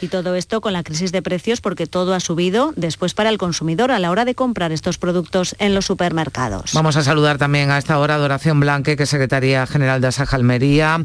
Y 0.00 0.08
todo 0.08 0.34
esto 0.36 0.60
con 0.60 0.72
la 0.72 0.82
crisis 0.82 1.12
de 1.12 1.22
precios 1.22 1.60
porque 1.60 1.86
todo 1.86 2.14
ha 2.14 2.20
subido 2.20 2.72
después 2.76 3.14
para 3.14 3.28
el 3.28 3.38
consumidor 3.38 3.90
a 3.90 3.98
la 3.98 4.10
hora 4.10 4.24
de 4.24 4.34
comprar 4.34 4.72
estos 4.72 4.96
productos 4.96 5.54
en 5.58 5.74
los 5.74 5.84
supermercados. 5.84 6.72
Vamos 6.72 6.96
a 6.96 7.02
saludar 7.02 7.36
también 7.38 7.70
a 7.70 7.78
esta 7.78 7.98
hora 7.98 8.14
a 8.14 8.18
Doración 8.18 8.60
Blanque, 8.60 8.96
que 8.96 9.02
es 9.02 9.08
secretaria 9.08 9.66
general 9.66 10.00
de 10.00 10.06
Asaja 10.06 10.36
Almería. 10.36 11.04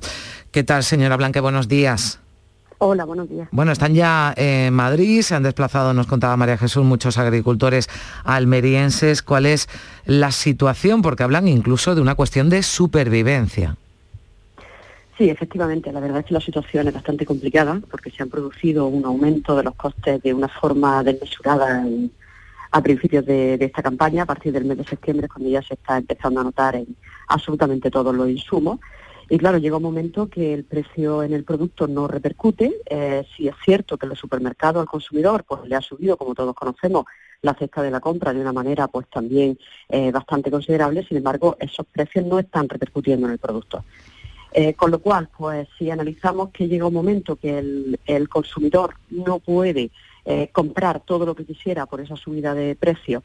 ¿Qué 0.52 0.64
tal, 0.64 0.84
señora 0.84 1.18
Blanque? 1.18 1.40
Buenos 1.40 1.68
días. 1.68 2.20
Hola, 2.80 3.06
buenos 3.06 3.28
días. 3.28 3.48
Bueno, 3.52 3.72
están 3.72 3.96
ya 3.96 4.34
en 4.38 4.72
Madrid, 4.72 5.22
se 5.22 5.34
han 5.34 5.42
desplazado, 5.42 5.96
nos 5.96 6.06
contaba 6.06 6.38
María 6.38 6.60
Jesús, 6.60 6.86
muchos 6.86 7.18
agricultores 7.18 7.90
almerienses. 8.24 9.24
¿Cuál 9.24 9.48
es 9.48 9.68
la 10.06 10.32
situación? 10.32 11.02
Porque 11.02 11.24
hablan 11.24 11.48
incluso 11.48 11.96
de 11.96 12.02
una 12.02 12.14
cuestión 12.14 12.50
de 12.50 12.62
supervivencia. 12.62 13.78
Sí, 15.18 15.28
efectivamente, 15.32 15.92
la 15.92 16.00
verdad 16.00 16.20
es 16.20 16.26
que 16.26 16.36
la 16.36 16.40
situación 16.40 16.88
es 16.88 16.94
bastante 16.94 17.26
complicada 17.26 17.82
porque 17.90 18.12
se 18.12 18.22
han 18.22 18.30
producido 18.30 18.86
un 18.86 19.04
aumento 19.06 19.56
de 19.56 19.64
los 19.64 19.74
costes 19.74 20.22
de 20.22 20.32
una 20.36 20.48
forma 20.48 21.04
desmesurada 21.04 21.84
a 22.70 22.82
principios 22.82 23.26
de, 23.26 23.58
de, 23.58 23.66
esta 23.66 23.82
campaña, 23.82 24.22
a 24.22 24.26
partir 24.28 24.54
del 24.54 24.66
mes 24.66 24.78
de 24.78 24.84
septiembre, 24.84 25.28
cuando 25.28 25.50
ya 25.50 25.64
se 25.64 25.74
está 25.74 25.98
empezando 25.98 26.42
a 26.42 26.44
notar 26.44 26.76
en 26.76 26.96
absolutamente 27.28 27.90
todos 27.90 28.14
los 28.14 28.30
insumos. 28.30 28.80
Y 29.30 29.38
claro, 29.38 29.58
llega 29.58 29.78
un 29.78 29.84
momento 29.84 30.30
que 30.30 30.54
el 30.54 30.64
precio 30.64 31.22
en 31.22 31.34
el 31.34 31.44
producto 31.44 31.88
no 31.88 32.08
repercute. 32.08 32.78
Eh, 32.90 33.26
si 33.36 33.48
es 33.48 33.56
cierto 33.64 33.98
que 33.98 34.06
en 34.06 34.12
los 34.12 34.20
supermercados 34.20 34.82
al 34.82 34.88
consumidor 34.88 35.44
pues, 35.44 35.68
le 35.68 35.76
ha 35.76 35.82
subido, 35.82 36.16
como 36.16 36.34
todos 36.34 36.56
conocemos, 36.56 37.06
la 37.42 37.54
cesta 37.54 37.82
de 37.82 37.92
la 37.92 38.00
compra 38.00 38.34
de 38.34 38.40
una 38.40 38.54
manera 38.54 38.88
pues 38.88 39.08
también 39.10 39.60
eh, 39.90 40.12
bastante 40.12 40.50
considerable, 40.50 41.06
sin 41.06 41.18
embargo, 41.18 41.58
esos 41.60 41.86
precios 41.86 42.26
no 42.26 42.40
están 42.40 42.70
repercutiendo 42.70 43.28
en 43.28 43.34
el 43.34 43.40
producto. 43.40 43.84
Eh, 44.54 44.74
con 44.74 44.92
lo 44.92 45.00
cual, 45.00 45.30
pues 45.38 45.68
si 45.78 45.92
analizamos 45.92 46.50
que 46.50 46.68
llega 46.68 46.88
un 46.88 46.94
momento 46.94 47.36
que 47.36 47.60
el, 47.60 48.00
el 48.06 48.30
consumidor 48.30 48.96
no 49.10 49.40
puede 49.40 49.92
comprar 50.52 51.00
todo 51.06 51.26
lo 51.26 51.36
que 51.36 51.46
quisiera 51.46 51.86
por 51.86 52.02
esa 52.02 52.18
subida 52.18 52.54
de 52.54 52.76
precio 52.76 53.24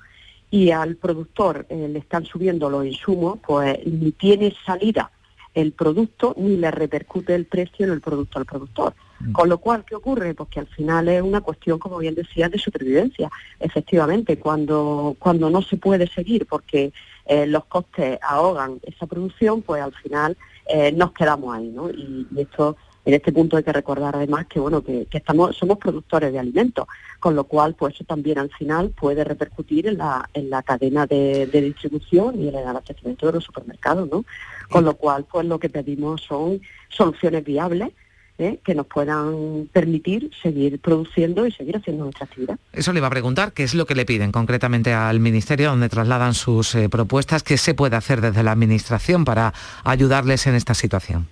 y 0.53 0.70
al 0.70 0.94
productor 0.94 1.66
le 1.68 1.98
están 1.98 2.24
subiendo 2.24 2.70
los 2.70 2.87
insumos, 2.87 3.40
pues 3.44 3.85
ni 3.85 4.12
tiene 4.12 4.55
salida 4.64 5.11
el 5.54 5.72
producto 5.72 6.34
ni 6.38 6.56
le 6.56 6.70
repercute 6.70 7.34
el 7.34 7.46
precio 7.46 7.86
en 7.86 7.92
el 7.92 8.00
producto 8.00 8.38
al 8.38 8.46
productor. 8.46 8.94
Mm. 9.20 9.32
Con 9.32 9.48
lo 9.48 9.58
cual, 9.58 9.84
¿qué 9.84 9.94
ocurre? 9.94 10.34
Pues 10.34 10.48
que 10.48 10.60
al 10.60 10.66
final 10.66 11.08
es 11.08 11.22
una 11.22 11.40
cuestión, 11.40 11.78
como 11.78 11.98
bien 11.98 12.14
decía, 12.14 12.48
de 12.48 12.58
supervivencia. 12.58 13.30
Efectivamente, 13.60 14.38
cuando, 14.38 15.16
cuando 15.18 15.50
no 15.50 15.62
se 15.62 15.76
puede 15.76 16.06
seguir 16.06 16.46
porque 16.46 16.92
eh, 17.26 17.46
los 17.46 17.64
costes 17.66 18.18
ahogan 18.22 18.80
esa 18.82 19.06
producción, 19.06 19.62
pues 19.62 19.82
al 19.82 19.94
final 19.94 20.36
eh, 20.66 20.92
nos 20.92 21.12
quedamos 21.12 21.54
ahí, 21.54 21.68
¿no? 21.68 21.90
y 21.90 22.26
esto 22.36 22.76
en 23.04 23.14
este 23.14 23.32
punto 23.32 23.56
hay 23.56 23.64
que 23.64 23.72
recordar 23.72 24.14
además 24.14 24.46
que 24.46 24.60
bueno 24.60 24.82
que, 24.82 25.06
estamos 25.10 25.56
somos 25.56 25.78
productores 25.78 26.32
de 26.32 26.38
alimentos, 26.38 26.86
con 27.18 27.34
lo 27.34 27.44
cual 27.44 27.74
pues 27.74 27.94
eso 27.94 28.04
también 28.04 28.38
al 28.38 28.50
final 28.50 28.90
puede 28.90 29.24
repercutir 29.24 29.86
en 29.86 29.98
la, 29.98 30.28
en 30.34 30.50
la 30.50 30.62
cadena 30.62 31.06
de, 31.06 31.46
distribución 31.46 32.40
y 32.40 32.48
en 32.48 32.54
el 32.54 32.66
abastecimiento 32.66 33.26
de 33.26 33.32
los 33.32 33.44
supermercados, 33.44 34.08
¿no? 34.10 34.24
Con 34.70 34.84
lo 34.84 34.94
cual 34.94 35.26
pues 35.30 35.46
lo 35.46 35.58
que 35.58 35.68
pedimos 35.68 36.22
son 36.22 36.60
soluciones 36.88 37.44
viables 37.44 37.90
¿eh? 38.38 38.60
que 38.64 38.74
nos 38.74 38.86
puedan 38.86 39.68
permitir 39.72 40.30
seguir 40.42 40.80
produciendo 40.80 41.46
y 41.46 41.52
seguir 41.52 41.76
haciendo 41.76 42.04
nuestra 42.04 42.26
actividad. 42.26 42.58
Eso 42.72 42.92
le 42.92 42.98
iba 42.98 43.08
a 43.08 43.10
preguntar, 43.10 43.52
¿qué 43.52 43.64
es 43.64 43.74
lo 43.74 43.86
que 43.86 43.94
le 43.94 44.04
piden 44.04 44.32
concretamente 44.32 44.92
al 44.92 45.20
Ministerio, 45.20 45.70
donde 45.70 45.88
trasladan 45.88 46.34
sus 46.34 46.74
eh, 46.74 46.88
propuestas? 46.88 47.42
¿Qué 47.42 47.58
se 47.58 47.74
puede 47.74 47.96
hacer 47.96 48.20
desde 48.20 48.42
la 48.42 48.52
Administración 48.52 49.24
para 49.24 49.52
ayudarles 49.84 50.46
en 50.46 50.54
esta 50.54 50.74
situación? 50.74 51.28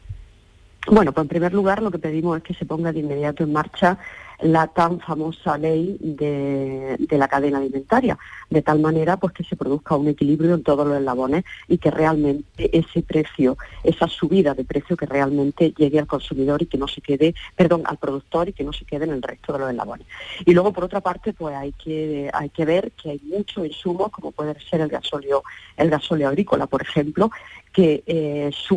Bueno, 0.87 1.13
pues 1.13 1.25
en 1.25 1.29
primer 1.29 1.53
lugar 1.53 1.83
lo 1.83 1.91
que 1.91 1.99
pedimos 1.99 2.39
es 2.39 2.43
que 2.43 2.55
se 2.55 2.65
ponga 2.65 2.93
de 2.93 3.01
inmediato 3.01 3.45
en 3.45 3.53
marcha 3.53 3.99
la 4.43 4.69
tan 4.69 5.01
famosa 5.01 5.59
ley 5.59 5.99
de, 6.01 6.97
la 7.11 7.29
cadena 7.29 7.59
alimentaria, 7.59 8.19
de 8.49 8.63
tal 8.63 8.81
manera 8.81 9.19
pues 9.19 9.35
que 9.35 9.45
se 9.45 9.57
produzca 9.57 9.97
un 9.97 10.09
equilibrio 10.09 10.55
en 10.55 10.63
todos 10.63 10.87
los 10.87 10.97
eslabones 10.97 11.45
y 11.69 11.79
que 11.79 11.91
realmente 11.91 12.77
ese 12.77 13.03
precio, 13.03 13.59
esa 13.85 14.09
subida 14.09 14.55
de 14.55 14.65
precio 14.65 14.97
que 14.97 15.07
realmente 15.07 15.73
llegue 15.77 15.99
al 15.99 16.07
consumidor 16.07 16.63
y 16.63 16.67
que 16.67 16.79
no 16.79 16.89
se 16.89 17.01
quede, 17.03 17.35
perdón, 17.55 17.83
al 17.85 17.99
productor 17.99 18.49
y 18.49 18.53
que 18.53 18.65
no 18.65 18.73
se 18.73 18.85
quede 18.85 19.05
en 19.05 19.11
el 19.11 19.23
resto 19.23 19.53
de 19.53 19.59
los 19.59 19.71
eslabones. 19.71 20.07
Y 20.47 20.55
luego 20.55 20.73
por 20.73 20.85
otra 20.85 21.01
parte 21.01 21.33
pues 21.33 21.55
hay 21.55 21.73
que 21.73 22.31
hay 22.33 22.49
que 22.49 22.65
ver 22.65 22.93
que 22.93 23.11
hay 23.11 23.21
muchos 23.25 23.67
insumos 23.67 24.11
como 24.11 24.33
puede 24.33 24.59
ser 24.61 24.81
el 24.81 24.89
gasóleo, 24.89 25.43
el 25.77 25.91
gasóleo 25.91 26.29
agrícola, 26.29 26.67
por 26.67 26.81
ejemplo, 26.83 27.31
que 27.73 28.03
eh, 28.07 28.51
su 28.53 28.77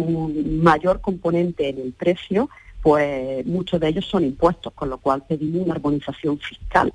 mayor 0.62 1.02
componente 1.02 1.70
en 1.70 1.80
el 1.80 1.94
precio 1.94 2.50
pues 2.84 3.46
muchos 3.46 3.80
de 3.80 3.88
ellos 3.88 4.06
son 4.06 4.26
impuestos, 4.26 4.74
con 4.74 4.90
lo 4.90 4.98
cual 4.98 5.24
pedimos 5.26 5.64
una 5.64 5.76
armonización 5.76 6.38
fiscal. 6.38 6.92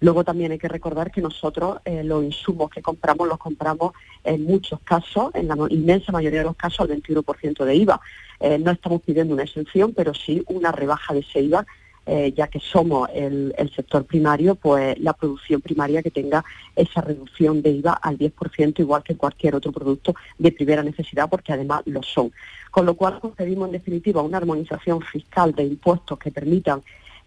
Luego 0.00 0.24
también 0.24 0.52
hay 0.52 0.58
que 0.58 0.68
recordar 0.68 1.10
que 1.10 1.22
nosotros 1.22 1.78
eh, 1.84 2.04
los 2.04 2.22
insumos 2.22 2.70
que 2.70 2.82
compramos 2.82 3.26
los 3.26 3.38
compramos 3.38 3.92
en 4.24 4.44
muchos 4.44 4.80
casos, 4.80 5.34
en 5.34 5.48
la 5.48 5.56
inmensa 5.70 6.12
mayoría 6.12 6.40
de 6.40 6.46
los 6.46 6.56
casos, 6.56 6.80
al 6.80 7.00
21% 7.00 7.64
de 7.64 7.74
IVA. 7.76 8.00
Eh, 8.40 8.58
no 8.58 8.72
estamos 8.72 9.00
pidiendo 9.00 9.32
una 9.32 9.44
exención, 9.44 9.94
pero 9.94 10.12
sí 10.12 10.44
una 10.48 10.70
rebaja 10.70 11.14
de 11.14 11.20
ese 11.20 11.40
IVA 11.40 11.64
eh, 12.04 12.32
ya 12.36 12.48
que 12.48 12.58
somos 12.58 13.08
el, 13.14 13.54
sector 13.74 14.04
primario, 14.04 14.54
pues 14.56 14.98
la 14.98 15.12
producción 15.12 15.60
primaria 15.60 16.02
que 16.02 16.10
tenga 16.10 16.44
esa 16.74 17.00
reducción 17.00 17.62
de 17.62 17.70
IVA 17.70 17.92
al 17.92 18.18
10%, 18.18 18.80
igual 18.80 19.02
que 19.02 19.16
cualquier 19.16 19.54
otro 19.54 19.70
producto 19.72 20.14
de 20.38 20.50
primera 20.52 20.82
necesidad, 20.82 21.30
porque 21.30 21.52
además 21.52 21.82
lo 21.86 22.02
son. 22.02 22.32
Con 22.70 22.86
lo 22.86 22.94
cual, 22.94 23.20
pedimos 23.36 23.66
en 23.68 23.72
definitiva 23.72 24.22
una 24.22 24.38
armonización 24.38 25.00
fiscal 25.02 25.54
de 25.54 25.64
impuestos 25.64 26.18
que 26.18 26.30
permitan 26.30 26.82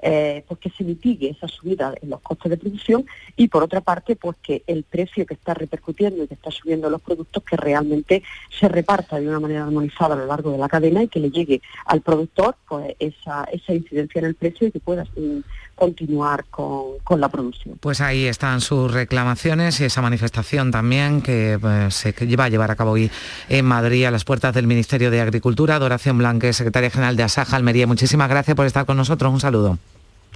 eh, 0.07 0.43
pues 0.47 0.59
que 0.59 0.69
se 0.69 0.83
mitigue 0.83 1.31
esa 1.31 1.47
subida 1.47 1.95
en 1.99 2.11
los 2.11 2.21
costes 2.21 2.51
de 2.51 2.57
producción 2.57 3.07
y 3.35 3.47
por 3.47 3.63
otra 3.63 3.81
parte 3.81 4.15
pues 4.15 4.37
que 4.39 4.61
el 4.67 4.83
precio 4.83 5.25
que 5.25 5.33
está 5.33 5.55
repercutiendo 5.55 6.23
y 6.23 6.27
que 6.27 6.35
está 6.35 6.51
subiendo 6.51 6.91
los 6.91 7.01
productos 7.01 7.41
que 7.41 7.57
realmente 7.57 8.21
se 8.59 8.67
reparta 8.67 9.19
de 9.19 9.27
una 9.27 9.39
manera 9.39 9.63
armonizada 9.63 10.13
a 10.13 10.17
lo 10.19 10.27
largo 10.27 10.51
de 10.51 10.59
la 10.59 10.69
cadena 10.69 11.01
y 11.01 11.07
que 11.07 11.19
le 11.19 11.31
llegue 11.31 11.59
al 11.87 12.01
productor 12.01 12.55
pues 12.69 12.95
esa, 12.99 13.45
esa 13.45 13.73
incidencia 13.73 14.19
en 14.19 14.25
el 14.25 14.35
precio 14.35 14.67
y 14.67 14.71
que 14.71 14.79
pueda 14.79 15.05
mm, 15.15 15.39
continuar 15.73 16.45
con, 16.51 16.99
con, 17.03 17.19
la 17.19 17.29
producción. 17.29 17.79
Pues 17.79 17.99
ahí 17.99 18.27
están 18.27 18.61
sus 18.61 18.93
reclamaciones 18.93 19.81
y 19.81 19.85
esa 19.85 20.03
manifestación 20.03 20.69
también 20.69 21.23
que 21.23 21.57
pues, 21.59 21.95
se 21.95 22.13
va 22.35 22.43
a 22.43 22.49
llevar 22.49 22.69
a 22.69 22.75
cabo 22.75 22.91
hoy 22.91 23.09
en 23.49 23.65
Madrid 23.65 24.05
a 24.05 24.11
las 24.11 24.23
puertas 24.23 24.53
del 24.53 24.67
Ministerio 24.67 25.09
de 25.09 25.21
Agricultura. 25.21 25.79
Doración 25.79 26.19
Blanque, 26.19 26.53
secretaria 26.53 26.91
general 26.91 27.15
de 27.15 27.23
Asaja 27.23 27.57
Almería, 27.57 27.87
muchísimas 27.87 28.29
gracias 28.29 28.55
por 28.55 28.67
estar 28.67 28.85
con 28.85 28.97
nosotros. 28.97 29.33
Un 29.33 29.39
saludo. 29.39 29.79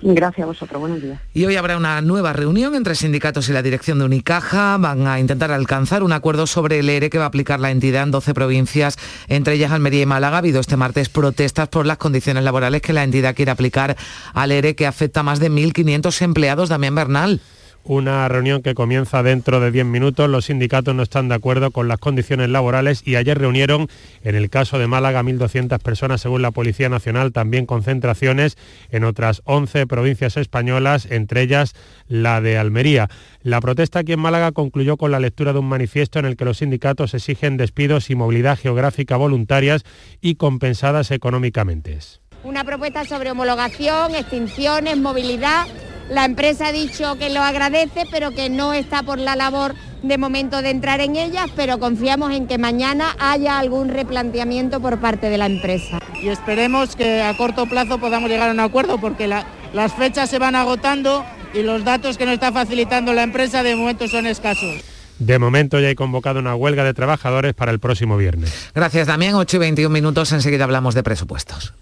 Gracias 0.01 0.43
a 0.43 0.47
vosotros, 0.47 0.79
buenos 0.79 1.01
días. 1.01 1.19
Y 1.33 1.45
hoy 1.45 1.55
habrá 1.55 1.77
una 1.77 2.01
nueva 2.01 2.33
reunión 2.33 2.75
entre 2.75 2.95
sindicatos 2.95 3.49
y 3.49 3.53
la 3.53 3.61
dirección 3.61 3.99
de 3.99 4.05
Unicaja. 4.05 4.77
Van 4.77 5.07
a 5.07 5.19
intentar 5.19 5.51
alcanzar 5.51 6.03
un 6.03 6.13
acuerdo 6.13 6.47
sobre 6.47 6.79
el 6.79 6.89
ERE 6.89 7.09
que 7.09 7.17
va 7.17 7.25
a 7.25 7.27
aplicar 7.27 7.59
la 7.59 7.71
entidad 7.71 8.03
en 8.03 8.11
12 8.11 8.33
provincias, 8.33 8.97
entre 9.27 9.55
ellas 9.55 9.71
Almería 9.71 10.01
y 10.01 10.05
Málaga. 10.05 10.37
Ha 10.37 10.39
habido 10.39 10.59
este 10.59 10.77
martes 10.77 11.09
protestas 11.09 11.67
por 11.67 11.85
las 11.85 11.97
condiciones 11.97 12.43
laborales 12.43 12.81
que 12.81 12.93
la 12.93 13.03
entidad 13.03 13.35
quiere 13.35 13.51
aplicar 13.51 13.97
al 14.33 14.51
ERE 14.51 14.75
que 14.75 14.87
afecta 14.87 15.19
a 15.19 15.23
más 15.23 15.39
de 15.39 15.51
1.500 15.51 16.21
empleados. 16.21 16.69
Damián 16.69 16.95
Bernal 16.95 17.41
una 17.83 18.27
reunión 18.27 18.61
que 18.61 18.73
comienza 18.73 19.23
dentro 19.23 19.59
de 19.59 19.71
10 19.71 19.85
minutos. 19.85 20.29
Los 20.29 20.45
sindicatos 20.45 20.93
no 20.95 21.03
están 21.03 21.29
de 21.29 21.35
acuerdo 21.35 21.71
con 21.71 21.87
las 21.87 21.99
condiciones 21.99 22.49
laborales 22.49 23.01
y 23.05 23.15
ayer 23.15 23.37
reunieron, 23.37 23.87
en 24.23 24.35
el 24.35 24.49
caso 24.49 24.79
de 24.79 24.87
Málaga, 24.87 25.23
1.200 25.23 25.79
personas 25.79 26.21
según 26.21 26.41
la 26.41 26.51
Policía 26.51 26.89
Nacional, 26.89 27.31
también 27.31 27.65
concentraciones 27.65 28.57
en 28.91 29.03
otras 29.03 29.41
11 29.45 29.87
provincias 29.87 30.37
españolas, 30.37 31.07
entre 31.09 31.41
ellas 31.41 31.73
la 32.07 32.41
de 32.41 32.57
Almería. 32.57 33.09
La 33.41 33.61
protesta 33.61 33.99
aquí 33.99 34.13
en 34.13 34.19
Málaga 34.19 34.51
concluyó 34.51 34.97
con 34.97 35.11
la 35.11 35.19
lectura 35.19 35.53
de 35.53 35.59
un 35.59 35.69
manifiesto 35.69 36.19
en 36.19 36.25
el 36.25 36.35
que 36.35 36.45
los 36.45 36.57
sindicatos 36.57 37.13
exigen 37.13 37.57
despidos 37.57 38.09
y 38.09 38.15
movilidad 38.15 38.57
geográfica 38.57 39.17
voluntarias 39.17 39.83
y 40.21 40.35
compensadas 40.35 41.11
económicamente. 41.11 41.99
Una 42.43 42.63
propuesta 42.63 43.05
sobre 43.05 43.31
homologación, 43.31 44.15
extinciones, 44.15 44.97
movilidad 44.97 45.67
la 46.09 46.25
empresa 46.25 46.67
ha 46.67 46.71
dicho 46.71 47.17
que 47.19 47.29
lo 47.29 47.41
agradece, 47.41 48.03
pero 48.09 48.31
que 48.31 48.49
no 48.49 48.73
está 48.73 49.03
por 49.03 49.19
la 49.19 49.35
labor 49.35 49.75
de 50.01 50.17
momento 50.17 50.63
de 50.63 50.71
entrar 50.71 51.01
en 51.01 51.15
ellas, 51.15 51.51
pero 51.55 51.77
confiamos 51.77 52.33
en 52.33 52.47
que 52.47 52.57
mañana 52.57 53.15
haya 53.19 53.59
algún 53.59 53.89
replanteamiento 53.89 54.79
por 54.79 54.99
parte 54.99 55.29
de 55.29 55.37
la 55.37 55.45
empresa. 55.45 55.99
Y 56.19 56.29
esperemos 56.29 56.95
que 56.95 57.21
a 57.21 57.37
corto 57.37 57.67
plazo 57.67 57.99
podamos 57.99 58.27
llegar 58.27 58.49
a 58.49 58.53
un 58.53 58.59
acuerdo, 58.59 58.99
porque 58.99 59.27
las 59.27 59.93
fechas 59.93 60.31
se 60.31 60.39
van 60.39 60.55
agotando 60.55 61.23
y 61.53 61.61
los 61.61 61.83
datos 61.83 62.17
que 62.17 62.25
nos 62.25 62.33
está 62.33 62.51
facilitando 62.51 63.13
la 63.13 63.21
empresa 63.21 63.61
de 63.61 63.75
momento 63.75 64.07
son 64.07 64.25
escasos. 64.25 64.81
De 65.19 65.37
momento 65.37 65.79
ya 65.79 65.89
hay 65.89 65.95
convocado 65.95 66.39
una 66.39 66.55
huelga 66.55 66.83
de 66.83 66.95
trabajadores 66.95 67.53
para 67.53 67.71
el 67.71 67.79
próximo 67.79 68.17
viernes. 68.17 68.71
Gracias 68.73 69.05
Damián, 69.05 69.35
8 69.35 69.57
y 69.57 69.59
21 69.59 69.93
minutos, 69.93 70.31
enseguida 70.31 70.63
hablamos 70.63 70.95
de 70.95 71.03
presupuestos. 71.03 71.73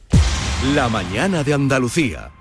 La 0.63 0.89
mañana 0.89 1.43
de 1.43 1.53
Andalucía. 1.53 2.31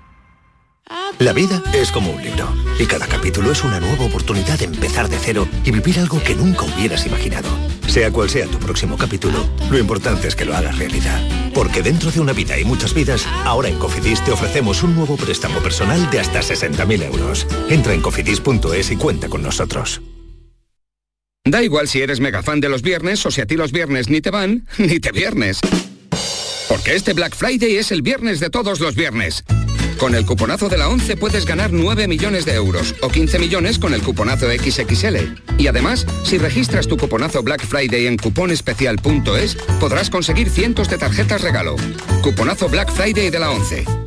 La 1.19 1.33
vida 1.33 1.61
es 1.71 1.91
como 1.91 2.11
un 2.11 2.23
libro 2.23 2.51
y 2.79 2.87
cada 2.87 3.05
capítulo 3.05 3.51
es 3.51 3.63
una 3.63 3.79
nueva 3.79 4.05
oportunidad 4.05 4.57
de 4.57 4.65
empezar 4.65 5.07
de 5.07 5.19
cero 5.19 5.47
y 5.63 5.69
vivir 5.69 5.99
algo 5.99 6.21
que 6.23 6.33
nunca 6.33 6.63
hubieras 6.63 7.05
imaginado. 7.05 7.47
Sea 7.87 8.11
cual 8.11 8.27
sea 8.27 8.47
tu 8.47 8.57
próximo 8.57 8.97
capítulo, 8.97 9.47
lo 9.69 9.77
importante 9.77 10.27
es 10.27 10.35
que 10.35 10.45
lo 10.45 10.55
hagas 10.55 10.79
realidad. 10.79 11.21
Porque 11.53 11.83
dentro 11.83 12.09
de 12.09 12.19
una 12.19 12.33
vida 12.33 12.57
y 12.59 12.65
muchas 12.65 12.95
vidas, 12.95 13.27
ahora 13.45 13.69
en 13.69 13.77
Cofidis 13.77 14.23
te 14.23 14.31
ofrecemos 14.31 14.81
un 14.81 14.95
nuevo 14.95 15.15
préstamo 15.15 15.59
personal 15.59 16.09
de 16.09 16.19
hasta 16.19 16.39
60.000 16.39 17.03
euros. 17.03 17.45
Entra 17.69 17.93
en 17.93 18.01
cofidis.es 18.01 18.91
y 18.91 18.95
cuenta 18.95 19.29
con 19.29 19.43
nosotros. 19.43 20.01
Da 21.45 21.61
igual 21.61 21.87
si 21.87 22.01
eres 22.01 22.19
mega 22.19 22.41
fan 22.41 22.61
de 22.61 22.69
los 22.69 22.81
viernes 22.81 23.23
o 23.27 23.31
si 23.31 23.41
a 23.41 23.45
ti 23.45 23.55
los 23.55 23.71
viernes 23.71 24.09
ni 24.09 24.21
te 24.21 24.31
van, 24.31 24.67
ni 24.79 24.99
te 24.99 25.11
viernes. 25.11 25.61
Porque 26.67 26.95
este 26.95 27.13
Black 27.13 27.35
Friday 27.35 27.77
es 27.77 27.91
el 27.91 28.01
viernes 28.01 28.39
de 28.39 28.49
todos 28.49 28.79
los 28.79 28.95
viernes. 28.95 29.43
Con 29.97 30.13
el 30.13 30.25
cuponazo 30.25 30.69
de 30.69 30.77
la 30.77 30.89
11 30.89 31.17
puedes 31.17 31.45
ganar 31.45 31.71
9 31.71 32.07
millones 32.07 32.45
de 32.45 32.53
euros 32.53 32.93
o 33.01 33.09
15 33.09 33.39
millones 33.39 33.79
con 33.79 33.93
el 33.93 34.03
cuponazo 34.03 34.47
XXL. 34.47 35.17
Y 35.57 35.67
además, 35.67 36.05
si 36.23 36.37
registras 36.37 36.87
tu 36.87 36.97
cuponazo 36.97 37.41
Black 37.41 37.65
Friday 37.65 38.05
en 38.05 38.17
cuponespecial.es, 38.17 39.55
podrás 39.79 40.09
conseguir 40.09 40.49
cientos 40.49 40.89
de 40.89 40.97
tarjetas 40.97 41.41
regalo. 41.41 41.75
Cuponazo 42.21 42.69
Black 42.69 42.91
Friday 42.91 43.29
de 43.31 43.39
la 43.39 43.51
11. 43.51 44.06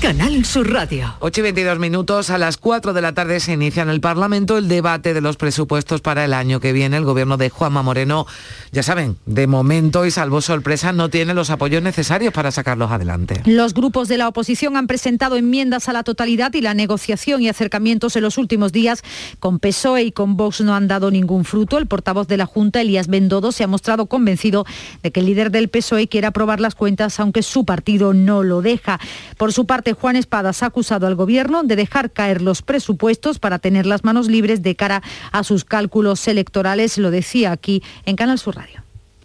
Canal 0.00 0.44
Sur 0.44 0.72
Radio. 0.72 1.16
8 1.18 1.40
y 1.40 1.42
22 1.42 1.80
minutos, 1.80 2.30
a 2.30 2.38
las 2.38 2.56
4 2.56 2.92
de 2.92 3.02
la 3.02 3.14
tarde 3.14 3.40
se 3.40 3.54
inicia 3.54 3.82
en 3.82 3.88
el 3.88 4.00
Parlamento 4.00 4.56
el 4.56 4.68
debate 4.68 5.12
de 5.12 5.20
los 5.20 5.36
presupuestos 5.36 6.02
para 6.02 6.24
el 6.24 6.34
año 6.34 6.60
que 6.60 6.72
viene. 6.72 6.96
El 6.96 7.04
gobierno 7.04 7.36
de 7.36 7.50
Juanma 7.50 7.82
Moreno, 7.82 8.24
ya 8.70 8.84
saben, 8.84 9.16
de 9.26 9.48
momento 9.48 10.06
y 10.06 10.12
salvo 10.12 10.40
sorpresa, 10.40 10.92
no 10.92 11.10
tiene 11.10 11.34
los 11.34 11.50
apoyos 11.50 11.82
necesarios 11.82 12.32
para 12.32 12.52
sacarlos 12.52 12.92
adelante. 12.92 13.42
Los 13.44 13.74
grupos 13.74 14.06
de 14.06 14.18
la 14.18 14.28
oposición 14.28 14.76
han 14.76 14.86
presentado 14.86 15.36
enmiendas 15.36 15.88
a 15.88 15.92
la 15.92 16.04
totalidad 16.04 16.54
y 16.54 16.60
la 16.60 16.74
negociación 16.74 17.42
y 17.42 17.48
acercamientos 17.48 18.14
en 18.14 18.22
los 18.22 18.38
últimos 18.38 18.70
días 18.70 19.02
con 19.40 19.58
PSOE 19.58 20.04
y 20.04 20.12
con 20.12 20.36
Vox 20.36 20.60
no 20.60 20.76
han 20.76 20.86
dado 20.86 21.10
ningún 21.10 21.44
fruto. 21.44 21.76
El 21.76 21.88
portavoz 21.88 22.28
de 22.28 22.36
la 22.36 22.46
Junta, 22.46 22.80
Elías 22.80 23.08
Bendodo, 23.08 23.50
se 23.50 23.64
ha 23.64 23.66
mostrado 23.66 24.06
convencido 24.06 24.64
de 25.02 25.10
que 25.10 25.18
el 25.18 25.26
líder 25.26 25.50
del 25.50 25.68
PSOE 25.68 26.06
quiere 26.06 26.28
aprobar 26.28 26.60
las 26.60 26.76
cuentas, 26.76 27.18
aunque 27.18 27.42
su 27.42 27.64
partido 27.64 28.14
no 28.14 28.44
lo 28.44 28.62
deja. 28.62 29.00
Por 29.36 29.52
su 29.52 29.66
parte, 29.66 29.87
Juan 29.92 30.16
Espadas 30.16 30.62
ha 30.62 30.66
acusado 30.66 31.06
al 31.06 31.14
Gobierno 31.14 31.62
de 31.62 31.76
dejar 31.76 32.10
caer 32.10 32.42
los 32.42 32.62
presupuestos 32.62 33.38
para 33.38 33.58
tener 33.58 33.86
las 33.86 34.04
manos 34.04 34.28
libres 34.28 34.62
de 34.62 34.74
cara 34.76 35.02
a 35.32 35.44
sus 35.44 35.64
cálculos 35.64 36.26
electorales, 36.28 36.98
lo 36.98 37.10
decía 37.10 37.52
aquí 37.52 37.82
en 38.06 38.16
Canal 38.16 38.38
Sur 38.38 38.56
Radio. 38.56 38.82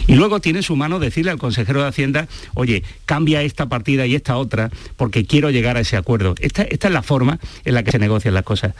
Y 0.08 0.16
luego 0.16 0.40
tiene 0.40 0.64
su 0.64 0.76
mano 0.76 1.00
decirle 1.00 1.32
al 1.32 1.38
consejero 1.38 1.82
de 1.82 1.88
Hacienda, 1.88 2.28
oye, 2.56 2.84
cambia 3.06 3.42
esta 3.42 3.68
partida 3.68 4.06
y 4.06 4.16
esta 4.16 4.38
otra, 4.38 4.70
porque 4.98 5.26
quiero 5.26 5.50
llegar 5.50 5.78
a 5.78 5.80
ese 5.80 5.96
acuerdo. 5.96 6.36
Esta, 6.40 6.64
esta 6.64 6.88
es 6.88 6.94
la 6.94 7.04
forma 7.04 7.40
en 7.64 7.74
la 7.74 7.84
que 7.84 7.92
se 7.92 8.00
negocian 8.00 8.34
las 8.34 8.44
cosas. 8.44 8.74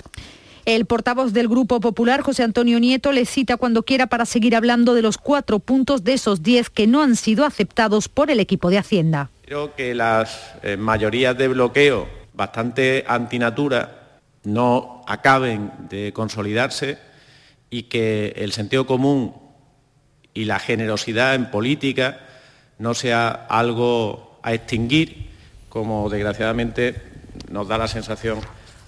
El 0.66 0.86
portavoz 0.86 1.34
del 1.34 1.50
Grupo 1.50 1.82
Popular, 1.82 2.22
José 2.22 2.44
Antonio 2.44 2.80
Nieto, 2.80 3.12
le 3.12 3.26
cita 3.26 3.58
cuando 3.58 3.84
quiera 3.84 4.08
para 4.08 4.26
seguir 4.26 4.56
hablando 4.56 4.94
de 4.94 5.02
los 5.02 5.18
cuatro 5.18 5.60
puntos 5.60 6.06
de 6.06 6.14
esos 6.14 6.42
diez 6.42 6.70
que 6.70 6.88
no 6.88 7.02
han 7.02 7.18
sido 7.18 7.46
aceptados 7.46 8.08
por 8.08 8.32
el 8.32 8.40
equipo 8.40 8.70
de 8.70 8.78
Hacienda. 8.78 9.30
Que 9.78 9.94
las 9.94 10.56
eh, 10.64 10.78
mayorías 10.78 11.38
de 11.38 11.48
bloqueo 11.48 12.08
bastante 12.34 13.04
antinatura 13.08 14.20
no 14.46 15.04
acaben 15.08 15.72
de 15.90 16.12
consolidarse 16.12 16.98
y 17.70 17.84
que 17.84 18.34
el 18.36 18.52
sentido 18.52 18.88
común 18.88 19.36
y 20.34 20.46
la 20.46 20.58
generosidad 20.58 21.36
en 21.36 21.52
política 21.52 22.20
no 22.80 22.96
sea 22.96 23.30
algo 23.30 24.40
a 24.42 24.54
extinguir, 24.54 25.30
como 25.70 26.10
desgraciadamente 26.10 26.96
nos 27.52 27.68
da 27.68 27.78
la 27.78 27.88
sensación 27.88 28.40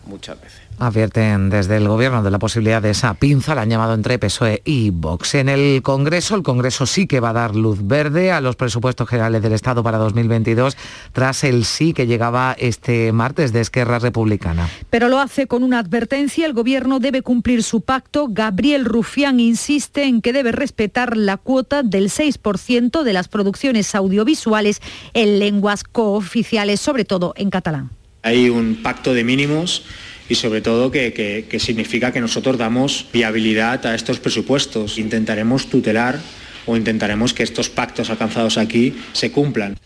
muchas 0.08 0.42
veces. 0.42 0.65
Advierten 0.78 1.50
desde 1.50 1.78
el 1.78 1.88
Gobierno 1.88 2.22
de 2.22 2.32
la 2.32 2.40
posibilidad 2.40 2.82
de 2.82 2.90
esa 2.90 3.14
pinza, 3.14 3.56
la 3.56 3.62
han 3.62 3.70
llamado 3.70 3.94
entre 3.94 4.20
PSOE 4.20 4.62
y 4.66 4.90
Vox. 4.90 5.36
En 5.36 5.48
el 5.48 5.82
Congreso, 5.82 6.36
el 6.36 6.44
Congreso 6.44 6.86
sí 6.86 7.08
que 7.08 7.22
va 7.22 7.30
a 7.30 7.34
dar 7.34 7.56
luz 7.56 7.80
verde 7.82 8.32
a 8.32 8.42
los 8.42 8.58
presupuestos 8.58 9.08
generales 9.08 9.42
del 9.42 9.54
Estado 9.54 9.84
para 9.84 9.98
2022, 9.98 10.76
tras 11.14 11.46
el 11.46 11.64
sí 11.64 11.94
que 11.94 12.08
llegaba 12.08 12.56
este 12.60 13.14
martes 13.14 13.54
de 13.54 13.62
Esquerra 13.62 14.00
Republicana. 14.00 14.70
Pero 14.90 15.08
lo 15.08 15.20
hace 15.20 15.48
con 15.48 15.64
una 15.64 15.80
advertencia, 15.80 16.46
el 16.46 16.54
Gobierno 16.54 17.00
debe 17.00 17.22
cumplir 17.22 17.64
su 17.64 17.82
pacto. 17.82 18.28
Gabriel 18.30 18.84
Rufián 18.84 19.40
insiste 19.40 20.04
en 20.04 20.22
que 20.22 20.34
debe 20.34 20.52
respetar 20.52 21.16
la 21.16 21.38
cuota 21.38 21.84
del 21.84 22.10
6% 22.10 23.04
de 23.04 23.14
las 23.14 23.30
producciones 23.30 23.96
audiovisuales 23.96 24.82
en 25.14 25.40
lenguas 25.40 25.84
cooficiales, 25.84 26.82
sobre 26.82 27.06
todo 27.06 27.34
en 27.38 27.50
catalán. 27.50 27.92
Hay 28.24 28.50
un 28.50 28.80
pacto 28.82 29.14
de 29.14 29.24
mínimos 29.24 29.84
y 30.30 30.36
sobre 30.36 30.62
todo 30.62 30.92
que, 30.92 31.46
significa 31.60 32.12
que 32.12 32.22
nosotros 32.22 32.58
damos 32.58 33.08
viabilidad 33.14 33.86
a 33.86 33.96
estos 33.96 34.20
presupuestos. 34.20 34.98
Intentaremos 34.98 35.68
tutelar 35.68 36.20
o 36.66 36.76
intentaremos 36.76 37.34
que 37.34 37.44
estos 37.44 37.70
pactos 37.70 38.10
alcanzados 38.10 38.58
aquí 38.58 38.96
se 39.14 39.32
cumplan. 39.32 39.78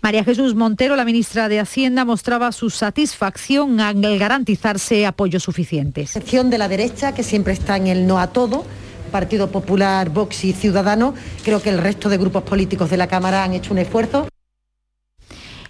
María 0.00 0.22
Jesús 0.22 0.54
Montero, 0.54 0.94
la 0.94 1.04
ministra 1.04 1.48
de 1.48 1.58
Hacienda, 1.58 2.04
mostraba 2.04 2.52
su 2.52 2.70
satisfacción 2.70 3.80
al 3.80 4.18
garantizarse 4.18 5.04
apoyos 5.06 5.42
suficientes. 5.42 6.10
Sección 6.10 6.48
de 6.50 6.58
la 6.58 6.68
derecha, 6.68 7.12
que 7.12 7.24
siempre 7.24 7.52
está 7.52 7.76
en 7.76 7.88
el 7.88 8.06
no 8.06 8.20
a 8.20 8.28
todo, 8.28 8.64
Partido 9.10 9.50
Popular, 9.50 10.10
Vox 10.10 10.44
y 10.44 10.52
Ciudadanos, 10.52 11.14
creo 11.42 11.60
que 11.60 11.70
el 11.70 11.78
resto 11.78 12.08
de 12.08 12.18
grupos 12.18 12.44
políticos 12.44 12.90
de 12.90 12.98
la 12.98 13.08
Cámara 13.08 13.42
han 13.42 13.54
hecho 13.54 13.72
un 13.72 13.78
esfuerzo. 13.78 14.28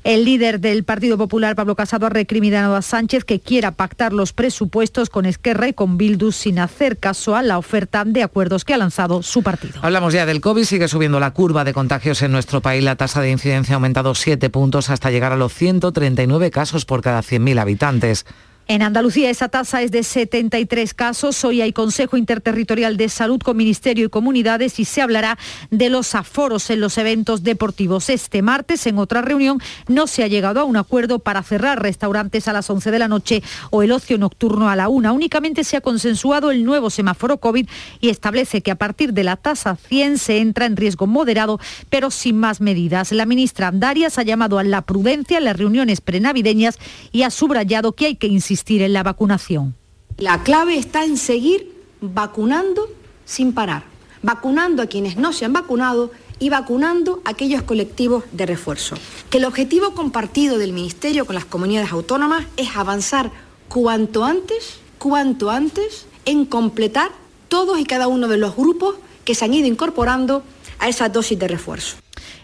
El 0.05 0.25
líder 0.25 0.61
del 0.61 0.85
Partido 0.85 1.19
Popular, 1.19 1.57
Pablo 1.57 1.75
Casado, 1.75 2.07
ha 2.07 2.11
recriminado 2.11 2.77
a 2.77 2.83
Sánchez 2.83 3.25
que 3.25 3.41
quiera 3.41 3.73
pactar 3.73 4.13
los 4.13 4.33
presupuestos 4.33 5.11
con 5.11 5.27
Esquerra 5.27 5.69
y 5.69 5.73
con 5.73 5.99
Bildu 5.99 6.33
sin 6.33 6.59
hacer 6.59 6.99
caso 6.99 7.37
a 7.37 7.43
la 7.43 7.59
oferta 7.59 8.05
de 8.05 8.23
acuerdos 8.23 8.65
que 8.65 8.75
ha 8.75 8.79
lanzado 8.79 9.23
su 9.23 9.43
partido. 9.43 9.75
Hablamos 9.83 10.13
ya 10.13 10.27
del 10.27 10.41
COVID, 10.41 10.65
sigue 10.65 10.89
subiendo 10.89 11.21
la 11.21 11.33
curva 11.33 11.65
de 11.65 11.73
contagios 11.73 12.23
en 12.23 12.33
nuestro 12.33 12.61
país. 12.61 12.83
La 12.85 12.97
tasa 12.97 13.21
de 13.21 13.31
incidencia 13.31 13.75
ha 13.75 13.77
aumentado 13.77 14.15
7 14.15 14.51
puntos 14.51 14.91
hasta 14.91 15.11
llegar 15.11 15.33
a 15.33 15.37
los 15.37 15.53
139 15.53 16.51
casos 16.51 16.85
por 16.85 17.03
cada 17.03 17.21
100.000 17.21 17.61
habitantes. 17.61 18.27
En 18.71 18.83
Andalucía 18.83 19.31
esa 19.31 19.49
tasa 19.49 19.81
es 19.81 19.91
de 19.93 20.03
73 20.03 20.93
casos. 20.93 21.43
Hoy 21.43 21.63
hay 21.63 21.73
Consejo 21.73 22.19
Interterritorial 22.19 22.99
de 22.99 23.09
Salud 23.09 23.41
con 23.41 23.57
Ministerio 23.57 24.05
y 24.05 24.11
Comunidades 24.11 24.79
y 24.79 24.85
se 24.85 25.01
hablará 25.01 25.39
de 25.71 25.89
los 25.89 26.15
aforos 26.15 26.69
en 26.69 26.81
los 26.81 26.99
eventos 26.99 27.43
deportivos. 27.43 28.11
Este 28.11 28.43
martes, 28.43 28.87
en 28.87 28.99
otra 28.99 29.23
reunión, 29.23 29.59
no 29.87 30.07
se 30.07 30.23
ha 30.23 30.27
llegado 30.27 30.61
a 30.61 30.65
un 30.65 30.77
acuerdo 30.77 31.19
para 31.19 31.43
cerrar 31.43 31.81
restaurantes 31.81 32.47
a 32.47 32.53
las 32.53 32.69
11 32.69 32.91
de 32.91 32.99
la 32.99 33.09
noche 33.09 33.43
o 33.71 33.83
el 33.83 33.91
ocio 33.91 34.19
nocturno 34.19 34.69
a 34.69 34.77
la 34.77 34.91
1. 34.91 35.15
Únicamente 35.15 35.65
se 35.65 35.79
ha 35.79 35.81
consensuado 35.81 36.51
el 36.51 36.63
nuevo 36.65 36.91
semáforo 36.91 37.39
COVID 37.39 37.67
y 38.03 38.11
establece 38.11 38.61
que 38.61 38.71
a 38.71 38.77
partir 38.77 39.15
de 39.15 39.25
la 39.25 39.37
tasa 39.37 39.77
100 39.77 40.19
se 40.19 40.41
entra 40.41 40.67
en 40.67 40.77
riesgo 40.77 41.07
moderado, 41.07 41.59
pero 41.89 42.11
sin 42.11 42.37
más 42.37 42.61
medidas. 42.61 43.13
La 43.13 43.25
ministra 43.25 43.69
Andarias 43.69 44.19
ha 44.19 44.25
llamado 44.25 44.59
a 44.59 44.63
la 44.63 44.83
prudencia 44.83 45.39
en 45.39 45.45
las 45.45 45.57
reuniones 45.57 46.03
prenavideñas 46.03 46.79
y 47.13 47.23
ha 47.23 47.31
subrayado 47.31 47.93
que 47.93 48.05
hay 48.05 48.17
que 48.17 48.27
insistir 48.27 48.58
en 48.67 48.93
la 48.93 49.03
vacunación. 49.03 49.75
La 50.19 50.43
clave 50.43 50.77
está 50.77 51.05
en 51.05 51.17
seguir 51.17 51.73
vacunando 52.01 52.89
sin 53.25 53.53
parar, 53.53 53.85
vacunando 54.23 54.83
a 54.83 54.87
quienes 54.87 55.17
no 55.17 55.33
se 55.33 55.45
han 55.45 55.53
vacunado 55.53 56.11
y 56.39 56.51
vacunando 56.51 57.23
a 57.25 57.31
aquellos 57.31 57.63
colectivos 57.63 58.25
de 58.33 58.47
refuerzo. 58.47 58.97
Que 59.31 59.39
el 59.39 59.45
objetivo 59.45 59.93
compartido 59.93 60.59
del 60.59 60.73
Ministerio 60.73 61.25
con 61.25 61.35
las 61.35 61.45
comunidades 61.45 61.93
autónomas 61.93 62.47
es 62.57 62.77
avanzar 62.77 63.31
cuanto 63.69 64.25
antes, 64.25 64.79
cuanto 64.99 65.51
antes, 65.51 66.07
en 66.25 66.45
completar 66.45 67.11
todos 67.49 67.79
y 67.79 67.85
cada 67.85 68.09
uno 68.09 68.29
de 68.29 68.37
los 68.37 68.57
grupos 68.57 68.97
que 69.25 69.35
se 69.35 69.45
han 69.45 69.55
ido 69.55 69.67
incorporando 69.67 70.43
a 70.79 70.89
esa 70.89 71.09
dosis 71.09 71.39
de 71.39 71.49
refuerzo. 71.49 71.97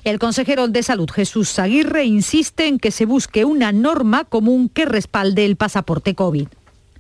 El 0.04 0.18
consejero 0.18 0.68
de 0.68 0.82
Salud, 0.82 1.08
Jesús 1.10 1.58
Aguirre, 1.58 2.04
insiste 2.04 2.66
en 2.66 2.78
que 2.78 2.90
se 2.90 3.06
busque 3.06 3.46
una 3.46 3.72
norma 3.72 4.24
común 4.24 4.68
que 4.68 4.84
respalde 4.84 5.46
el 5.46 5.56
pasaporte 5.56 6.14
COVID. 6.14 6.46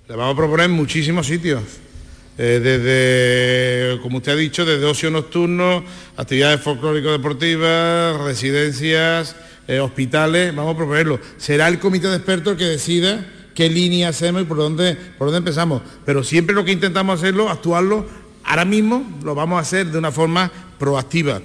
Le 0.08 0.16
vamos 0.16 0.32
a 0.32 0.36
proponer 0.38 0.70
muchísimos 0.70 1.26
sitios. 1.26 1.62
Eh, 2.38 2.60
desde, 2.62 4.00
como 4.00 4.16
usted 4.16 4.32
ha 4.32 4.36
dicho, 4.36 4.64
desde 4.64 4.86
ocio 4.86 5.10
nocturno, 5.10 5.84
actividades 6.16 6.62
folclórico-deportivas, 6.62 8.18
residencias, 8.22 9.36
eh, 9.68 9.80
hospitales, 9.80 10.56
vamos 10.56 10.74
a 10.74 10.76
proponerlo. 10.78 11.20
Será 11.36 11.68
el 11.68 11.78
comité 11.78 12.08
de 12.08 12.16
expertos 12.16 12.56
que 12.56 12.64
decida 12.64 13.26
qué 13.54 13.68
línea 13.68 14.08
hacemos 14.08 14.40
y 14.40 14.44
por 14.46 14.56
dónde, 14.56 14.96
por 15.18 15.26
dónde 15.26 15.38
empezamos. 15.38 15.82
Pero 16.06 16.24
siempre 16.24 16.54
lo 16.54 16.64
que 16.64 16.72
intentamos 16.72 17.20
hacerlo, 17.20 17.50
actuarlo, 17.50 18.06
ahora 18.44 18.64
mismo 18.64 19.04
lo 19.22 19.34
vamos 19.34 19.58
a 19.58 19.60
hacer 19.60 19.88
de 19.88 19.98
una 19.98 20.10
forma 20.10 20.50
proactiva. 20.78 21.42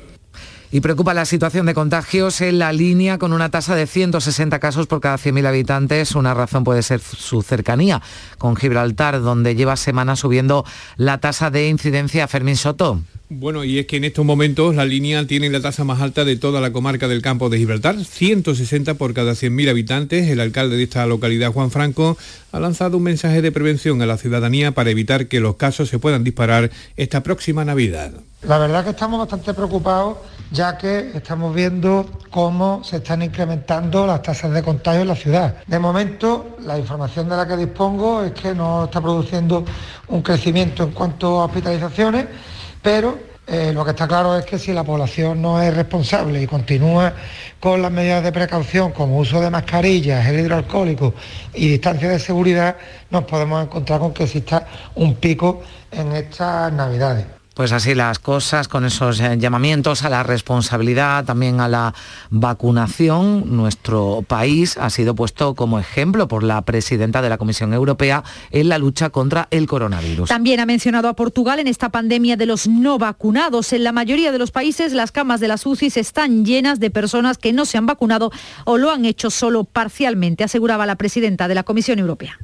Y 0.71 0.81
preocupa 0.81 1.15
la 1.15 1.25
situación 1.25 1.65
de 1.65 1.73
contagios 1.73 2.41
en 2.41 2.59
la 2.59 2.71
línea 2.71 3.17
con 3.17 3.33
una 3.33 3.49
tasa 3.49 3.75
de 3.75 3.87
160 3.87 4.59
casos 4.59 4.85
por 4.85 5.01
cada 5.01 5.17
100.000 5.17 5.47
habitantes. 5.47 6.13
Una 6.13 6.35
razón 6.35 6.63
puede 6.63 6.83
ser 6.83 6.99
su 6.99 7.41
cercanía 7.41 8.03
con 8.37 8.55
Gibraltar, 8.55 9.19
donde 9.19 9.55
lleva 9.55 9.75
semanas 9.77 10.19
subiendo 10.19 10.65
la 10.95 11.19
tasa 11.19 11.49
de 11.49 11.69
incidencia. 11.69 12.27
Fermín 12.27 12.55
Soto. 12.55 13.01
Bueno, 13.31 13.63
y 13.63 13.79
es 13.79 13.87
que 13.87 13.97
en 13.97 14.03
estos 14.03 14.25
momentos 14.25 14.75
la 14.75 14.85
línea 14.85 15.25
tiene 15.25 15.49
la 15.49 15.59
tasa 15.59 15.83
más 15.83 16.01
alta 16.01 16.23
de 16.23 16.35
toda 16.35 16.61
la 16.61 16.71
comarca 16.71 17.07
del 17.07 17.21
campo 17.23 17.49
de 17.49 17.57
Gibraltar, 17.57 18.03
160 18.03 18.93
por 18.93 19.15
cada 19.15 19.33
100.000 19.33 19.69
habitantes. 19.69 20.29
El 20.29 20.39
alcalde 20.39 20.77
de 20.77 20.83
esta 20.83 21.05
localidad, 21.07 21.51
Juan 21.51 21.71
Franco, 21.71 22.15
ha 22.51 22.59
lanzado 22.59 22.97
un 22.97 23.03
mensaje 23.03 23.41
de 23.41 23.51
prevención 23.51 24.03
a 24.03 24.05
la 24.05 24.17
ciudadanía 24.17 24.71
para 24.71 24.91
evitar 24.91 25.27
que 25.27 25.39
los 25.39 25.55
casos 25.55 25.89
se 25.89 25.97
puedan 25.97 26.23
disparar 26.23 26.69
esta 26.95 27.23
próxima 27.23 27.65
Navidad. 27.65 28.13
La 28.43 28.57
verdad 28.57 28.83
que 28.83 28.91
estamos 28.91 29.19
bastante 29.19 29.53
preocupados 29.53 30.17
ya 30.51 30.77
que 30.77 31.11
estamos 31.13 31.53
viendo 31.53 32.09
cómo 32.31 32.83
se 32.83 32.97
están 32.97 33.21
incrementando 33.21 34.07
las 34.07 34.23
tasas 34.23 34.51
de 34.51 34.63
contagio 34.63 35.01
en 35.01 35.07
la 35.07 35.15
ciudad. 35.15 35.63
De 35.67 35.77
momento, 35.77 36.57
la 36.61 36.79
información 36.79 37.29
de 37.29 37.37
la 37.37 37.47
que 37.47 37.55
dispongo 37.55 38.23
es 38.23 38.31
que 38.31 38.55
no 38.55 38.85
está 38.85 38.99
produciendo 38.99 39.63
un 40.07 40.21
crecimiento 40.23 40.83
en 40.83 40.91
cuanto 40.91 41.41
a 41.41 41.45
hospitalizaciones 41.45 42.25
pero 42.81 43.17
eh, 43.47 43.71
lo 43.73 43.83
que 43.83 43.91
está 43.91 44.07
claro 44.07 44.37
es 44.37 44.45
que 44.45 44.59
si 44.59 44.73
la 44.73 44.83
población 44.83 45.41
no 45.41 45.61
es 45.61 45.75
responsable 45.75 46.41
y 46.41 46.47
continúa 46.47 47.13
con 47.59 47.81
las 47.81 47.91
medidas 47.91 48.23
de 48.23 48.31
precaución 48.31 48.91
como 48.91 49.17
uso 49.17 49.41
de 49.41 49.49
mascarillas, 49.49 50.25
gel 50.25 50.39
hidroalcohólico 50.39 51.13
y 51.53 51.69
distancia 51.69 52.09
de 52.09 52.19
seguridad, 52.19 52.77
nos 53.09 53.23
podemos 53.25 53.63
encontrar 53.63 53.99
con 53.99 54.13
que 54.13 54.23
exista 54.23 54.67
un 54.95 55.15
pico 55.15 55.61
en 55.91 56.11
estas 56.13 56.71
navidades. 56.71 57.38
Pues 57.59 57.73
así 57.73 57.93
las 57.93 58.19
cosas, 58.19 58.69
con 58.69 58.85
esos 58.85 59.19
eh, 59.19 59.35
llamamientos 59.37 60.05
a 60.05 60.09
la 60.09 60.23
responsabilidad, 60.23 61.25
también 61.25 61.59
a 61.59 61.67
la 61.67 61.93
vacunación. 62.29 63.53
Nuestro 63.53 64.23
país 64.25 64.77
ha 64.77 64.89
sido 64.89 65.13
puesto 65.13 65.55
como 65.55 65.77
ejemplo 65.77 66.29
por 66.29 66.43
la 66.43 66.61
presidenta 66.61 67.21
de 67.21 67.27
la 67.27 67.37
Comisión 67.37 67.73
Europea 67.73 68.23
en 68.51 68.69
la 68.69 68.77
lucha 68.77 69.09
contra 69.09 69.49
el 69.51 69.67
coronavirus. 69.67 70.29
También 70.29 70.61
ha 70.61 70.65
mencionado 70.65 71.09
a 71.09 71.17
Portugal 71.17 71.59
en 71.59 71.67
esta 71.67 71.89
pandemia 71.89 72.37
de 72.37 72.45
los 72.45 72.65
no 72.69 72.97
vacunados. 72.97 73.73
En 73.73 73.83
la 73.83 73.91
mayoría 73.91 74.31
de 74.31 74.39
los 74.39 74.51
países 74.51 74.93
las 74.93 75.11
camas 75.11 75.41
de 75.41 75.49
las 75.49 75.65
UCIs 75.65 75.97
están 75.97 76.45
llenas 76.45 76.79
de 76.79 76.91
personas 76.91 77.37
que 77.37 77.51
no 77.51 77.65
se 77.65 77.77
han 77.77 77.87
vacunado 77.87 78.31
o 78.63 78.77
lo 78.77 78.89
han 78.89 79.03
hecho 79.03 79.29
solo 79.29 79.65
parcialmente, 79.65 80.45
aseguraba 80.45 80.85
la 80.85 80.95
presidenta 80.95 81.49
de 81.49 81.55
la 81.55 81.63
Comisión 81.63 81.99
Europea. 81.99 82.39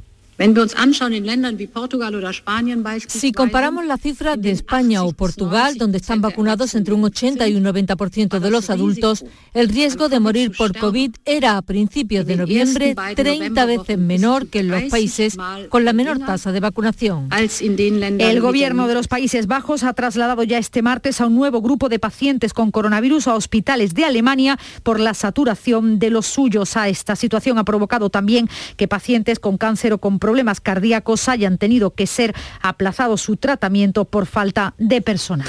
Si 3.08 3.32
comparamos 3.32 3.86
las 3.86 4.00
cifras 4.00 4.40
de 4.40 4.50
España 4.50 5.02
o 5.02 5.12
Portugal, 5.12 5.78
donde 5.78 5.98
están 5.98 6.20
vacunados 6.20 6.74
entre 6.74 6.92
un 6.92 7.04
80 7.04 7.48
y 7.48 7.54
un 7.54 7.64
90% 7.64 8.38
de 8.38 8.50
los 8.50 8.68
adultos, 8.68 9.24
el 9.54 9.68
riesgo 9.70 10.08
de 10.08 10.20
morir 10.20 10.52
por 10.56 10.76
COVID 10.76 11.14
era 11.24 11.56
a 11.56 11.62
principios 11.62 12.26
de 12.26 12.36
noviembre 12.36 12.94
30 13.14 13.64
veces 13.64 13.98
menor 13.98 14.48
que 14.48 14.60
en 14.60 14.68
los 14.68 14.82
países 14.84 15.36
con 15.70 15.84
la 15.84 15.92
menor 15.94 16.18
tasa 16.18 16.52
de 16.52 16.60
vacunación. 16.60 17.28
El 17.30 18.40
gobierno 18.40 18.88
de 18.88 18.94
los 18.94 19.08
Países 19.08 19.46
Bajos 19.46 19.84
ha 19.84 19.94
trasladado 19.94 20.42
ya 20.42 20.58
este 20.58 20.82
martes 20.82 21.20
a 21.20 21.26
un 21.26 21.34
nuevo 21.34 21.62
grupo 21.62 21.88
de 21.88 21.98
pacientes 21.98 22.52
con 22.52 22.70
coronavirus 22.70 23.28
a 23.28 23.34
hospitales 23.34 23.94
de 23.94 24.04
Alemania 24.04 24.58
por 24.82 25.00
la 25.00 25.14
saturación 25.14 25.98
de 25.98 26.10
los 26.10 26.26
suyos. 26.26 26.76
A 26.76 26.88
esta 26.88 27.16
situación 27.16 27.58
ha 27.58 27.64
provocado 27.64 28.10
también 28.10 28.48
que 28.76 28.86
pacientes 28.86 29.38
con 29.38 29.56
cáncer 29.56 29.94
o 29.94 29.98
con 29.98 30.18
problemas 30.26 30.60
cardíacos 30.60 31.28
hayan 31.28 31.56
tenido 31.56 31.94
que 31.94 32.08
ser 32.08 32.34
aplazado 32.60 33.16
su 33.16 33.36
tratamiento 33.36 34.06
por 34.06 34.26
falta 34.26 34.74
de 34.76 35.00
personal. 35.00 35.46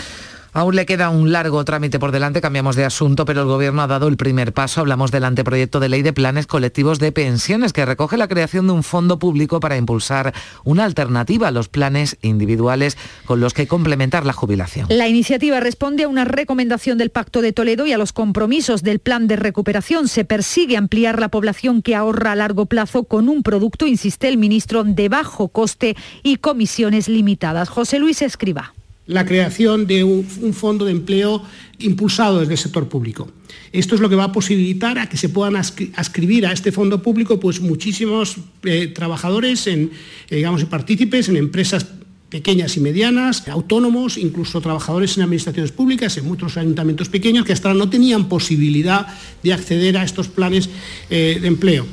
Aún 0.57 0.75
le 0.75 0.87
queda 0.87 1.11
un 1.11 1.31
largo 1.31 1.63
trámite 1.65 1.99
por 1.99 2.11
delante, 2.11 2.41
cambiamos 2.41 2.75
de 2.75 2.83
asunto, 2.83 3.25
pero 3.25 3.41
el 3.41 3.47
Gobierno 3.47 3.83
ha 3.83 3.87
dado 3.87 4.07
el 4.07 4.17
primer 4.17 4.53
paso. 4.53 4.81
Hablamos 4.81 5.11
del 5.11 5.23
anteproyecto 5.23 5.79
de 5.79 5.87
ley 5.87 6.01
de 6.01 6.13
planes 6.13 6.47
colectivos 6.47 6.97
de 6.97 7.11
pensiones, 7.11 7.73
que 7.73 7.85
recoge 7.85 8.17
la 8.17 8.27
creación 8.27 8.65
de 8.65 8.73
un 8.73 8.81
fondo 8.81 9.19
público 9.19 9.59
para 9.59 9.77
impulsar 9.77 10.33
una 10.63 10.83
alternativa 10.85 11.49
a 11.49 11.51
los 11.51 11.69
planes 11.69 12.17
individuales 12.23 12.97
con 13.25 13.39
los 13.39 13.53
que 13.53 13.67
complementar 13.67 14.25
la 14.25 14.33
jubilación. 14.33 14.87
La 14.89 15.07
iniciativa 15.07 15.59
responde 15.59 16.05
a 16.05 16.07
una 16.07 16.25
recomendación 16.25 16.97
del 16.97 17.11
Pacto 17.11 17.43
de 17.43 17.53
Toledo 17.53 17.85
y 17.85 17.93
a 17.93 17.99
los 17.99 18.11
compromisos 18.11 18.81
del 18.81 18.97
Plan 18.97 19.27
de 19.27 19.35
Recuperación. 19.35 20.07
Se 20.07 20.25
persigue 20.25 20.75
ampliar 20.75 21.19
la 21.19 21.29
población 21.29 21.83
que 21.83 21.93
ahorra 21.93 22.31
a 22.31 22.35
largo 22.35 22.65
plazo 22.65 23.03
con 23.03 23.29
un 23.29 23.43
producto, 23.43 23.85
insiste 23.85 24.27
el 24.27 24.39
ministro, 24.39 24.83
de 24.83 25.07
bajo 25.07 25.49
coste 25.49 25.95
y 26.23 26.37
comisiones 26.37 27.09
limitadas. 27.09 27.69
José 27.69 27.99
Luis 27.99 28.23
Escriba 28.23 28.73
la 29.07 29.25
creación 29.25 29.87
de 29.87 30.03
un, 30.03 30.25
fondo 30.53 30.85
de 30.85 30.91
empleo 30.91 31.41
impulsado 31.79 32.39
desde 32.39 32.53
el 32.53 32.57
sector 32.59 32.87
público. 32.87 33.31
Esto 33.71 33.95
es 33.95 34.01
lo 34.01 34.09
que 34.09 34.15
va 34.15 34.25
a 34.25 34.31
posibilitar 34.31 34.99
a 34.99 35.09
que 35.09 35.17
se 35.17 35.29
puedan 35.29 35.55
ascribir 35.55 36.45
a 36.45 36.51
este 36.51 36.71
fondo 36.71 37.01
público 37.01 37.39
pues, 37.39 37.61
muchísimos 37.61 38.37
eh, 38.63 38.87
trabajadores, 38.87 39.67
en, 39.67 39.91
eh, 40.29 40.37
digamos, 40.37 40.63
partícipes 40.65 41.29
en 41.29 41.37
empresas 41.37 41.85
pequeñas 42.29 42.75
y 42.75 42.81
medianas, 42.81 43.47
autónomos, 43.47 44.17
incluso 44.17 44.59
trabajadores 44.59 45.15
en 45.15 45.23
administraciones 45.23 45.71
públicas, 45.71 46.17
en 46.17 46.25
muchos 46.25 46.57
ayuntamientos 46.57 47.07
pequeños 47.07 47.45
que 47.45 47.53
hasta 47.53 47.69
ahora 47.69 47.79
no 47.79 47.89
tenían 47.89 48.27
posibilidad 48.27 49.07
de 49.43 49.53
acceder 49.53 49.97
a 49.97 50.03
estos 50.03 50.27
planes 50.27 50.69
eh, 51.09 51.37
de 51.41 51.47
empleo. 51.47 51.85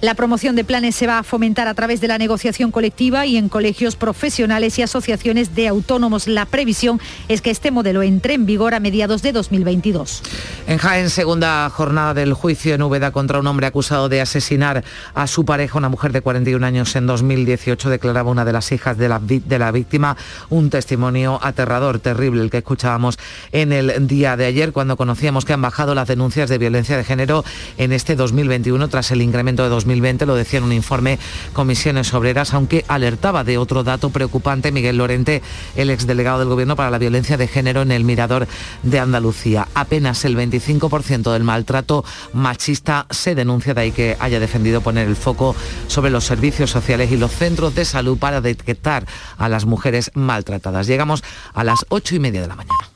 La 0.00 0.14
promoción 0.14 0.56
de 0.56 0.64
planes 0.64 0.94
se 0.94 1.06
va 1.06 1.18
a 1.18 1.22
fomentar 1.22 1.68
a 1.68 1.74
través 1.74 2.00
de 2.00 2.08
la 2.08 2.18
negociación 2.18 2.70
colectiva 2.70 3.24
y 3.26 3.36
en 3.36 3.48
colegios 3.48 3.96
profesionales 3.96 4.78
y 4.78 4.82
asociaciones 4.82 5.54
de 5.54 5.68
autónomos. 5.68 6.28
La 6.28 6.44
previsión 6.44 7.00
es 7.28 7.40
que 7.40 7.50
este 7.50 7.70
modelo 7.70 8.02
entre 8.02 8.34
en 8.34 8.46
vigor 8.46 8.74
a 8.74 8.80
mediados 8.80 9.22
de 9.22 9.32
2022. 9.32 10.22
En 10.66 10.78
Jaén, 10.78 11.10
segunda 11.10 11.68
jornada 11.70 12.12
del 12.14 12.34
juicio 12.34 12.74
en 12.74 12.82
Úbeda 12.82 13.10
contra 13.10 13.38
un 13.38 13.46
hombre 13.46 13.66
acusado 13.66 14.08
de 14.08 14.20
asesinar 14.20 14.84
a 15.14 15.26
su 15.26 15.44
pareja, 15.44 15.78
una 15.78 15.88
mujer 15.88 16.12
de 16.12 16.20
41 16.20 16.64
años 16.66 16.94
en 16.96 17.06
2018, 17.06 17.88
declaraba 17.88 18.30
una 18.30 18.44
de 18.44 18.52
las 18.52 18.72
hijas 18.72 18.98
de 18.98 19.08
la, 19.08 19.18
de 19.20 19.58
la 19.58 19.70
víctima 19.72 20.16
un 20.50 20.70
testimonio 20.70 21.38
aterrador, 21.42 22.00
terrible, 22.00 22.42
el 22.42 22.50
que 22.50 22.58
escuchábamos 22.58 23.18
en 23.52 23.72
el 23.72 24.06
día 24.06 24.36
de 24.36 24.46
ayer 24.46 24.72
cuando 24.72 24.96
conocíamos 24.96 25.44
que 25.44 25.52
han 25.52 25.62
bajado 25.62 25.94
las 25.94 26.08
denuncias 26.08 26.48
de 26.48 26.58
violencia 26.58 26.96
de 26.96 27.04
género 27.04 27.44
en 27.78 27.92
este 27.92 28.16
2021 28.16 28.88
tras 28.88 29.10
el 29.10 29.22
incremento 29.22 29.62
de 29.62 29.68
2020, 29.86 30.26
lo 30.26 30.34
decía 30.34 30.58
en 30.58 30.64
un 30.64 30.72
informe 30.72 31.18
Comisiones 31.52 32.12
Obreras, 32.12 32.52
aunque 32.54 32.84
alertaba 32.88 33.44
de 33.44 33.56
otro 33.56 33.84
dato 33.84 34.10
preocupante 34.10 34.72
Miguel 34.72 34.96
Lorente, 34.96 35.42
el 35.76 35.90
exdelegado 35.90 36.40
del 36.40 36.48
Gobierno 36.48 36.74
para 36.74 36.90
la 36.90 36.98
violencia 36.98 37.36
de 37.36 37.46
género 37.46 37.82
en 37.82 37.92
el 37.92 38.04
Mirador 38.04 38.48
de 38.82 38.98
Andalucía. 38.98 39.68
Apenas 39.74 40.24
el 40.24 40.36
25% 40.36 41.32
del 41.32 41.44
maltrato 41.44 42.04
machista 42.32 43.06
se 43.10 43.34
denuncia, 43.34 43.74
de 43.74 43.80
ahí 43.80 43.92
que 43.92 44.16
haya 44.18 44.40
defendido 44.40 44.80
poner 44.80 45.06
el 45.06 45.16
foco 45.16 45.54
sobre 45.86 46.10
los 46.10 46.24
servicios 46.24 46.70
sociales 46.70 47.12
y 47.12 47.16
los 47.16 47.30
centros 47.30 47.74
de 47.74 47.84
salud 47.84 48.18
para 48.18 48.40
detectar 48.40 49.06
a 49.38 49.48
las 49.48 49.66
mujeres 49.66 50.10
maltratadas. 50.14 50.86
Llegamos 50.86 51.22
a 51.54 51.62
las 51.62 51.86
ocho 51.88 52.16
y 52.16 52.18
media 52.18 52.40
de 52.40 52.48
la 52.48 52.56
mañana. 52.56 52.95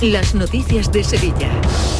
Las 0.00 0.34
noticias 0.34 0.90
de 0.92 1.02
Sevilla. 1.04 1.50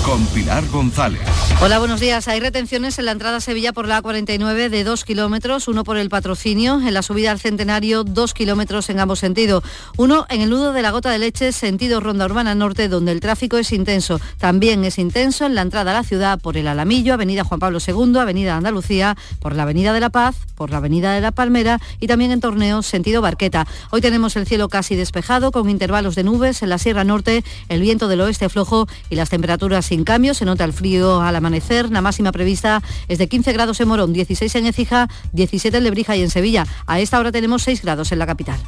Con 0.05 0.27
Pilar 0.27 0.67
González. 0.69 1.23
Hola, 1.63 1.79
buenos 1.79 2.01
días. 2.01 2.29
Hay 2.29 2.41
retenciones 2.41 2.99
en 2.99 3.07
la 3.07 3.13
entrada 3.13 3.39
a 3.39 3.41
Sevilla 3.41 3.73
por 3.73 3.87
la 3.87 4.03
A49 4.03 4.69
de 4.69 4.85
2 4.85 5.05
kilómetros, 5.05 5.69
uno 5.69 5.85
por 5.85 5.97
el 5.97 6.11
patrocinio, 6.11 6.81
en 6.81 6.93
la 6.93 7.03
subida 7.03 7.31
al 7.31 7.41
centenario 7.41 8.05
2 8.05 8.35
kilómetros 8.35 8.91
en 8.91 9.01
ambos 9.01 9.21
sentidos. 9.21 9.65
Uno 9.97 10.27
en 10.29 10.43
el 10.43 10.51
nudo 10.51 10.73
de 10.73 10.83
la 10.83 10.91
gota 10.91 11.11
de 11.11 11.19
leche, 11.19 11.53
sentido 11.53 12.01
Ronda 12.01 12.27
Urbana 12.27 12.55
Norte, 12.55 12.89
donde 12.89 13.13
el 13.13 13.21
tráfico 13.21 13.57
es 13.57 13.73
intenso. 13.73 14.21
También 14.39 14.85
es 14.85 14.99
intenso 14.99 15.47
en 15.47 15.55
la 15.55 15.63
entrada 15.63 15.93
a 15.93 15.95
la 15.95 16.03
ciudad 16.03 16.39
por 16.41 16.57
el 16.57 16.69
Alamillo, 16.69 17.15
Avenida 17.15 17.45
Juan 17.45 17.61
Pablo 17.61 17.79
II, 17.87 18.19
Avenida 18.19 18.57
Andalucía, 18.57 19.17
por 19.41 19.55
la 19.55 19.63
Avenida 19.63 19.95
de 19.95 20.01
la 20.01 20.11
Paz, 20.11 20.37
por 20.57 20.71
la 20.71 20.79
Avenida 20.79 21.15
de 21.15 21.21
la 21.21 21.31
Palmera 21.31 21.81
y 22.01 22.07
también 22.07 22.33
en 22.33 22.41
Torneo, 22.41 22.83
sentido 22.83 23.23
Barqueta. 23.23 23.67
Hoy 23.91 24.01
tenemos 24.01 24.37
el 24.37 24.47
cielo 24.47 24.69
casi 24.69 24.97
despejado, 24.97 25.53
con 25.53 25.71
intervalos 25.71 26.17
de 26.17 26.25
nubes 26.25 26.63
en 26.63 26.69
la 26.69 26.79
Sierra 26.79 27.05
Norte, 27.05 27.45
el 27.69 27.84
viento 27.85 28.09
del 28.09 28.23
oeste 28.23 28.49
flojo 28.49 28.89
y 29.11 29.15
las 29.15 29.29
temperaturas 29.29 29.87
sin 29.87 30.05
cambio. 30.05 30.35
Se 30.35 30.45
nota 30.45 30.65
el 30.65 30.73
frío 30.73 31.21
al 31.21 31.37
amanecer. 31.37 31.91
La 31.91 32.01
máxima 32.01 32.33
prevista 32.33 32.83
es 33.09 33.19
de 33.19 33.29
15 33.29 33.53
grados 33.53 33.79
en 33.81 33.89
Morón, 33.89 34.13
16 34.13 34.55
en 34.57 34.67
Ecija, 34.67 35.09
17 35.33 35.77
en 35.77 35.85
Lebrija 35.85 36.17
y 36.17 36.23
en 36.23 36.31
Sevilla. 36.31 36.67
A 36.87 36.99
esta 36.99 37.19
hora 37.21 37.31
tenemos 37.31 37.63
6 37.63 37.83
grados 37.83 38.11
en 38.11 38.19
la 38.19 38.27
capital. 38.27 38.59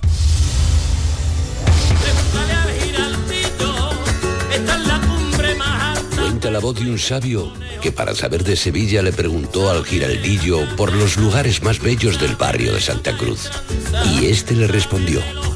Cuenta 6.21 6.51
la 6.51 6.59
voz 6.59 6.79
de 6.79 6.91
un 6.91 6.99
sabio 6.99 7.51
que 7.81 7.91
para 7.93 8.15
saber 8.15 8.45
de 8.45 8.57
Sevilla 8.57 9.03
le 9.03 9.13
preguntó 9.13 9.71
al 9.71 9.85
giraldillo 9.85 10.59
por 10.77 10.93
los 10.93 11.17
lugares 11.17 11.63
más 11.63 11.81
bellos 11.81 12.21
del 12.21 12.37
barrio 12.37 12.75
de 12.75 12.81
Santa 12.81 13.17
Cruz. 13.17 13.51
Y 14.13 14.27
este 14.27 14.55
le 14.55 14.67
respondió. 14.67 15.23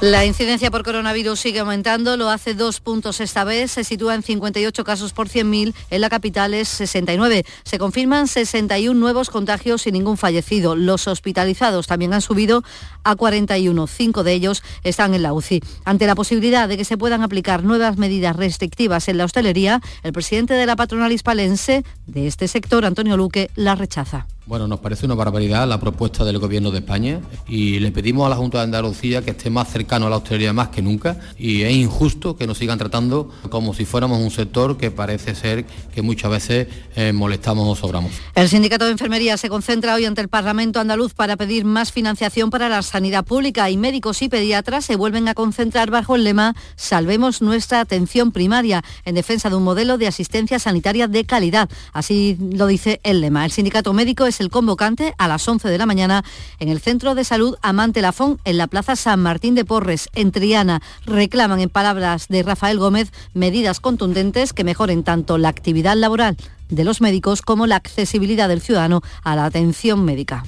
La 0.00 0.24
incidencia 0.24 0.70
por 0.70 0.84
coronavirus 0.84 1.40
sigue 1.40 1.58
aumentando, 1.58 2.16
lo 2.16 2.30
hace 2.30 2.54
dos 2.54 2.78
puntos 2.78 3.20
esta 3.20 3.42
vez, 3.42 3.72
se 3.72 3.82
sitúa 3.82 4.14
en 4.14 4.22
58 4.22 4.84
casos 4.84 5.12
por 5.12 5.28
100.000, 5.28 5.74
en 5.90 6.00
la 6.00 6.08
capital 6.08 6.54
es 6.54 6.68
69. 6.68 7.44
Se 7.64 7.78
confirman 7.78 8.28
61 8.28 8.96
nuevos 8.98 9.28
contagios 9.28 9.88
y 9.88 9.92
ningún 9.92 10.16
fallecido. 10.16 10.76
Los 10.76 11.08
hospitalizados 11.08 11.88
también 11.88 12.14
han 12.14 12.22
subido 12.22 12.62
a 13.02 13.16
41, 13.16 13.88
cinco 13.88 14.22
de 14.22 14.34
ellos 14.34 14.62
están 14.84 15.14
en 15.14 15.24
la 15.24 15.32
UCI. 15.32 15.64
Ante 15.84 16.06
la 16.06 16.14
posibilidad 16.14 16.68
de 16.68 16.76
que 16.76 16.84
se 16.84 16.96
puedan 16.96 17.22
aplicar 17.22 17.64
nuevas 17.64 17.96
medidas 17.96 18.36
restrictivas 18.36 19.08
en 19.08 19.18
la 19.18 19.24
hostelería, 19.24 19.80
el 20.04 20.12
presidente 20.12 20.54
de 20.54 20.66
la 20.66 20.76
patronal 20.76 21.10
hispalense 21.10 21.82
de 22.06 22.28
este 22.28 22.46
sector, 22.46 22.84
Antonio 22.84 23.16
Luque, 23.16 23.50
la 23.56 23.74
rechaza. 23.74 24.28
Bueno, 24.48 24.66
nos 24.66 24.80
parece 24.80 25.04
una 25.04 25.14
barbaridad 25.14 25.68
la 25.68 25.78
propuesta 25.78 26.24
del 26.24 26.38
Gobierno 26.38 26.70
de 26.70 26.78
España 26.78 27.20
y 27.46 27.80
le 27.80 27.92
pedimos 27.92 28.24
a 28.24 28.30
la 28.30 28.36
Junta 28.36 28.56
de 28.56 28.64
Andalucía 28.64 29.20
que 29.20 29.32
esté 29.32 29.50
más 29.50 29.70
cercano 29.70 30.06
a 30.06 30.10
la 30.10 30.16
hostelería 30.16 30.54
más 30.54 30.68
que 30.68 30.80
nunca 30.80 31.18
y 31.38 31.64
es 31.64 31.72
injusto 31.74 32.34
que 32.34 32.46
nos 32.46 32.56
sigan 32.56 32.78
tratando 32.78 33.30
como 33.50 33.74
si 33.74 33.84
fuéramos 33.84 34.20
un 34.20 34.30
sector 34.30 34.78
que 34.78 34.90
parece 34.90 35.34
ser 35.34 35.66
que 35.94 36.00
muchas 36.00 36.30
veces 36.30 36.66
eh, 36.96 37.12
molestamos 37.12 37.68
o 37.68 37.78
sobramos. 37.78 38.10
El 38.34 38.48
Sindicato 38.48 38.86
de 38.86 38.92
Enfermería 38.92 39.36
se 39.36 39.50
concentra 39.50 39.94
hoy 39.94 40.06
ante 40.06 40.22
el 40.22 40.28
Parlamento 40.28 40.80
andaluz 40.80 41.12
para 41.12 41.36
pedir 41.36 41.66
más 41.66 41.92
financiación 41.92 42.48
para 42.48 42.70
la 42.70 42.80
sanidad 42.80 43.26
pública 43.26 43.68
y 43.68 43.76
médicos 43.76 44.22
y 44.22 44.30
pediatras 44.30 44.86
se 44.86 44.96
vuelven 44.96 45.28
a 45.28 45.34
concentrar 45.34 45.90
bajo 45.90 46.16
el 46.16 46.24
lema 46.24 46.56
Salvemos 46.74 47.42
nuestra 47.42 47.80
atención 47.80 48.32
primaria 48.32 48.82
en 49.04 49.14
defensa 49.14 49.50
de 49.50 49.56
un 49.56 49.64
modelo 49.64 49.98
de 49.98 50.06
asistencia 50.06 50.58
sanitaria 50.58 51.06
de 51.06 51.26
calidad. 51.26 51.68
Así 51.92 52.38
lo 52.40 52.66
dice 52.66 52.98
el 53.02 53.20
lema. 53.20 53.44
El 53.44 53.50
sindicato 53.50 53.92
médico 53.92 54.24
es 54.24 54.37
el 54.40 54.50
convocante 54.50 55.14
a 55.18 55.28
las 55.28 55.46
11 55.46 55.68
de 55.68 55.78
la 55.78 55.86
mañana 55.86 56.24
en 56.58 56.68
el 56.68 56.80
Centro 56.80 57.14
de 57.14 57.24
Salud 57.24 57.56
Amante 57.62 58.02
Lafón, 58.02 58.40
en 58.44 58.58
la 58.58 58.66
Plaza 58.66 58.96
San 58.96 59.20
Martín 59.20 59.54
de 59.54 59.64
Porres, 59.64 60.08
en 60.14 60.32
Triana. 60.32 60.82
Reclaman, 61.06 61.60
en 61.60 61.68
palabras 61.68 62.28
de 62.28 62.42
Rafael 62.42 62.78
Gómez, 62.78 63.12
medidas 63.34 63.80
contundentes 63.80 64.52
que 64.52 64.64
mejoren 64.64 65.04
tanto 65.04 65.38
la 65.38 65.48
actividad 65.48 65.96
laboral 65.96 66.36
de 66.68 66.84
los 66.84 67.00
médicos 67.00 67.42
como 67.42 67.66
la 67.66 67.76
accesibilidad 67.76 68.48
del 68.48 68.60
ciudadano 68.60 69.00
a 69.22 69.36
la 69.36 69.44
atención 69.44 70.04
médica 70.04 70.44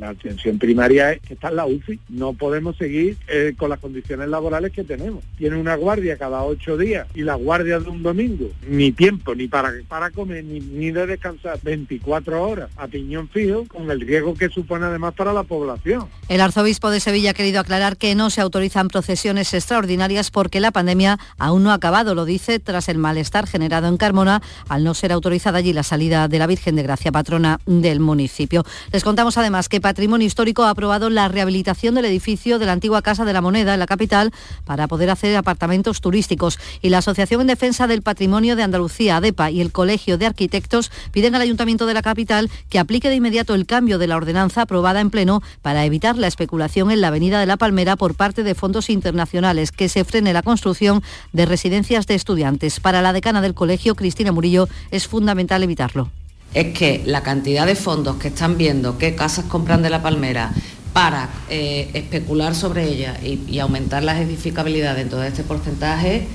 la 0.00 0.08
atención 0.08 0.58
primaria 0.58 1.12
está 1.28 1.48
en 1.48 1.56
la 1.56 1.66
UCI. 1.66 2.00
No 2.08 2.32
podemos 2.32 2.76
seguir 2.76 3.18
eh, 3.28 3.54
con 3.56 3.68
las 3.68 3.78
condiciones 3.78 4.28
laborales 4.28 4.72
que 4.72 4.82
tenemos. 4.82 5.22
Tiene 5.36 5.56
una 5.56 5.76
guardia 5.76 6.16
cada 6.16 6.42
ocho 6.42 6.78
días 6.78 7.06
y 7.14 7.22
la 7.22 7.34
guardia 7.34 7.78
de 7.78 7.88
un 7.90 8.02
domingo, 8.02 8.50
ni 8.66 8.92
tiempo 8.92 9.34
ni 9.34 9.46
para, 9.46 9.72
para 9.86 10.10
comer, 10.10 10.42
ni, 10.44 10.60
ni 10.60 10.90
de 10.90 11.06
descansar 11.06 11.58
24 11.62 12.42
horas 12.42 12.70
a 12.76 12.88
piñón 12.88 13.28
fijo, 13.28 13.66
con 13.68 13.90
el 13.90 14.00
riesgo 14.00 14.34
que 14.34 14.48
supone 14.48 14.86
además 14.86 15.14
para 15.14 15.34
la 15.34 15.42
población. 15.42 16.06
El 16.28 16.40
arzobispo 16.40 16.90
de 16.90 17.00
Sevilla 17.00 17.32
ha 17.32 17.34
querido 17.34 17.60
aclarar 17.60 17.98
que 17.98 18.14
no 18.14 18.30
se 18.30 18.40
autorizan 18.40 18.88
procesiones 18.88 19.52
extraordinarias 19.52 20.30
porque 20.30 20.60
la 20.60 20.70
pandemia 20.70 21.18
aún 21.38 21.62
no 21.62 21.72
ha 21.72 21.74
acabado, 21.74 22.14
lo 22.14 22.24
dice 22.24 22.58
tras 22.58 22.88
el 22.88 22.96
malestar 22.96 23.46
generado 23.46 23.88
en 23.88 23.98
Carmona 23.98 24.40
al 24.68 24.82
no 24.82 24.94
ser 24.94 25.12
autorizada 25.12 25.58
allí 25.58 25.74
la 25.74 25.82
salida 25.82 26.26
de 26.28 26.38
la 26.38 26.46
Virgen 26.46 26.76
de 26.76 26.82
Gracia, 26.82 27.12
patrona 27.12 27.60
del 27.66 28.00
municipio. 28.00 28.64
Les 28.92 29.04
contamos 29.04 29.36
además 29.36 29.68
que 29.68 29.80
Patrimonio 29.90 30.24
Histórico 30.24 30.62
ha 30.62 30.70
aprobado 30.70 31.10
la 31.10 31.26
rehabilitación 31.26 31.96
del 31.96 32.04
edificio 32.04 32.60
de 32.60 32.66
la 32.66 32.70
antigua 32.70 33.02
Casa 33.02 33.24
de 33.24 33.32
la 33.32 33.40
Moneda 33.40 33.74
en 33.74 33.80
la 33.80 33.88
capital 33.88 34.30
para 34.64 34.86
poder 34.86 35.10
hacer 35.10 35.36
apartamentos 35.36 36.00
turísticos. 36.00 36.60
Y 36.80 36.90
la 36.90 36.98
Asociación 36.98 37.40
en 37.40 37.48
Defensa 37.48 37.88
del 37.88 38.00
Patrimonio 38.00 38.54
de 38.54 38.62
Andalucía, 38.62 39.16
ADEPA, 39.16 39.50
y 39.50 39.60
el 39.60 39.72
Colegio 39.72 40.16
de 40.16 40.26
Arquitectos 40.26 40.92
piden 41.10 41.34
al 41.34 41.42
Ayuntamiento 41.42 41.86
de 41.86 41.94
la 41.94 42.02
capital 42.02 42.48
que 42.68 42.78
aplique 42.78 43.08
de 43.08 43.16
inmediato 43.16 43.56
el 43.56 43.66
cambio 43.66 43.98
de 43.98 44.06
la 44.06 44.14
ordenanza 44.14 44.62
aprobada 44.62 45.00
en 45.00 45.10
pleno 45.10 45.42
para 45.60 45.84
evitar 45.84 46.16
la 46.16 46.28
especulación 46.28 46.92
en 46.92 47.00
la 47.00 47.08
Avenida 47.08 47.40
de 47.40 47.46
la 47.46 47.56
Palmera 47.56 47.96
por 47.96 48.14
parte 48.14 48.44
de 48.44 48.54
fondos 48.54 48.90
internacionales, 48.90 49.72
que 49.72 49.88
se 49.88 50.04
frene 50.04 50.32
la 50.32 50.44
construcción 50.44 51.02
de 51.32 51.46
residencias 51.46 52.06
de 52.06 52.14
estudiantes. 52.14 52.78
Para 52.78 53.02
la 53.02 53.12
decana 53.12 53.42
del 53.42 53.54
colegio, 53.54 53.96
Cristina 53.96 54.30
Murillo, 54.30 54.68
es 54.92 55.08
fundamental 55.08 55.64
evitarlo 55.64 56.12
es 56.54 56.76
que 56.76 57.02
la 57.06 57.22
cantidad 57.22 57.66
de 57.66 57.76
fondos 57.76 58.16
que 58.16 58.28
están 58.28 58.58
viendo 58.58 58.98
qué 58.98 59.14
casas 59.14 59.44
compran 59.46 59.82
de 59.82 59.90
la 59.90 60.02
palmera 60.02 60.52
para 60.92 61.28
eh, 61.48 61.90
especular 61.94 62.54
sobre 62.54 62.88
ellas 62.88 63.18
y, 63.22 63.58
aumentar 63.60 64.02
las 64.02 64.20
edificabilidades 64.20 65.02
en 65.02 65.08
todo 65.08 65.22
este 65.22 65.44
porcentaje, 65.44 66.26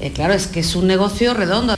eh, 0.00 0.12
claro, 0.12 0.34
es 0.34 0.46
que 0.46 0.60
es 0.60 0.76
un 0.76 0.86
negocio 0.86 1.34
redondo. 1.34 1.74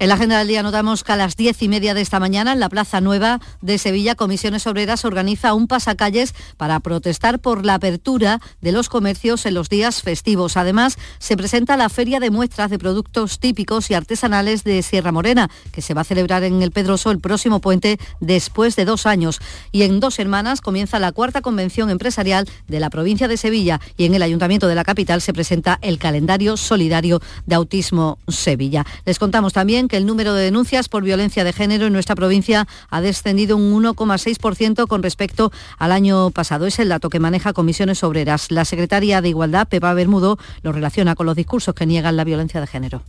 En 0.00 0.08
la 0.08 0.14
agenda 0.14 0.38
del 0.38 0.48
día 0.48 0.62
notamos 0.62 1.04
que 1.04 1.12
a 1.12 1.16
las 1.16 1.36
diez 1.36 1.60
y 1.60 1.68
media 1.68 1.92
de 1.92 2.00
esta 2.00 2.18
mañana 2.18 2.54
en 2.54 2.60
la 2.60 2.70
Plaza 2.70 3.02
Nueva 3.02 3.38
de 3.60 3.76
Sevilla, 3.76 4.14
Comisiones 4.14 4.66
Obreras 4.66 5.04
organiza 5.04 5.52
un 5.52 5.66
pasacalles 5.66 6.34
para 6.56 6.80
protestar 6.80 7.38
por 7.38 7.66
la 7.66 7.74
apertura 7.74 8.40
de 8.62 8.72
los 8.72 8.88
comercios 8.88 9.44
en 9.44 9.52
los 9.52 9.68
días 9.68 10.00
festivos. 10.00 10.56
Además, 10.56 10.96
se 11.18 11.36
presenta 11.36 11.76
la 11.76 11.90
Feria 11.90 12.18
de 12.18 12.30
Muestras 12.30 12.70
de 12.70 12.78
Productos 12.78 13.40
Típicos 13.40 13.90
y 13.90 13.94
Artesanales 13.94 14.64
de 14.64 14.82
Sierra 14.82 15.12
Morena, 15.12 15.50
que 15.70 15.82
se 15.82 15.92
va 15.92 16.00
a 16.00 16.04
celebrar 16.04 16.44
en 16.44 16.62
el 16.62 16.70
Pedroso 16.70 17.10
el 17.10 17.20
próximo 17.20 17.60
puente 17.60 18.00
después 18.20 18.76
de 18.76 18.86
dos 18.86 19.04
años. 19.04 19.38
Y 19.70 19.82
en 19.82 20.00
dos 20.00 20.14
semanas 20.14 20.62
comienza 20.62 20.98
la 20.98 21.12
cuarta 21.12 21.42
convención 21.42 21.90
empresarial 21.90 22.48
de 22.68 22.80
la 22.80 22.88
provincia 22.88 23.28
de 23.28 23.36
Sevilla 23.36 23.82
y 23.98 24.06
en 24.06 24.14
el 24.14 24.22
Ayuntamiento 24.22 24.66
de 24.66 24.76
la 24.76 24.84
capital 24.84 25.20
se 25.20 25.34
presenta 25.34 25.78
el 25.82 25.98
calendario 25.98 26.56
solidario 26.56 27.20
de 27.44 27.54
Autismo 27.54 28.16
Sevilla. 28.28 28.86
Les 29.04 29.18
contamos 29.18 29.52
también 29.52 29.89
que 29.90 29.96
el 29.96 30.06
número 30.06 30.32
de 30.34 30.44
denuncias 30.44 30.88
por 30.88 31.02
violencia 31.02 31.42
de 31.42 31.52
género 31.52 31.86
en 31.86 31.92
nuestra 31.92 32.14
provincia 32.14 32.68
ha 32.88 33.00
descendido 33.00 33.56
un 33.56 33.82
1,6% 33.82 34.86
con 34.86 35.02
respecto 35.02 35.50
al 35.78 35.90
año 35.90 36.30
pasado. 36.30 36.66
Es 36.66 36.78
el 36.78 36.88
dato 36.88 37.10
que 37.10 37.18
maneja 37.18 37.52
Comisiones 37.52 38.04
Obreras. 38.04 38.52
La 38.52 38.64
secretaria 38.64 39.20
de 39.20 39.30
Igualdad, 39.30 39.66
Pepa 39.68 39.92
Bermudo, 39.92 40.38
lo 40.62 40.72
relaciona 40.72 41.16
con 41.16 41.26
los 41.26 41.34
discursos 41.34 41.74
que 41.74 41.86
niegan 41.86 42.16
la 42.16 42.24
violencia 42.24 42.60
de 42.60 42.66
género 42.66 43.02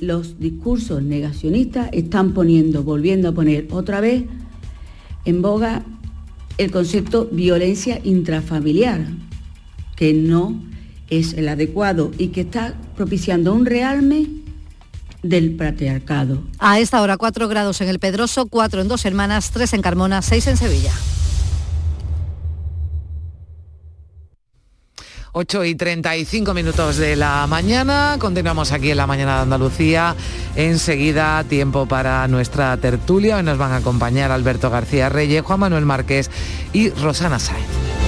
los 0.00 0.40
discursos 0.40 1.04
negacionistas 1.04 1.88
están 1.92 2.34
poniendo, 2.34 2.82
volviendo 2.82 3.28
a 3.28 3.32
poner 3.32 3.68
otra 3.70 4.00
vez 4.00 4.24
en 5.24 5.40
boga 5.40 5.84
el 6.56 6.72
concepto 6.72 7.28
violencia 7.30 8.00
intrafamiliar, 8.02 9.06
que 9.94 10.14
no 10.14 10.60
es 11.10 11.34
el 11.34 11.48
adecuado 11.48 12.10
y 12.18 12.28
que 12.28 12.40
está 12.40 12.74
propiciando 12.96 13.54
un 13.54 13.66
realme 13.66 14.26
del 15.22 15.56
patriarcado. 15.56 16.42
A 16.58 16.78
esta 16.78 17.02
hora 17.02 17.16
4 17.16 17.48
grados 17.48 17.80
en 17.80 17.88
el 17.88 17.98
Pedroso, 17.98 18.46
4 18.46 18.82
en 18.82 18.88
Dos 18.88 19.04
Hermanas, 19.04 19.50
3 19.50 19.74
en 19.74 19.82
Carmona, 19.82 20.22
6 20.22 20.46
en 20.46 20.56
Sevilla. 20.56 20.92
8 25.32 25.64
y 25.64 25.74
35 25.74 26.54
minutos 26.54 26.96
de 26.96 27.14
la 27.14 27.46
mañana. 27.46 28.16
Continuamos 28.18 28.72
aquí 28.72 28.90
en 28.90 28.96
la 28.96 29.06
mañana 29.06 29.36
de 29.36 29.42
Andalucía. 29.42 30.16
Enseguida 30.56 31.44
tiempo 31.44 31.86
para 31.86 32.26
nuestra 32.28 32.76
tertulia. 32.78 33.36
Hoy 33.36 33.42
nos 33.42 33.58
van 33.58 33.72
a 33.72 33.76
acompañar 33.76 34.32
Alberto 34.32 34.70
García 34.70 35.08
Reyes, 35.08 35.42
Juan 35.42 35.60
Manuel 35.60 35.86
Márquez 35.86 36.30
y 36.72 36.90
Rosana 36.90 37.38
Sáenz. 37.38 38.07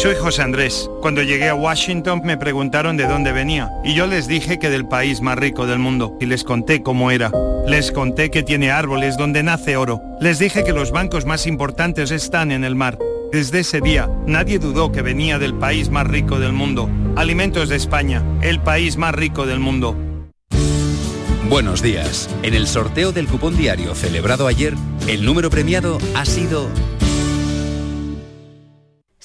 Soy 0.00 0.14
José 0.14 0.42
Andrés. 0.42 0.88
Cuando 1.00 1.24
llegué 1.24 1.48
a 1.48 1.56
Washington 1.56 2.20
me 2.22 2.36
preguntaron 2.36 2.96
de 2.96 3.08
dónde 3.08 3.32
venía 3.32 3.68
y 3.82 3.94
yo 3.94 4.06
les 4.06 4.28
dije 4.28 4.60
que 4.60 4.70
del 4.70 4.86
país 4.86 5.20
más 5.20 5.36
rico 5.36 5.66
del 5.66 5.80
mundo 5.80 6.16
y 6.20 6.26
les 6.26 6.44
conté 6.44 6.84
cómo 6.84 7.10
era. 7.10 7.32
Les 7.66 7.90
conté 7.90 8.30
que 8.30 8.44
tiene 8.44 8.70
árboles 8.70 9.16
donde 9.16 9.42
nace 9.42 9.76
oro. 9.76 10.00
Les 10.20 10.38
dije 10.38 10.62
que 10.62 10.72
los 10.72 10.92
bancos 10.92 11.24
más 11.24 11.48
importantes 11.48 12.12
están 12.12 12.52
en 12.52 12.62
el 12.62 12.76
mar. 12.76 12.96
Desde 13.32 13.58
ese 13.58 13.80
día 13.80 14.08
nadie 14.24 14.60
dudó 14.60 14.92
que 14.92 15.02
venía 15.02 15.40
del 15.40 15.54
país 15.54 15.90
más 15.90 16.06
rico 16.06 16.38
del 16.38 16.52
mundo. 16.52 16.88
Alimentos 17.16 17.68
de 17.68 17.74
España, 17.74 18.22
el 18.40 18.60
país 18.60 18.98
más 18.98 19.16
rico 19.16 19.46
del 19.46 19.58
mundo. 19.58 19.96
Buenos 21.48 21.82
días. 21.82 22.30
En 22.44 22.54
el 22.54 22.68
sorteo 22.68 23.10
del 23.10 23.26
cupón 23.26 23.56
diario 23.56 23.96
celebrado 23.96 24.46
ayer, 24.46 24.74
el 25.08 25.24
número 25.24 25.50
premiado 25.50 25.98
ha 26.14 26.24
sido 26.24 26.68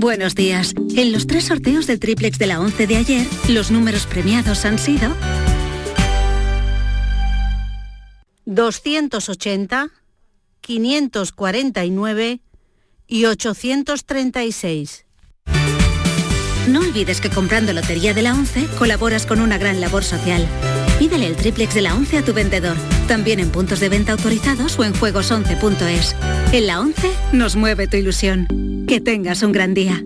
Buenos 0.00 0.36
días. 0.36 0.74
En 0.94 1.10
los 1.10 1.26
tres 1.26 1.46
sorteos 1.46 1.88
del 1.88 1.98
triplex 1.98 2.38
de 2.38 2.46
la 2.46 2.60
11 2.60 2.86
de 2.86 2.96
ayer, 2.98 3.26
los 3.48 3.72
números 3.72 4.06
premiados 4.06 4.64
han 4.64 4.78
sido 4.78 5.12
280, 8.44 9.88
549 10.60 12.40
y 13.08 13.24
836. 13.24 15.04
No 16.68 16.78
olvides 16.78 17.20
que 17.20 17.30
comprando 17.30 17.72
Lotería 17.72 18.14
de 18.14 18.22
la 18.22 18.34
11 18.34 18.68
colaboras 18.78 19.26
con 19.26 19.40
una 19.40 19.58
gran 19.58 19.80
labor 19.80 20.04
social. 20.04 20.46
Pídele 20.98 21.28
el 21.28 21.36
triplex 21.36 21.74
de 21.74 21.82
la 21.82 21.94
11 21.94 22.18
a 22.18 22.24
tu 22.24 22.32
vendedor, 22.32 22.76
también 23.06 23.38
en 23.38 23.50
puntos 23.50 23.78
de 23.78 23.88
venta 23.88 24.12
autorizados 24.12 24.76
o 24.78 24.84
en 24.84 24.92
juegos11.es. 24.94 26.16
En 26.52 26.66
la 26.66 26.80
11 26.80 27.10
nos 27.32 27.54
mueve 27.54 27.86
tu 27.86 27.96
ilusión. 27.96 28.48
Que 28.88 29.00
tengas 29.00 29.42
un 29.42 29.52
gran 29.52 29.74
día. 29.74 30.02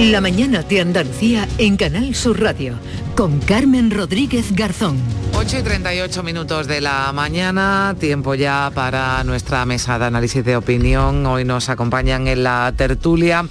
La 0.00 0.20
mañana 0.20 0.62
de 0.62 0.80
Andalucía 0.80 1.48
en 1.58 1.76
Canal 1.76 2.14
Sur 2.14 2.40
Radio 2.40 2.78
con 3.16 3.38
Carmen 3.40 3.90
Rodríguez 3.90 4.52
Garzón. 4.52 4.96
8 5.40 5.58
y 5.58 5.62
38 5.62 6.22
minutos 6.22 6.66
de 6.66 6.82
la 6.82 7.10
mañana, 7.14 7.96
tiempo 7.98 8.34
ya 8.34 8.70
para 8.74 9.24
nuestra 9.24 9.64
mesa 9.64 9.98
de 9.98 10.04
análisis 10.04 10.44
de 10.44 10.54
opinión. 10.54 11.24
Hoy 11.24 11.46
nos 11.46 11.70
acompañan 11.70 12.28
en 12.28 12.42
la 12.42 12.74
tertulia 12.76 13.46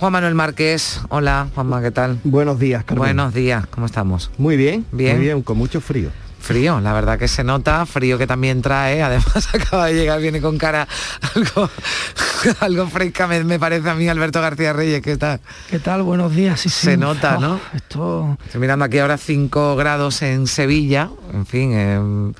Juan 0.00 0.10
Manuel 0.10 0.34
Márquez. 0.34 1.02
Hola, 1.10 1.48
Juanma, 1.54 1.82
¿qué 1.82 1.90
tal? 1.90 2.18
Buenos 2.24 2.58
días, 2.58 2.82
Carmen. 2.84 2.98
Buenos 2.98 3.34
días, 3.34 3.66
¿cómo 3.66 3.84
estamos? 3.84 4.30
Muy 4.38 4.56
bien, 4.56 4.86
bien. 4.90 5.16
Muy 5.16 5.26
bien, 5.26 5.42
con 5.42 5.58
mucho 5.58 5.82
frío. 5.82 6.08
Frío, 6.44 6.78
la 6.78 6.92
verdad 6.92 7.18
que 7.18 7.26
se 7.26 7.42
nota, 7.42 7.86
frío 7.86 8.18
que 8.18 8.26
también 8.26 8.60
trae, 8.60 9.02
además 9.02 9.48
acaba 9.54 9.86
de 9.86 9.94
llegar, 9.94 10.20
viene 10.20 10.42
con 10.42 10.58
cara 10.58 10.86
algo, 11.34 11.70
algo 12.60 12.86
fresca, 12.86 13.26
me, 13.26 13.58
parece 13.58 13.88
a 13.88 13.94
mí 13.94 14.06
Alberto 14.10 14.42
García 14.42 14.74
Reyes, 14.74 15.00
¿qué 15.00 15.16
tal? 15.16 15.40
¿Qué 15.70 15.78
tal? 15.78 16.02
Buenos 16.02 16.36
días, 16.36 16.60
sí, 16.60 16.68
Se 16.68 16.98
nota, 16.98 17.38
¿no? 17.38 17.58
esto... 17.72 18.36
Estoy 18.44 18.60
mirando 18.60 18.84
aquí 18.84 18.98
ahora 18.98 19.16
5 19.16 19.74
grados 19.74 20.20
en 20.20 20.46
Sevilla, 20.46 21.08
en 21.32 21.46
fin... 21.46 21.72
Eh, 21.72 22.32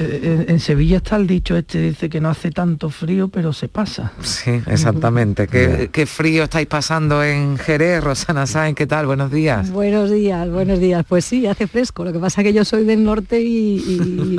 eh, 0.00 0.46
en, 0.48 0.58
Sevilla 0.58 0.96
está 0.96 1.14
el 1.14 1.28
dicho 1.28 1.56
este, 1.56 1.80
dice 1.80 2.08
que 2.10 2.20
no 2.20 2.30
hace 2.30 2.50
tanto 2.50 2.90
frío, 2.90 3.28
pero 3.28 3.52
se 3.52 3.68
pasa. 3.68 4.10
Sí, 4.20 4.60
exactamente. 4.66 5.46
¿Qué, 5.46 5.90
qué 5.92 6.06
frío 6.06 6.42
estáis 6.42 6.66
pasando 6.66 7.22
en 7.22 7.56
Jerez, 7.56 8.02
Rosana 8.02 8.48
Sáenz? 8.48 8.74
¿Qué 8.76 8.88
tal? 8.88 9.06
Buenos 9.06 9.30
días. 9.30 9.70
Buenos 9.70 10.10
días, 10.10 10.50
buenos 10.50 10.80
días. 10.80 11.04
Pues 11.08 11.24
sí, 11.24 11.46
hace 11.46 11.68
fresco, 11.68 12.04
lo 12.04 12.12
que 12.12 12.18
pasa 12.18 12.40
es 12.40 12.48
que 12.48 12.52
yo 12.52 12.64
soy 12.64 12.84
del 12.84 13.04
norte 13.04 13.27
y, 13.36 14.38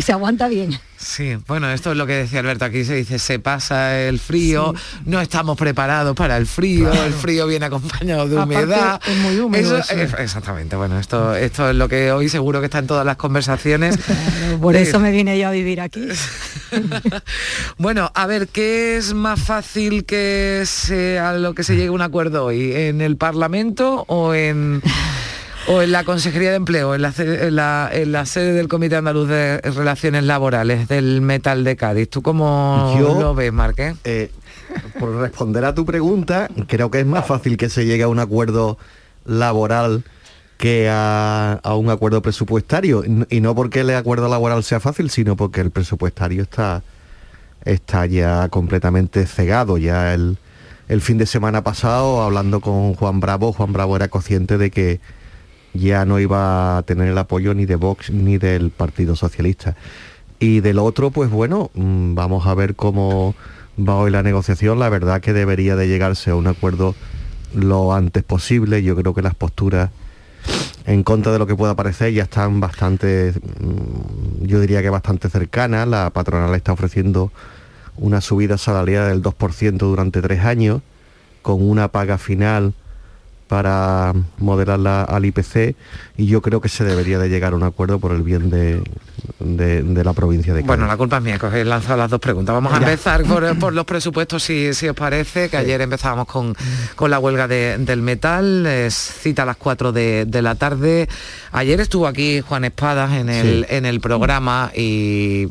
se 0.00 0.12
aguanta 0.12 0.48
bien. 0.48 0.78
Sí, 0.98 1.36
bueno, 1.46 1.70
esto 1.70 1.92
es 1.92 1.96
lo 1.96 2.06
que 2.06 2.14
decía 2.14 2.40
Alberto, 2.40 2.64
aquí 2.64 2.84
se 2.84 2.94
dice, 2.94 3.18
se 3.18 3.38
pasa 3.38 4.00
el 4.00 4.18
frío, 4.18 4.74
no 5.04 5.20
estamos 5.20 5.56
preparados 5.56 6.16
para 6.16 6.36
el 6.36 6.46
frío, 6.46 6.90
el 6.90 7.12
frío 7.12 7.46
viene 7.46 7.66
acompañado 7.66 8.26
de 8.26 8.36
humedad. 8.36 9.00
Es 9.06 9.16
muy 9.18 9.38
húmedo. 9.38 9.78
exactamente, 10.18 10.74
bueno, 10.74 10.98
esto, 10.98 11.34
esto 11.34 11.70
es 11.70 11.76
lo 11.76 11.88
que 11.88 12.12
hoy 12.12 12.28
seguro 12.28 12.60
que 12.60 12.66
está 12.66 12.78
en 12.78 12.86
todas 12.86 13.06
las 13.06 13.16
conversaciones. 13.16 13.98
por 14.60 14.74
eso 14.74 14.98
me 14.98 15.12
vine 15.12 15.38
yo 15.38 15.48
a 15.48 15.50
vivir 15.52 15.80
aquí. 15.80 16.08
bueno, 17.78 18.10
a 18.14 18.26
ver, 18.26 18.48
¿qué 18.48 18.96
es 18.96 19.14
más 19.14 19.40
fácil 19.40 20.04
que 20.04 20.64
sea 20.66 21.34
lo 21.34 21.54
que 21.54 21.62
se 21.62 21.76
llegue 21.76 21.88
a 21.88 21.92
un 21.92 22.02
acuerdo 22.02 22.46
hoy? 22.46 22.72
¿En 22.74 23.00
el 23.00 23.16
Parlamento 23.16 24.04
o 24.08 24.34
en 24.34 24.82
o 25.68 25.82
en 25.82 25.92
la 25.92 26.04
Consejería 26.04 26.50
de 26.50 26.56
Empleo, 26.56 26.94
en 26.94 27.02
la, 27.02 27.90
en 27.92 28.12
la, 28.12 28.26
sede 28.26 28.52
del 28.52 28.68
Comité 28.68 28.96
Andaluz 28.96 29.28
de 29.28 29.60
Relaciones 29.60 30.24
Laborales 30.24 30.88
del 30.88 31.20
Metal 31.20 31.64
de 31.64 31.76
Cádiz. 31.76 32.08
¿Tú 32.08 32.22
cómo 32.22 32.96
lo 32.98 33.34
ves, 33.34 33.52
Marque? 33.52 33.94
Eh, 34.04 34.30
por 34.98 35.14
responder 35.16 35.64
a 35.64 35.74
tu 35.74 35.84
pregunta, 35.84 36.48
creo 36.66 36.90
que 36.90 37.00
es 37.00 37.06
más 37.06 37.26
fácil 37.26 37.56
que 37.56 37.68
se 37.68 37.84
llegue 37.84 38.04
a 38.04 38.08
un 38.08 38.18
acuerdo 38.18 38.78
laboral 39.24 40.04
que 40.56 40.88
a, 40.90 41.60
un 41.76 41.90
acuerdo 41.90 42.22
presupuestario. 42.22 43.02
Y 43.28 43.40
no 43.40 43.54
porque 43.54 43.80
el 43.80 43.90
acuerdo 43.90 44.28
laboral 44.28 44.62
sea 44.64 44.80
fácil, 44.80 45.10
sino 45.10 45.36
porque 45.36 45.60
el 45.60 45.70
presupuestario 45.70 46.42
está, 46.42 46.82
está 47.64 48.06
ya 48.06 48.48
completamente 48.48 49.26
cegado. 49.26 49.78
Ya 49.78 50.14
el, 50.14 50.38
el 50.88 51.00
fin 51.00 51.18
de 51.18 51.26
semana 51.26 51.62
pasado, 51.62 52.22
hablando 52.22 52.60
con 52.60 52.94
Juan 52.94 53.20
Bravo, 53.20 53.52
Juan 53.52 53.72
Bravo 53.72 53.96
era 53.96 54.08
consciente 54.08 54.58
de 54.58 54.70
que 54.70 55.00
ya 55.76 56.04
no 56.04 56.18
iba 56.18 56.78
a 56.78 56.82
tener 56.82 57.08
el 57.08 57.18
apoyo 57.18 57.54
ni 57.54 57.66
de 57.66 57.76
Vox 57.76 58.10
ni 58.10 58.38
del 58.38 58.70
Partido 58.70 59.16
Socialista. 59.16 59.76
Y 60.38 60.60
del 60.60 60.78
otro, 60.78 61.10
pues 61.10 61.30
bueno, 61.30 61.70
mm, 61.74 62.14
vamos 62.14 62.46
a 62.46 62.54
ver 62.54 62.74
cómo 62.74 63.34
va 63.78 63.96
hoy 63.96 64.10
la 64.10 64.22
negociación. 64.22 64.78
La 64.78 64.88
verdad 64.88 65.20
que 65.20 65.32
debería 65.32 65.76
de 65.76 65.88
llegarse 65.88 66.30
a 66.30 66.36
un 66.36 66.46
acuerdo 66.46 66.94
lo 67.54 67.94
antes 67.94 68.22
posible. 68.22 68.82
Yo 68.82 68.96
creo 68.96 69.14
que 69.14 69.22
las 69.22 69.34
posturas 69.34 69.90
en 70.84 71.02
contra 71.02 71.32
de 71.32 71.38
lo 71.38 71.46
que 71.46 71.56
pueda 71.56 71.74
parecer 71.74 72.12
ya 72.12 72.24
están 72.24 72.60
bastante, 72.60 73.32
mm, 73.32 74.44
yo 74.46 74.60
diría 74.60 74.82
que 74.82 74.90
bastante 74.90 75.28
cercanas. 75.30 75.88
La 75.88 76.10
patronal 76.10 76.54
está 76.54 76.72
ofreciendo 76.72 77.32
una 77.96 78.20
subida 78.20 78.58
salarial 78.58 79.08
del 79.08 79.22
2% 79.22 79.86
durante 79.86 80.20
tres 80.20 80.44
años, 80.44 80.82
con 81.42 81.66
una 81.66 81.88
paga 81.88 82.18
final 82.18 82.74
para 83.48 84.12
moderarla 84.38 85.02
al 85.02 85.24
IPC 85.24 85.76
y 86.16 86.26
yo 86.26 86.42
creo 86.42 86.60
que 86.60 86.68
se 86.68 86.84
debería 86.84 87.18
de 87.18 87.28
llegar 87.28 87.52
a 87.52 87.56
un 87.56 87.62
acuerdo 87.62 87.98
por 87.98 88.12
el 88.12 88.22
bien 88.22 88.50
de, 88.50 88.82
la 90.04 90.12
provincia 90.12 90.52
de 90.52 90.60
Cádiz. 90.60 90.66
Bueno, 90.66 90.86
la 90.86 90.96
culpa 90.96 91.18
es 91.18 91.22
mía, 91.22 91.38
que 91.38 91.46
os 91.46 91.54
he 91.54 91.64
lanzado 91.64 91.96
las 91.96 92.10
dos 92.10 92.20
preguntas. 92.20 92.54
Vamos 92.54 92.72
a 92.72 92.78
empezar 92.78 93.22
por, 93.60 93.72
los 93.72 93.84
presupuestos, 93.84 94.42
si, 94.42 94.74
si, 94.74 94.88
os 94.88 94.96
parece, 94.96 95.48
que 95.48 95.56
ayer 95.56 95.80
empezábamos 95.80 96.26
con, 96.26 96.56
con 96.96 97.10
la 97.10 97.18
huelga 97.18 97.46
del 97.46 98.02
metal, 98.02 98.66
es 98.66 98.94
cita 98.94 99.42
a 99.42 99.46
las 99.46 99.56
4 99.56 99.92
de, 99.92 100.42
la 100.42 100.54
tarde. 100.54 101.08
Ayer 101.52 101.80
estuvo 101.80 102.06
aquí 102.06 102.40
Juan 102.40 102.64
Espadas 102.64 103.12
en 103.12 103.28
el, 103.28 103.66
en 103.68 103.86
el 103.86 104.00
programa 104.00 104.70
y 104.74 105.48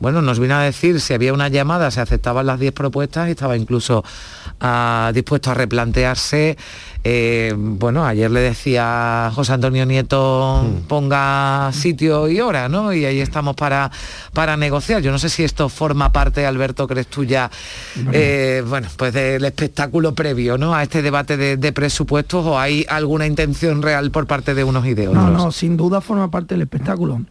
bueno, 0.00 0.22
nos 0.22 0.38
vino 0.38 0.54
a 0.54 0.62
decir 0.62 1.00
si 1.00 1.14
había 1.14 1.32
una 1.32 1.48
llamada, 1.48 1.90
se 1.90 2.00
aceptaban 2.00 2.46
las 2.46 2.60
10 2.60 2.72
propuestas 2.72 3.28
y 3.28 3.32
estaba 3.32 3.56
incluso 3.56 4.04
ah, 4.60 5.10
dispuesto 5.14 5.50
a 5.50 5.54
replantearse 5.54 6.56
eh, 7.04 7.54
bueno, 7.56 8.04
ayer 8.04 8.30
le 8.30 8.40
decía 8.40 9.30
José 9.34 9.52
Antonio 9.52 9.86
Nieto, 9.86 10.62
mm. 10.62 10.88
ponga 10.88 11.70
sitio 11.72 12.28
y 12.28 12.40
hora, 12.40 12.68
¿no? 12.68 12.92
Y 12.92 13.04
ahí 13.04 13.20
estamos 13.20 13.54
para, 13.54 13.90
para 14.32 14.56
negociar. 14.56 15.00
Yo 15.00 15.12
no 15.12 15.18
sé 15.18 15.28
si 15.28 15.44
esto 15.44 15.68
forma 15.68 16.12
parte, 16.12 16.44
Alberto, 16.44 16.86
crees 16.88 17.06
tú 17.06 17.24
ya, 17.24 17.50
eh, 18.12 18.64
bueno, 18.66 18.88
pues 18.96 19.14
del 19.14 19.44
espectáculo 19.44 20.14
previo, 20.14 20.58
¿no? 20.58 20.74
A 20.74 20.82
este 20.82 21.00
debate 21.00 21.36
de, 21.36 21.72
presupuestos 21.72 22.44
o 22.44 22.58
hay 22.58 22.84
alguna 22.88 23.26
intención 23.26 23.80
real 23.82 24.10
por 24.10 24.26
parte 24.26 24.54
de 24.54 24.64
unos 24.64 24.84
y 24.86 24.94
de 24.94 25.08
otros. 25.08 25.24
No, 25.24 25.30
no, 25.30 25.52
sin 25.52 25.76
duda 25.76 26.00
forma 26.00 26.30
parte 26.30 26.54
del 26.54 26.62
espectáculo. 26.62 27.22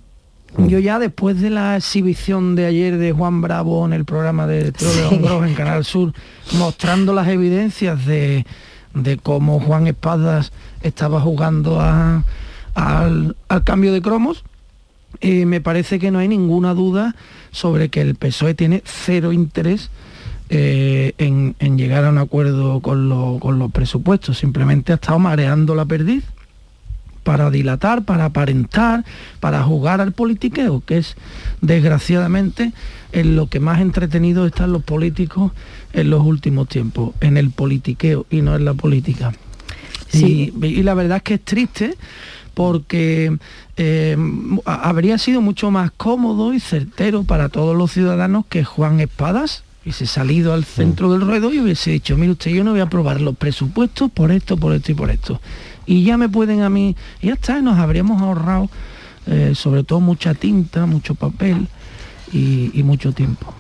Mm. 0.56 0.68
Yo 0.68 0.80
ya 0.80 1.00
después 1.00 1.42
de 1.42 1.50
la 1.50 1.76
exhibición 1.76 2.56
de 2.56 2.66
ayer 2.68 2.98
de 2.98 3.12
Juan 3.12 3.42
Bravo 3.42 3.86
en 3.86 3.94
el 3.94 4.06
programa 4.06 4.48
de 4.48 4.72
Teo 4.72 5.44
en 5.44 5.54
Canal 5.56 5.84
Sur, 5.84 6.14
mostrando 6.54 7.14
las 7.14 7.28
evidencias 7.28 8.06
de 8.06 8.46
de 9.04 9.18
cómo 9.18 9.60
Juan 9.60 9.88
Espadas 9.88 10.52
estaba 10.82 11.22
jugando 11.22 11.80
al, 11.82 13.36
cambio 13.64 13.94
de 13.94 14.02
cromos, 14.02 14.44
eh, 15.22 15.46
me 15.46 15.62
parece 15.62 16.00
que 16.00 16.12
no 16.12 16.20
hay 16.20 16.28
ninguna 16.28 16.74
duda 16.74 17.16
sobre 17.52 17.90
que 17.90 18.02
el 18.02 18.16
PSOE 18.16 18.54
tiene 18.54 18.84
cero 18.86 19.32
interés 19.32 19.90
eh, 20.50 21.14
en, 21.18 21.56
llegar 21.78 22.06
a 22.06 22.10
un 22.10 22.18
acuerdo 22.18 22.80
con, 22.82 23.40
con, 23.40 23.60
los 23.60 23.72
presupuestos. 23.72 24.38
Simplemente 24.38 24.92
ha 24.92 24.96
estado 24.96 25.20
mareando 25.20 25.76
la 25.76 25.86
perdiz 25.86 26.24
para 27.28 27.50
dilatar, 27.50 28.06
para 28.06 28.24
aparentar, 28.24 29.04
para 29.42 29.62
jugar 29.62 30.00
al 30.00 30.14
politiqueo, 30.14 30.82
que 30.86 31.00
es 31.00 31.18
desgraciadamente 31.60 32.72
en 33.12 33.36
lo 33.36 33.48
que 33.48 33.60
más 33.60 33.82
entretenido 33.82 34.48
están 34.48 34.72
los 34.72 34.82
políticos 34.82 35.52
en 35.92 36.10
los 36.10 36.26
últimos 36.26 36.70
tiempos, 36.70 37.16
en 37.20 37.36
el 37.36 37.50
politiqueo 37.50 38.26
y 38.30 38.42
no 38.42 38.56
en 38.56 38.64
la 38.64 38.76
política. 38.76 39.34
Y, 40.14 40.54
la 40.84 40.94
verdad 40.94 41.18
es 41.18 41.24
que 41.24 41.34
es 41.34 41.42
triste 41.44 41.98
porque 42.54 43.38
eh, 43.76 44.16
habría 44.64 45.18
sido 45.18 45.42
mucho 45.42 45.70
más 45.70 45.92
cómodo 45.92 46.54
y 46.54 46.62
certero 46.62 47.26
para 47.26 47.50
todos 47.50 47.76
los 47.76 47.92
ciudadanos 47.92 48.46
que 48.48 48.64
Juan 48.64 49.02
Espadas 49.02 49.66
hubiese 49.84 50.06
salido 50.06 50.54
al 50.54 50.64
centro 50.64 51.12
del 51.12 51.28
ruedo 51.28 51.54
y 51.54 51.60
hubiese 51.60 51.92
dicho, 51.92 52.16
mire 52.16 52.32
usted, 52.32 52.52
yo 52.52 52.64
no 52.64 52.72
voy 52.72 52.80
a 52.80 52.84
aprobar 52.84 53.20
los 53.20 53.36
presupuestos 53.36 54.10
por 54.12 54.32
esto, 54.32 54.56
por 54.56 54.74
esto 54.74 54.94
y 54.94 54.96
por 54.96 55.12
esto 55.12 55.42
y 55.88 56.04
ya 56.04 56.18
me 56.18 56.30
pueden 56.30 56.62
a 56.62 56.70
mí, 56.70 56.96
y 57.22 57.28
ya 57.28 57.34
está, 57.34 57.62
nos 57.62 57.80
habríamos 57.80 58.22
ahorrado 58.22 58.70
eh, 59.30 59.54
sobre 59.56 59.84
todo 59.84 60.00
mucha 60.00 60.34
tinta, 60.34 60.86
mucho 60.86 61.14
papel 61.14 61.68
y, 62.32 62.82
mucho 62.84 63.12
tiempo. 63.12 63.54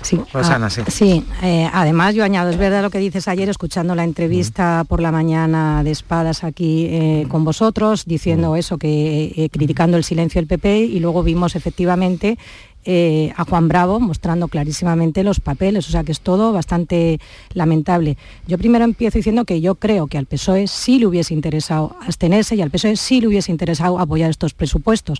Sí, 0.00 0.20
ah, 0.32 0.70
sí. 0.70 1.24
Eh, 1.42 1.68
además 1.72 2.14
yo 2.14 2.22
añado, 2.22 2.50
es 2.50 2.56
verdad 2.56 2.82
lo 2.82 2.90
que 2.90 2.98
dices 2.98 3.26
ayer 3.26 3.48
escuchando 3.48 3.96
la 3.96 4.04
entrevista 4.04 4.84
por 4.88 5.00
la 5.00 5.10
mañana 5.10 5.82
de 5.82 5.90
Espadas 5.90 6.44
aquí 6.44 6.86
eh, 6.86 7.26
con 7.28 7.44
vosotros, 7.44 8.04
diciendo 8.06 8.54
eso, 8.54 8.78
que 8.78 9.50
criticando 9.52 9.96
el 9.96 10.04
silencio 10.04 10.40
del 10.40 10.46
PP 10.46 10.78
y 10.84 11.00
luego 11.00 11.24
vimos 11.24 11.56
efectivamente 11.56 12.38
eh, 12.84 13.32
a 13.36 13.44
Juan 13.44 13.68
Bravo 13.68 14.00
mostrando 14.00 14.48
clarísimamente 14.48 15.24
los 15.24 15.40
papeles, 15.40 15.88
o 15.88 15.90
sea 15.90 16.04
que 16.04 16.12
es 16.12 16.20
todo 16.20 16.52
bastante 16.52 17.20
lamentable. 17.52 18.16
Yo 18.46 18.58
primero 18.58 18.84
empiezo 18.84 19.18
diciendo 19.18 19.44
que 19.44 19.60
yo 19.60 19.74
creo 19.74 20.06
que 20.06 20.18
al 20.18 20.26
PSOE 20.26 20.66
sí 20.68 20.98
le 20.98 21.06
hubiese 21.06 21.34
interesado 21.34 21.96
abstenerse 22.00 22.56
y 22.56 22.62
al 22.62 22.70
PSOE 22.70 22.96
sí 22.96 23.20
le 23.20 23.28
hubiese 23.28 23.52
interesado 23.52 23.98
apoyar 23.98 24.30
estos 24.30 24.54
presupuestos 24.54 25.18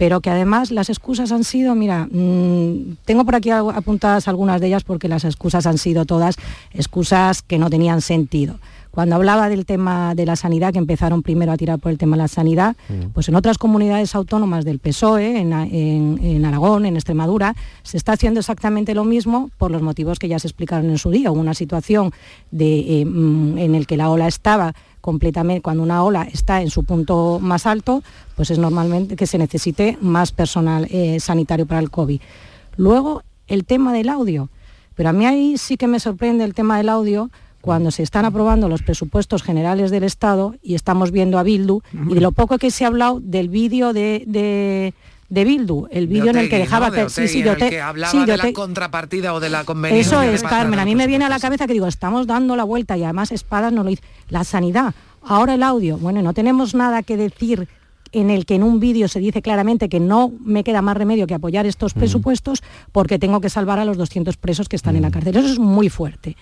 pero 0.00 0.22
que 0.22 0.30
además 0.30 0.70
las 0.70 0.88
excusas 0.88 1.30
han 1.30 1.44
sido, 1.44 1.74
mira, 1.74 2.08
mm, 2.10 2.96
tengo 3.04 3.26
por 3.26 3.34
aquí 3.34 3.50
apuntadas 3.50 4.28
algunas 4.28 4.58
de 4.58 4.68
ellas 4.68 4.82
porque 4.82 5.08
las 5.08 5.26
excusas 5.26 5.66
han 5.66 5.76
sido 5.76 6.06
todas 6.06 6.36
excusas 6.72 7.42
que 7.42 7.58
no 7.58 7.68
tenían 7.68 8.00
sentido. 8.00 8.58
Cuando 8.90 9.14
hablaba 9.14 9.48
del 9.48 9.66
tema 9.66 10.14
de 10.14 10.26
la 10.26 10.36
sanidad, 10.36 10.72
que 10.72 10.78
empezaron 10.78 11.22
primero 11.22 11.52
a 11.52 11.56
tirar 11.56 11.78
por 11.78 11.92
el 11.92 11.98
tema 11.98 12.16
de 12.16 12.22
la 12.22 12.28
sanidad, 12.28 12.76
mm. 12.88 13.10
pues 13.12 13.28
en 13.28 13.36
otras 13.36 13.56
comunidades 13.56 14.14
autónomas 14.14 14.64
del 14.64 14.78
PSOE, 14.78 15.38
en, 15.38 16.44
Aragón, 16.44 16.86
en 16.86 16.96
Extremadura, 16.96 17.54
se 17.82 17.96
está 17.96 18.12
haciendo 18.12 18.40
exactamente 18.40 18.94
lo 18.94 19.04
mismo 19.04 19.50
por 19.58 19.70
los 19.70 19.82
motivos 19.82 20.18
que 20.18 20.28
ya 20.28 20.38
se 20.38 20.48
explicaron 20.48 20.90
en 20.90 20.98
su 20.98 21.10
día. 21.10 21.30
Hubo 21.30 21.40
una 21.40 21.54
situación 21.54 22.12
de, 22.50 23.00
eh, 23.00 23.04
mm, 23.04 23.58
en 23.58 23.74
el 23.74 23.86
que 23.86 23.96
la 23.96 24.10
ola 24.10 24.26
estaba 24.26 24.74
completamente, 25.00 25.62
cuando 25.62 25.82
una 25.82 26.02
ola 26.04 26.28
está 26.30 26.60
en 26.60 26.70
su 26.70 26.84
punto 26.84 27.38
más 27.40 27.66
alto, 27.66 28.02
pues 28.36 28.50
es 28.50 28.58
normalmente 28.58 29.16
que 29.16 29.26
se 29.26 29.38
necesite 29.38 29.96
más 30.00 30.32
personal 30.32 30.86
eh, 30.90 31.20
sanitario 31.20 31.66
para 31.66 31.80
el 31.80 31.90
COVID. 31.90 32.20
Luego, 32.76 33.22
el 33.46 33.64
tema 33.64 33.92
del 33.92 34.08
audio. 34.08 34.48
Pero 34.94 35.10
a 35.10 35.12
mí 35.12 35.26
ahí 35.26 35.56
sí 35.56 35.76
que 35.76 35.86
me 35.86 36.00
sorprende 36.00 36.44
el 36.44 36.54
tema 36.54 36.76
del 36.76 36.88
audio 36.88 37.30
cuando 37.60 37.90
se 37.90 38.02
están 38.02 38.24
aprobando 38.24 38.68
los 38.68 38.82
presupuestos 38.82 39.42
generales 39.42 39.90
del 39.90 40.04
Estado 40.04 40.54
y 40.62 40.74
estamos 40.74 41.10
viendo 41.10 41.38
a 41.38 41.42
Bildu 41.42 41.80
y 41.92 42.14
de 42.14 42.20
lo 42.20 42.32
poco 42.32 42.58
que 42.58 42.70
se 42.70 42.84
ha 42.84 42.88
hablado 42.88 43.20
del 43.20 43.48
vídeo 43.48 43.92
de, 43.92 44.24
de, 44.26 45.44
Bildu, 45.44 45.86
el 45.90 46.06
vídeo 46.06 46.30
en 46.30 46.38
el 46.38 46.48
que 46.48 46.58
dejaba 46.58 46.90
de 46.90 47.08
sí, 47.08 47.28
sí, 47.28 47.42
de, 47.42 47.56
que 47.56 47.80
hablaba 47.80 48.24
de, 48.24 48.36
la 48.36 48.52
contrapartida 48.52 49.34
o 49.34 49.40
de 49.40 49.50
la 49.50 49.64
conveniencia. 49.64 50.22
Eso 50.22 50.22
es, 50.22 50.42
Carmen. 50.42 50.78
A 50.78 50.84
mí 50.84 50.94
me 50.94 51.06
viene 51.06 51.24
a 51.24 51.28
la 51.28 51.38
cabeza 51.38 51.66
que 51.66 51.72
digo, 51.72 51.86
estamos 51.86 52.26
dando 52.26 52.56
la 52.56 52.64
vuelta 52.64 52.96
y 52.96 53.04
además 53.04 53.30
Espadas 53.30 53.72
no 53.72 53.84
lo 53.84 53.90
dice. 53.90 54.02
La 54.28 54.44
sanidad, 54.44 54.94
ahora 55.22 55.54
el 55.54 55.62
audio. 55.62 55.98
Bueno, 55.98 56.22
no 56.22 56.32
tenemos 56.32 56.74
nada 56.74 57.02
que 57.02 57.16
decir 57.16 57.68
en 58.12 58.30
el 58.30 58.44
que 58.46 58.56
en 58.56 58.62
un 58.62 58.80
vídeo 58.80 59.06
se 59.08 59.20
dice 59.20 59.42
claramente 59.42 59.88
que 59.88 60.00
no 60.00 60.32
me 60.40 60.64
queda 60.64 60.82
más 60.82 60.96
remedio 60.96 61.26
que 61.26 61.34
apoyar 61.34 61.66
estos 61.66 61.94
presupuestos 61.94 62.62
porque 62.92 63.18
tengo 63.18 63.40
que 63.40 63.50
salvar 63.50 63.78
a 63.78 63.84
los 63.84 63.96
200 63.96 64.36
presos 64.36 64.68
que 64.68 64.76
están 64.76 64.96
en 64.96 65.02
la 65.02 65.10
cárcel. 65.10 65.36
Eso 65.36 65.46
es 65.46 65.58
muy 65.58 65.88
fuerte. 65.88 66.36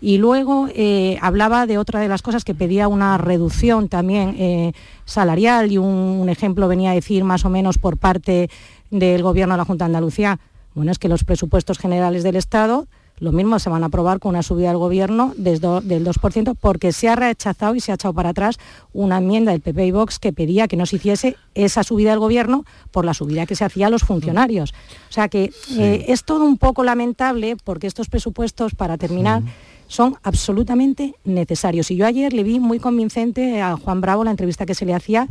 Y 0.00 0.18
luego 0.18 0.68
eh, 0.74 1.18
hablaba 1.20 1.66
de 1.66 1.78
otra 1.78 2.00
de 2.00 2.08
las 2.08 2.22
cosas 2.22 2.44
que 2.44 2.54
pedía 2.54 2.88
una 2.88 3.18
reducción 3.18 3.88
también 3.88 4.34
eh, 4.38 4.72
salarial 5.04 5.70
y 5.70 5.78
un, 5.78 6.28
ejemplo 6.28 6.68
venía 6.68 6.92
a 6.92 6.94
decir 6.94 7.24
más 7.24 7.44
o 7.44 7.50
menos 7.50 7.76
por 7.76 7.98
parte 7.98 8.48
del 8.90 9.22
Gobierno 9.22 9.54
de 9.54 9.58
la 9.58 9.64
Junta 9.64 9.84
de 9.84 9.90
Andalucía. 9.90 10.40
Bueno, 10.74 10.90
es 10.92 10.98
que 10.98 11.08
los 11.08 11.24
presupuestos 11.24 11.78
generales 11.78 12.22
del 12.22 12.36
Estado 12.36 12.86
lo 13.20 13.32
mismo 13.32 13.58
se 13.58 13.68
van 13.68 13.82
a 13.82 13.86
aprobar 13.86 14.18
con 14.18 14.30
una 14.30 14.42
subida 14.42 14.68
del 14.68 14.78
gobierno 14.78 15.34
del 15.36 15.60
2% 15.60 16.56
porque 16.58 16.90
se 16.92 17.08
ha 17.08 17.16
rechazado 17.16 17.74
y 17.74 17.80
se 17.80 17.92
ha 17.92 17.96
echado 17.96 18.14
para 18.14 18.30
atrás 18.30 18.58
una 18.94 19.18
enmienda 19.18 19.52
del 19.52 19.60
PP 19.60 19.86
y 19.86 19.90
Vox 19.90 20.18
que 20.18 20.32
pedía 20.32 20.68
que 20.68 20.76
no 20.76 20.86
se 20.86 20.96
hiciese 20.96 21.36
esa 21.54 21.84
subida 21.84 22.10
del 22.10 22.18
gobierno 22.18 22.64
por 22.90 23.04
la 23.04 23.12
subida 23.12 23.44
que 23.44 23.56
se 23.56 23.64
hacía 23.64 23.88
a 23.88 23.90
los 23.90 24.02
funcionarios. 24.02 24.72
O 25.10 25.12
sea 25.12 25.28
que 25.28 25.52
eh, 25.76 26.06
es 26.08 26.24
todo 26.24 26.44
un 26.46 26.56
poco 26.56 26.82
lamentable 26.82 27.56
porque 27.62 27.86
estos 27.86 28.08
presupuestos, 28.08 28.74
para 28.74 28.96
terminar, 28.96 29.42
son 29.90 30.14
absolutamente 30.22 31.16
necesarios. 31.24 31.90
Y 31.90 31.96
yo 31.96 32.06
ayer 32.06 32.32
le 32.32 32.44
vi 32.44 32.60
muy 32.60 32.78
convincente 32.78 33.60
a 33.60 33.76
Juan 33.76 34.00
Bravo 34.00 34.22
la 34.22 34.30
entrevista 34.30 34.64
que 34.64 34.76
se 34.76 34.86
le 34.86 34.94
hacía, 34.94 35.26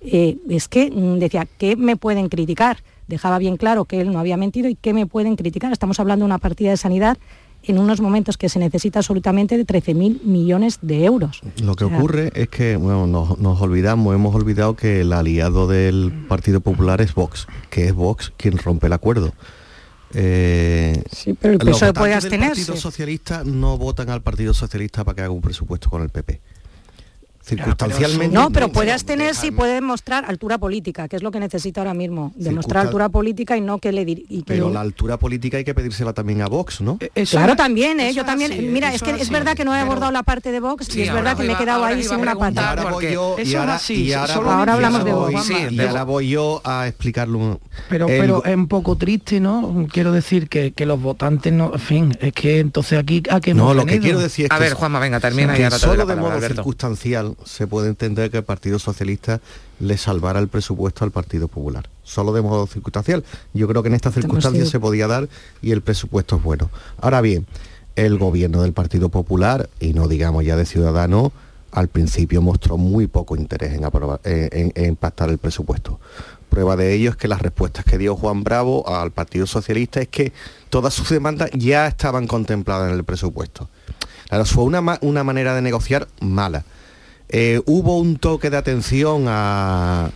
eh, 0.00 0.36
es 0.48 0.68
que 0.68 0.90
mm, 0.90 1.18
decía, 1.18 1.48
¿qué 1.58 1.74
me 1.76 1.96
pueden 1.96 2.28
criticar? 2.28 2.78
dejaba 3.08 3.38
bien 3.38 3.56
claro 3.56 3.84
que 3.84 4.00
él 4.00 4.12
no 4.12 4.18
había 4.18 4.36
mentido 4.36 4.68
y 4.68 4.76
que 4.76 4.94
me 4.94 5.06
pueden 5.06 5.36
criticar. 5.36 5.72
Estamos 5.72 6.00
hablando 6.00 6.24
de 6.24 6.26
una 6.26 6.38
partida 6.38 6.70
de 6.70 6.76
sanidad 6.76 7.18
en 7.62 7.78
unos 7.78 8.00
momentos 8.00 8.36
que 8.36 8.48
se 8.48 8.58
necesita 8.58 8.98
absolutamente 8.98 9.56
de 9.56 9.66
13.000 9.66 10.22
millones 10.22 10.78
de 10.82 11.04
euros. 11.04 11.40
Lo 11.62 11.74
que 11.74 11.84
ocurre 11.84 12.30
es 12.34 12.48
que 12.48 12.76
bueno, 12.76 13.06
nos, 13.06 13.60
olvidamos, 13.60 14.14
hemos 14.14 14.34
olvidado 14.34 14.76
que 14.76 15.00
el 15.00 15.12
aliado 15.12 15.66
del 15.66 16.12
Partido 16.28 16.60
Popular 16.60 17.00
es 17.00 17.14
Vox, 17.14 17.46
que 17.70 17.86
es 17.86 17.94
Vox 17.94 18.32
quien 18.36 18.58
rompe 18.58 18.86
el 18.86 18.92
acuerdo. 18.92 19.32
Eh, 20.14 21.02
sí, 21.10 21.34
pero 21.34 21.54
el 21.54 21.58
PSOE 21.58 21.92
puede 21.92 22.14
abstenerse. 22.14 22.60
El 22.60 22.66
Partido 22.66 22.76
Socialista 22.76 23.42
no 23.44 23.76
votan 23.76 24.10
al 24.10 24.22
Partido 24.22 24.54
Socialista 24.54 25.04
para 25.04 25.16
que 25.16 25.22
haga 25.22 25.30
un 25.30 25.42
presupuesto 25.42 25.90
con 25.90 26.02
el 26.02 26.10
PP 26.10 26.40
circunstancialmente. 27.44 28.34
No, 28.34 28.50
pero 28.50 28.68
puede 28.68 28.92
abstener 28.92 29.34
si 29.34 29.50
puede 29.50 29.74
demostrar 29.74 30.24
altura 30.24 30.58
política, 30.58 31.08
que 31.08 31.16
es 31.16 31.22
lo 31.22 31.30
que 31.30 31.40
necesita 31.40 31.80
ahora 31.80 31.94
mismo, 31.94 32.32
demostrar 32.36 32.86
altura 32.86 33.08
política 33.08 33.56
y 33.56 33.60
no 33.60 33.78
que 33.78 33.92
le 33.92 34.04
y 34.04 34.44
Pero 34.46 34.70
la 34.70 34.80
altura 34.80 35.18
política 35.18 35.56
hay 35.56 35.64
que 35.64 35.74
pedírsela 35.74 36.12
también 36.12 36.42
a 36.42 36.46
Vox, 36.46 36.80
¿no? 36.80 36.98
Eh, 37.00 37.24
claro, 37.26 37.56
también, 37.56 38.00
¿eh? 38.00 38.12
Yo 38.12 38.24
también, 38.24 38.72
mira, 38.72 38.92
es 38.92 39.02
que 39.02 39.10
es 39.10 39.30
verdad 39.30 39.56
que 39.56 39.64
no 39.64 39.74
he 39.74 39.80
abordado 39.80 40.12
la 40.12 40.22
parte 40.22 40.52
de 40.52 40.60
Vox 40.60 40.94
y 40.96 41.02
es 41.02 41.12
verdad 41.12 41.36
que 41.36 41.44
me 41.44 41.52
he 41.52 41.56
quedado 41.56 41.84
ahí 41.84 42.02
sin 42.02 42.18
una 42.20 42.34
pata. 42.34 42.70
Ahora 42.70 42.90
voy 42.90 43.12
yo 43.12 43.36
y 43.42 43.54
ahora, 43.54 43.80
y 43.88 44.12
ahora, 44.12 44.72
hablamos 44.72 45.04
de 45.04 45.12
Vox. 45.12 45.50
y 45.70 45.80
ahora 45.80 46.04
voy 46.04 46.28
yo 46.30 46.60
a 46.64 46.86
explicarlo. 46.86 47.60
Pero, 47.88 48.06
pero 48.06 48.44
es 48.44 48.54
un 48.54 48.68
poco 48.68 48.96
triste, 48.96 49.40
¿no? 49.40 49.86
Quiero 49.92 50.12
decir 50.12 50.48
que, 50.48 50.72
que 50.72 50.86
los 50.86 51.00
votantes 51.00 51.52
no, 51.52 51.72
en 51.74 51.80
fin, 51.80 52.18
es 52.20 52.32
que 52.32 52.60
entonces 52.60 52.98
aquí 52.98 53.22
a 53.30 53.40
que 53.40 53.54
No, 53.54 53.74
lo 53.74 53.84
que 53.84 54.00
quiero 54.00 54.18
decir 54.18 54.46
es 54.46 54.50
que 54.50 54.56
A 54.56 54.58
ver, 54.58 54.74
Juanma, 54.74 54.98
venga, 54.98 55.20
termina 55.20 55.58
y 55.58 55.62
ahora 55.62 55.78
solo 55.78 56.06
de 56.06 56.16
modo 56.16 56.40
circunstancial 56.40 57.33
se 57.44 57.66
puede 57.66 57.88
entender 57.88 58.30
que 58.30 58.38
el 58.38 58.44
Partido 58.44 58.78
Socialista 58.78 59.40
le 59.80 59.96
salvara 59.98 60.40
el 60.40 60.48
presupuesto 60.48 61.04
al 61.04 61.10
Partido 61.10 61.48
Popular. 61.48 61.88
Solo 62.02 62.32
de 62.32 62.42
modo 62.42 62.66
circunstancial. 62.66 63.24
Yo 63.52 63.68
creo 63.68 63.82
que 63.82 63.88
en 63.88 63.94
estas 63.94 64.14
circunstancias 64.14 64.68
se 64.68 64.80
podía 64.80 65.06
dar 65.06 65.28
y 65.62 65.72
el 65.72 65.82
presupuesto 65.82 66.36
es 66.36 66.42
bueno. 66.42 66.70
Ahora 67.00 67.20
bien, 67.20 67.46
el 67.96 68.18
gobierno 68.18 68.62
del 68.62 68.72
Partido 68.72 69.08
Popular, 69.08 69.68
y 69.80 69.92
no 69.92 70.08
digamos 70.08 70.44
ya 70.44 70.56
de 70.56 70.66
Ciudadanos, 70.66 71.32
al 71.72 71.88
principio 71.88 72.40
mostró 72.40 72.76
muy 72.76 73.06
poco 73.08 73.36
interés 73.36 73.74
en, 73.74 73.84
aprobar, 73.84 74.20
en, 74.24 74.72
en, 74.74 74.96
pactar 74.96 75.28
el 75.28 75.38
presupuesto. 75.38 75.98
Prueba 76.48 76.76
de 76.76 76.94
ello 76.94 77.10
es 77.10 77.16
que 77.16 77.26
las 77.26 77.42
respuestas 77.42 77.84
que 77.84 77.98
dio 77.98 78.14
Juan 78.14 78.44
Bravo 78.44 78.88
al 78.88 79.10
Partido 79.10 79.46
Socialista 79.46 80.00
es 80.00 80.08
que 80.08 80.32
todas 80.70 80.94
sus 80.94 81.08
demandas 81.08 81.50
ya 81.52 81.88
estaban 81.88 82.28
contempladas 82.28 82.90
en 82.90 82.96
el 82.96 83.04
presupuesto. 83.04 83.68
Claro, 84.28 84.44
fue 84.44 84.64
una, 84.64 84.98
una 85.00 85.24
manera 85.24 85.54
de 85.54 85.62
negociar 85.62 86.06
mala. 86.20 86.64
Eh, 87.36 87.60
hubo 87.66 87.98
un 87.98 88.14
toque 88.14 88.48
de 88.48 88.56
atención 88.56 89.24
a, 89.26 90.12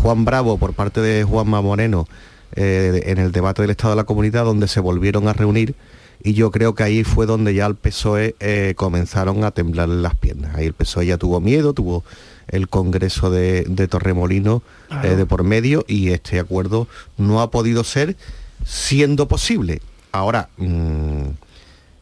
Juan 0.00 0.24
Bravo 0.24 0.56
por 0.56 0.72
parte 0.72 1.02
de 1.02 1.22
Juanma 1.22 1.60
Moreno 1.60 2.08
eh, 2.56 3.02
en 3.04 3.18
el 3.18 3.30
debate 3.30 3.60
del 3.60 3.72
Estado 3.72 3.90
de 3.90 3.96
la 3.96 4.04
Comunidad, 4.04 4.46
donde 4.46 4.66
se 4.66 4.80
volvieron 4.80 5.28
a 5.28 5.34
reunir 5.34 5.74
y 6.22 6.32
yo 6.32 6.50
creo 6.50 6.74
que 6.74 6.82
ahí 6.82 7.04
fue 7.04 7.26
donde 7.26 7.52
ya 7.52 7.66
el 7.66 7.74
PSOE 7.74 8.36
eh, 8.40 8.72
comenzaron 8.74 9.44
a 9.44 9.50
temblar 9.50 9.90
las 9.90 10.14
piernas. 10.14 10.54
Ahí 10.54 10.64
el 10.64 10.72
PSOE 10.72 11.04
ya 11.04 11.18
tuvo 11.18 11.42
miedo, 11.42 11.74
tuvo 11.74 12.04
el 12.48 12.70
Congreso 12.70 13.30
de, 13.30 13.64
Torremolino 13.90 14.62
de 15.02 15.26
por 15.26 15.42
medio 15.42 15.84
y 15.86 16.08
este 16.08 16.40
acuerdo 16.40 16.88
no 17.18 17.42
ha 17.42 17.50
podido 17.50 17.84
ser 17.84 18.16
siendo 18.64 19.28
posible. 19.28 19.82
Ahora, 20.10 20.48
mm, 20.56 21.26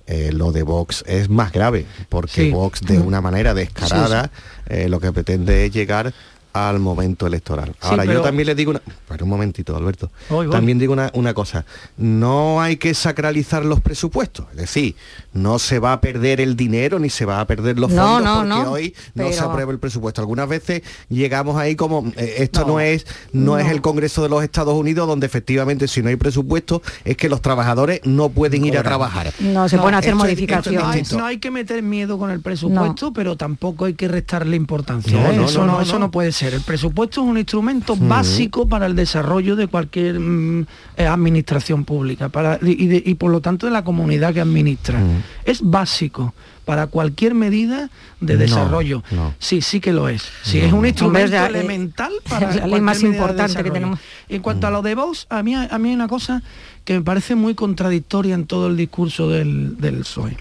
eh, 0.07 0.30
lo 0.32 0.53
de 0.53 0.62
Vox 0.62 1.05
es 1.07 1.28
más 1.28 1.53
grave, 1.53 1.86
porque 2.09 2.50
Vox 2.50 2.80
de 2.80 2.98
una 2.98 3.20
manera 3.20 3.55
descarada 3.55 4.30
eh, 4.66 4.88
lo 4.88 5.00
que 5.00 5.12
pretende 5.12 5.66
es 5.66 5.72
llegar 5.72 6.12
al 6.53 6.78
momento 6.78 7.26
electoral. 7.26 7.74
Ahora, 7.80 8.05
yo 8.05 8.20
también 8.20 8.46
le 8.46 8.55
digo 8.55 8.72
una... 8.72 8.82
Pero 9.09 9.24
un 9.24 9.30
momentito, 9.30 9.76
Alberto. 9.76 10.11
También 10.50 10.78
digo 10.78 10.94
una, 11.14 11.34
cosa. 11.34 11.64
No 11.96 12.61
hay 12.61 12.76
que 12.76 12.94
sacralizar 12.94 13.64
los 13.64 13.80
presupuestos. 13.80 14.46
Es 14.53 14.57
decir, 14.57 14.96
no 15.32 15.59
se 15.59 15.78
va 15.78 15.94
a 15.94 16.00
perder 16.00 16.40
el 16.40 16.57
dinero 16.57 16.98
ni 16.98 17.09
se 17.09 17.24
va 17.24 17.40
a 17.40 17.46
perder 17.46 17.78
los 17.78 17.92
fondos 17.92 18.44
porque 18.44 18.68
hoy 18.68 18.94
no 19.14 19.32
se 19.32 19.40
aprueba 19.40 19.72
el 19.72 19.78
presupuesto. 19.78 20.20
Algunas 20.20 20.48
veces 20.48 20.82
llegamos 21.09 21.57
ahí 21.57 21.74
como... 21.74 22.07
Eh, 22.16 22.36
esto 22.38 22.66
no, 22.66 22.80
es, 22.80 23.07
no, 23.32 23.59
es 23.59 23.70
el 23.70 23.80
Congreso 23.80 24.22
de 24.22 24.28
los 24.28 24.42
Estados 24.42 24.74
Unidos 24.74 25.09
donde 25.09 25.26
efectivamente 25.26 25.88
si 25.88 26.03
no 26.03 26.09
hay 26.09 26.16
presupuesto 26.16 26.82
es 27.05 27.16
que 27.16 27.28
los 27.28 27.40
trabajadores 27.40 28.00
no 28.05 28.28
pueden 28.28 28.64
ir 28.66 28.76
a 28.76 28.82
trabajar. 28.82 29.32
No, 29.40 29.68
se 29.68 29.78
pueden 29.78 29.94
hacer 29.94 30.14
modificaciones. 30.14 31.12
no, 31.12 31.24
hay, 31.24 31.38
que 31.38 31.50
meter 31.50 31.82
miedo 31.82 32.18
con 32.18 32.30
el 32.30 32.40
presupuesto, 32.40 33.12
pero 33.12 33.36
tampoco 33.36 33.86
hay 33.86 33.94
que 33.94 34.09
restarle 34.09 34.57
importancia. 34.57 35.30
¿eh? 35.30 35.42
eso, 35.44 35.64
no, 35.66 35.80
eso 35.80 35.98
no 35.98 36.11
puede 36.11 36.30
ser 36.32 36.41
el 36.49 36.61
presupuesto 36.62 37.22
es 37.22 37.26
un 37.28 37.38
instrumento 37.38 37.97
básico 37.97 38.68
para 38.68 38.86
el 38.86 38.97
desarrollo 38.97 39.57
de 39.57 39.66
cualquier 39.68 40.18
mm, 40.18 40.66
eh, 40.97 41.07
administración 41.07 41.84
pública 41.84 42.28
para, 42.28 42.59
y, 42.62 43.14
por 43.14 43.30
lo 43.30 43.40
tanto 43.40 43.66
de 43.66 43.72
la 43.72 43.84
comunidad 43.84 44.34
que 44.34 44.40
administra. 44.40 45.01
Es 45.45 45.61
básico 45.62 46.34
para 46.64 46.86
cualquier 46.86 47.34
medida 47.34 47.90
de 48.20 48.36
desarrollo. 48.36 49.03
Sí, 49.38 49.62
sí 49.62 49.80
que 49.80 49.93
lo 49.93 50.09
es. 50.09 50.24
Sí, 50.43 50.59
es 50.59 50.72
un 50.72 50.86
instrumento 50.86 51.36
elemental 51.45 52.12
para 52.28 52.55
la 52.55 52.66
ley 52.66 52.80
más 52.80 53.03
importante 53.03 53.62
que 53.62 53.70
tenemos. 53.70 53.99
En 54.28 54.43
cuanto 54.43 54.66
a 54.66 54.70
lo 54.70 54.82
de 54.82 54.95
Vox, 54.95 55.26
a 55.30 55.43
mí, 55.43 55.55
a 55.55 55.78
mí 55.78 55.88
hay 55.88 55.95
una 55.95 56.09
cosa 56.09 56.43
que 56.84 56.95
me 56.95 57.03
parece 57.03 57.34
muy 57.34 57.55
contradictoria 57.55 58.34
en 58.34 58.47
todo 58.47 58.66
el 58.66 58.76
discurso 58.76 59.28
del, 59.28 59.76
del 59.78 60.01
PSOE. 60.01 60.36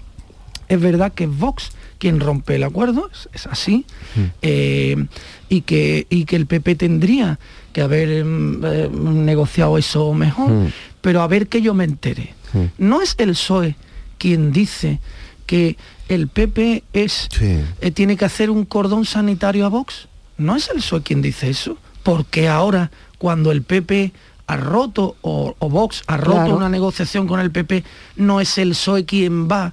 Es 0.68 0.80
verdad 0.80 1.12
que 1.12 1.26
Vox 1.26 1.72
quien 2.02 2.18
rompe 2.18 2.56
el 2.56 2.64
acuerdo, 2.64 3.08
es, 3.32 3.46
así, 3.46 3.86
mm. 4.16 4.20
eh, 4.42 5.06
y, 5.48 5.60
que, 5.60 6.08
y 6.10 6.24
que 6.24 6.34
el 6.34 6.46
PP 6.46 6.74
tendría 6.74 7.38
que 7.72 7.80
haber 7.80 8.24
mm, 8.24 8.64
eh, 8.64 8.88
negociado 8.90 9.78
eso 9.78 10.12
mejor, 10.12 10.50
mm. 10.50 10.72
pero 11.00 11.22
a 11.22 11.28
ver 11.28 11.46
que 11.46 11.62
yo 11.62 11.74
me 11.74 11.84
entere. 11.84 12.34
No 12.76 13.02
es 13.02 13.14
el 13.18 13.30
PSOE 13.30 13.76
quien 14.18 14.52
dice 14.52 14.98
que 15.46 15.76
el 16.08 16.26
PP 16.26 16.82
es, 16.92 17.28
eh, 17.40 17.92
tiene 17.92 18.16
que 18.16 18.24
hacer 18.24 18.50
un 18.50 18.64
cordón 18.64 19.04
sanitario 19.04 19.64
a 19.64 19.68
Vox. 19.68 20.08
No 20.38 20.56
es 20.56 20.70
el 20.70 20.78
PSOE 20.78 21.02
quien 21.02 21.22
dice 21.22 21.50
eso, 21.50 21.78
porque 22.02 22.48
ahora 22.48 22.90
cuando 23.18 23.52
el 23.52 23.62
PP 23.62 24.12
ha 24.46 24.56
roto 24.56 25.16
o, 25.22 25.54
Vox 25.60 26.02
ha 26.06 26.16
roto 26.16 26.54
una 26.54 26.68
negociación 26.68 27.26
con 27.26 27.40
el 27.40 27.50
PP, 27.50 27.84
no 28.16 28.40
es 28.40 28.58
el 28.58 28.70
PSOE 28.70 29.04
quien 29.04 29.48
va 29.48 29.72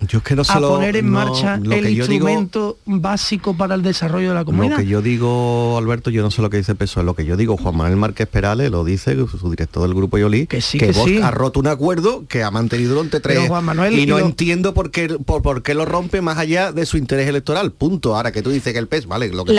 a 0.49 0.59
poner 0.59 0.95
en 0.95 1.09
marcha 1.09 1.55
el 1.55 1.89
instrumento 1.89 2.77
básico 2.85 3.55
para 3.55 3.75
el 3.75 3.81
desarrollo 3.81 4.29
de 4.29 4.35
la 4.35 4.45
comunidad. 4.45 4.77
Lo 4.77 4.83
que 4.83 4.89
yo 4.89 5.01
digo, 5.01 5.77
Alberto, 5.77 6.09
yo 6.09 6.21
no 6.21 6.31
sé 6.31 6.41
lo 6.41 6.49
que 6.49 6.57
dice 6.57 6.73
el 6.73 6.77
PSOE, 6.77 7.03
lo 7.03 7.15
que 7.15 7.25
yo 7.25 7.37
digo, 7.37 7.57
Juan 7.57 7.75
Manuel 7.75 7.97
Márquez 7.97 8.27
Perales 8.27 8.71
lo 8.71 8.83
dice, 8.83 9.15
su 9.27 9.49
director 9.49 9.83
del 9.83 9.93
grupo 9.93 10.17
Yoli, 10.17 10.47
que, 10.47 10.61
sí, 10.61 10.77
que, 10.77 10.91
Vox 10.91 11.11
ha 11.23 11.31
roto 11.31 11.59
un 11.59 11.67
acuerdo 11.67 12.25
que 12.27 12.43
ha 12.43 12.51
mantenido 12.51 12.95
durante 12.95 13.19
tres 13.19 13.49
y 13.91 14.05
no 14.05 14.19
entiendo 14.19 14.73
por 14.73 14.91
qué, 14.91 15.09
por, 15.09 15.63
qué 15.63 15.73
lo 15.73 15.85
rompe 15.85 16.21
más 16.21 16.37
allá 16.37 16.71
de 16.71 16.85
su 16.85 16.97
interés 16.97 17.27
electoral, 17.27 17.71
punto. 17.71 18.15
Ahora 18.15 18.31
que 18.31 18.41
tú 18.41 18.49
dices 18.49 18.73
que 18.73 18.79
el 18.79 18.87
PES, 18.87 19.07
vale, 19.07 19.29
lo 19.29 19.45
que 19.45 19.53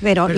pero, 0.00 0.28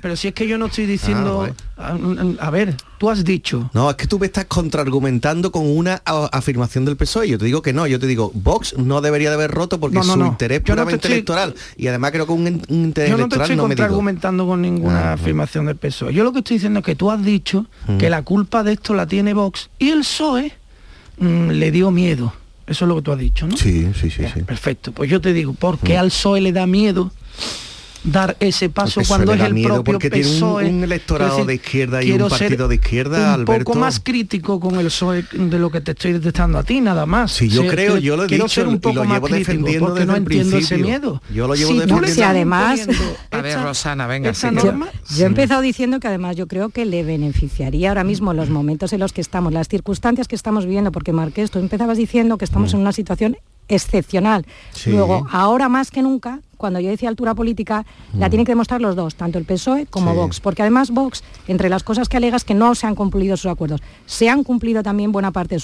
pero, 0.00 0.16
si 0.16 0.28
es 0.28 0.34
que 0.34 0.46
yo 0.46 0.58
no 0.58 0.66
estoy 0.66 0.86
diciendo, 0.86 1.48
ah, 1.76 1.96
a 2.38 2.50
ver, 2.50 2.76
tú 3.02 3.10
has 3.10 3.24
dicho. 3.24 3.68
No, 3.74 3.90
es 3.90 3.96
que 3.96 4.06
tú 4.06 4.20
me 4.20 4.26
estás 4.26 4.44
contraargumentando 4.44 5.50
con 5.50 5.66
una 5.66 6.00
afirmación 6.06 6.84
del 6.84 6.96
PSOE. 6.96 7.30
Yo 7.30 7.36
te 7.36 7.44
digo 7.44 7.60
que 7.60 7.72
no, 7.72 7.84
yo 7.88 7.98
te 7.98 8.06
digo, 8.06 8.30
Vox 8.32 8.78
no 8.78 9.00
debería 9.00 9.28
de 9.28 9.34
haber 9.34 9.50
roto 9.50 9.80
porque 9.80 9.98
es 9.98 10.06
su 10.06 10.24
interés 10.24 10.60
puramente 10.60 11.08
electoral. 11.08 11.52
Y 11.76 11.88
además 11.88 12.12
creo 12.12 12.26
que 12.26 12.32
un, 12.32 12.62
interés 12.68 13.10
yo 13.10 13.18
no 13.18 13.28
te 13.28 13.42
estoy 13.42 13.56
contraargumentando 13.56 14.46
con 14.46 14.62
ninguna 14.62 15.10
ah, 15.10 15.12
afirmación 15.14 15.66
del 15.66 15.74
PSOE. 15.74 16.14
Yo 16.14 16.22
lo 16.22 16.32
que 16.32 16.38
estoy 16.38 16.58
diciendo 16.58 16.78
es 16.78 16.86
que 16.86 16.94
tú 16.94 17.10
has 17.10 17.24
dicho 17.24 17.66
mm. 17.88 17.98
que 17.98 18.08
la 18.08 18.22
culpa 18.22 18.62
de 18.62 18.74
esto 18.74 18.94
la 18.94 19.08
tiene 19.08 19.34
Vox 19.34 19.68
y 19.80 19.90
el 19.90 20.02
PSOE 20.02 20.52
mm, 21.18 21.48
le 21.48 21.72
dio 21.72 21.90
miedo. 21.90 22.32
Eso 22.68 22.84
es 22.84 22.88
lo 22.88 22.94
que 22.94 23.02
tú 23.02 23.10
has 23.10 23.18
dicho, 23.18 23.48
¿no? 23.48 23.56
Sí, 23.56 23.90
sí, 24.00 24.10
sí. 24.10 24.22
sí. 24.32 24.42
Perfecto. 24.42 24.92
Pues 24.92 25.10
yo 25.10 25.20
te 25.20 25.32
digo, 25.32 25.54
¿por 25.54 25.76
qué 25.80 25.96
mm. 25.96 25.98
al 26.02 26.06
PSOE 26.06 26.40
le 26.40 26.52
da 26.52 26.68
miedo 26.68 27.10
dar 28.04 28.36
ese 28.40 28.68
paso 28.68 29.00
cuando 29.06 29.34
es 29.34 29.40
el 29.40 29.62
propio 29.62 29.84
porque 29.84 30.10
PSOE. 30.10 30.64
Tiene 30.64 30.78
un, 30.78 30.84
electorado 30.84 31.44
de 31.44 31.54
izquierda 31.54 32.02
y 32.02 32.12
un 32.12 32.28
partido 32.28 32.68
de 32.68 32.74
izquierda, 32.76 33.36
un 33.36 33.44
poco 33.44 33.74
más 33.74 34.00
crítico 34.00 34.60
con 34.60 34.76
el 34.78 34.86
PSOE 34.86 35.24
de 35.32 35.58
lo 35.58 35.70
que 35.70 35.80
te 35.80 35.92
estoy 35.92 36.12
detectando 36.14 36.58
a 36.58 36.62
ti, 36.62 36.80
nada 36.80 37.06
más. 37.06 37.32
Si 37.32 37.48
yo 37.48 37.66
creo, 37.66 37.98
yo 37.98 38.16
lo 38.16 38.24
he 38.24 38.26
quiero 38.26 38.44
dicho 38.44 38.54
ser 38.54 38.68
un 38.68 38.80
poco 38.80 39.04
más 39.04 39.22
defendiendo 39.22 39.88
porque 39.88 40.04
no 40.04 40.16
entiendo 40.16 40.56
ese 40.56 40.78
miedo. 40.78 41.22
Yo 41.32 41.46
lo 41.46 41.54
llevo 41.54 41.72
defendiendo. 41.74 42.08
Si 42.08 42.22
además, 42.22 42.86
a 43.30 43.40
ver, 43.40 43.62
Rosana, 43.62 44.06
venga. 44.06 44.32
Yo, 44.32 44.50
yo 45.16 45.24
he 45.24 45.26
empezado 45.26 45.60
diciendo 45.60 46.00
que 46.00 46.08
además 46.08 46.36
yo 46.36 46.46
creo 46.46 46.70
que 46.70 46.84
le 46.84 47.04
beneficiaría 47.04 47.90
ahora 47.90 48.04
mismo 48.04 48.34
los 48.34 48.50
momentos 48.50 48.92
en 48.92 49.00
los 49.00 49.12
que 49.12 49.20
estamos, 49.20 49.52
las 49.52 49.68
circunstancias 49.68 50.28
que 50.28 50.34
estamos 50.34 50.64
viviendo, 50.64 50.92
porque 50.92 51.12
Marqués, 51.12 51.50
tú 51.50 51.58
empezabas 51.58 51.98
diciendo 51.98 52.38
que 52.38 52.44
estamos 52.44 52.72
mm. 52.72 52.76
en 52.76 52.82
una 52.82 52.92
situación 52.92 53.36
excepcional. 53.68 54.44
Luego, 54.86 55.26
ahora 55.30 55.68
más 55.68 55.90
que 55.90 56.02
nunca, 56.02 56.40
cuando 56.56 56.78
yo 56.78 56.90
decía 56.90 57.08
altura 57.08 57.34
política, 57.34 57.84
la 58.16 58.26
mm. 58.26 58.30
tienen 58.30 58.46
que 58.46 58.52
demostrar 58.52 58.80
los 58.80 58.94
dos, 58.94 59.16
tanto 59.16 59.38
el 59.38 59.44
PSOE 59.44 59.86
como 59.86 60.14
Vox, 60.14 60.40
porque 60.40 60.62
además 60.62 60.90
Vox, 60.90 61.24
entre 61.48 61.68
las 61.68 61.82
cosas 61.82 62.08
que 62.08 62.18
alegas 62.18 62.44
que 62.44 62.54
no 62.54 62.74
se 62.74 62.86
han 62.86 62.94
cumplido 62.94 63.36
sus 63.36 63.50
acuerdos, 63.50 63.80
se 64.06 64.28
han 64.28 64.44
cumplido 64.44 64.82
también 64.82 65.10
buena 65.10 65.32
parte 65.32 65.56
de 65.56 65.60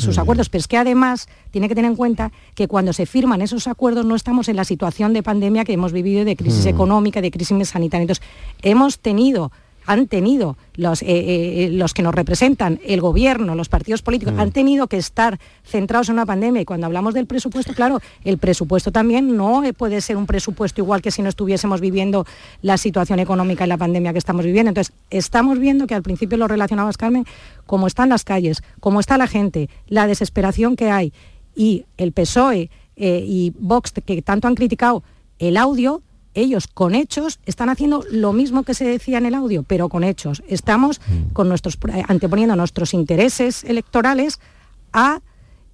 sus, 0.00 0.18
acuerdos, 0.18 0.48
pero 0.50 0.60
es 0.60 0.68
que 0.68 0.76
además 0.76 1.28
tiene 1.50 1.68
que 1.68 1.74
tener 1.74 1.90
en 1.90 1.96
cuenta 1.96 2.30
que 2.54 2.68
cuando 2.68 2.92
se 2.92 3.06
firman 3.06 3.40
esos 3.40 3.66
acuerdos 3.68 4.04
no 4.04 4.16
estamos 4.16 4.48
en 4.48 4.56
la 4.56 4.64
situación 4.64 5.12
de 5.12 5.22
pandemia 5.22 5.64
que 5.64 5.72
hemos 5.72 5.92
vivido, 5.92 6.24
de 6.24 6.36
crisis 6.36 6.66
mm. 6.66 6.68
económica, 6.68 7.22
de 7.22 7.30
crisis 7.30 7.68
sanitaria. 7.68 8.02
Entonces, 8.02 8.24
hemos 8.62 8.98
tenido 8.98 9.50
han 9.86 10.06
tenido 10.06 10.56
los, 10.74 11.02
eh, 11.02 11.06
eh, 11.06 11.68
los 11.70 11.94
que 11.94 12.02
nos 12.02 12.14
representan, 12.14 12.80
el 12.84 13.00
gobierno, 13.00 13.54
los 13.54 13.68
partidos 13.68 14.02
políticos, 14.02 14.34
mm. 14.34 14.40
han 14.40 14.52
tenido 14.52 14.86
que 14.86 14.96
estar 14.96 15.38
centrados 15.64 16.08
en 16.08 16.14
una 16.14 16.26
pandemia. 16.26 16.62
Y 16.62 16.64
cuando 16.64 16.86
hablamos 16.86 17.14
del 17.14 17.26
presupuesto, 17.26 17.74
claro, 17.74 18.00
el 18.24 18.38
presupuesto 18.38 18.92
también 18.92 19.36
no 19.36 19.62
puede 19.76 20.00
ser 20.00 20.16
un 20.16 20.26
presupuesto 20.26 20.80
igual 20.80 21.02
que 21.02 21.10
si 21.10 21.22
no 21.22 21.28
estuviésemos 21.28 21.80
viviendo 21.80 22.26
la 22.62 22.78
situación 22.78 23.18
económica 23.18 23.64
y 23.64 23.68
la 23.68 23.78
pandemia 23.78 24.12
que 24.12 24.18
estamos 24.18 24.44
viviendo. 24.44 24.70
Entonces, 24.70 24.94
estamos 25.10 25.58
viendo 25.58 25.86
que 25.86 25.94
al 25.94 26.02
principio 26.02 26.38
lo 26.38 26.48
relacionabas, 26.48 26.96
Carmen, 26.96 27.26
cómo 27.66 27.86
están 27.86 28.08
las 28.08 28.24
calles, 28.24 28.62
cómo 28.80 29.00
está 29.00 29.18
la 29.18 29.26
gente, 29.26 29.68
la 29.88 30.06
desesperación 30.06 30.76
que 30.76 30.90
hay 30.90 31.12
y 31.54 31.84
el 31.96 32.12
PSOE 32.12 32.70
eh, 32.96 33.24
y 33.26 33.52
Vox, 33.58 33.92
que 34.04 34.22
tanto 34.22 34.48
han 34.48 34.54
criticado 34.54 35.02
el 35.38 35.56
audio, 35.56 36.02
ellos 36.34 36.66
con 36.66 36.94
hechos 36.94 37.40
están 37.46 37.68
haciendo 37.68 38.04
lo 38.10 38.32
mismo 38.32 38.64
que 38.64 38.74
se 38.74 38.84
decía 38.84 39.18
en 39.18 39.26
el 39.26 39.34
audio, 39.34 39.62
pero 39.62 39.88
con 39.88 40.04
hechos. 40.04 40.42
Estamos 40.48 41.00
mm. 41.00 41.32
con 41.32 41.48
nuestros, 41.48 41.78
anteponiendo 42.08 42.56
nuestros 42.56 42.94
intereses 42.94 43.64
electorales 43.64 44.40
a 44.92 45.20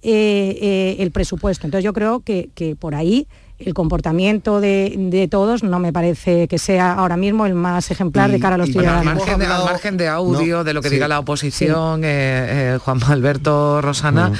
eh, 0.03 0.57
eh, 0.61 0.95
el 0.99 1.11
presupuesto. 1.11 1.67
Entonces 1.67 1.83
yo 1.83 1.93
creo 1.93 2.21
que, 2.21 2.49
que 2.55 2.75
por 2.75 2.95
ahí 2.95 3.27
el 3.65 3.73
comportamiento 3.73 4.61
de, 4.61 5.27
todos 5.29 5.63
no 5.63 5.79
me 5.79 5.93
parece 5.93 6.47
que 6.47 6.57
sea 6.57 6.93
ahora 6.93 7.17
mismo 7.17 7.45
el 7.45 7.53
más 7.53 7.91
ejemplar 7.91 8.31
de 8.31 8.39
cara 8.39 8.55
a 8.55 8.57
los 8.57 8.69
ciudadanos. 8.69 9.07
al, 9.27 9.65
margen 9.65 9.97
de, 9.97 10.07
audio, 10.07 10.63
de 10.63 10.73
lo 10.73 10.81
que 10.81 10.89
diga 10.89 11.07
la 11.07 11.19
oposición, 11.19 12.03
eh, 12.03 12.73
eh, 12.75 12.79
Juan 12.83 12.99
Alberto 13.03 13.81
Rosana, 13.81 14.31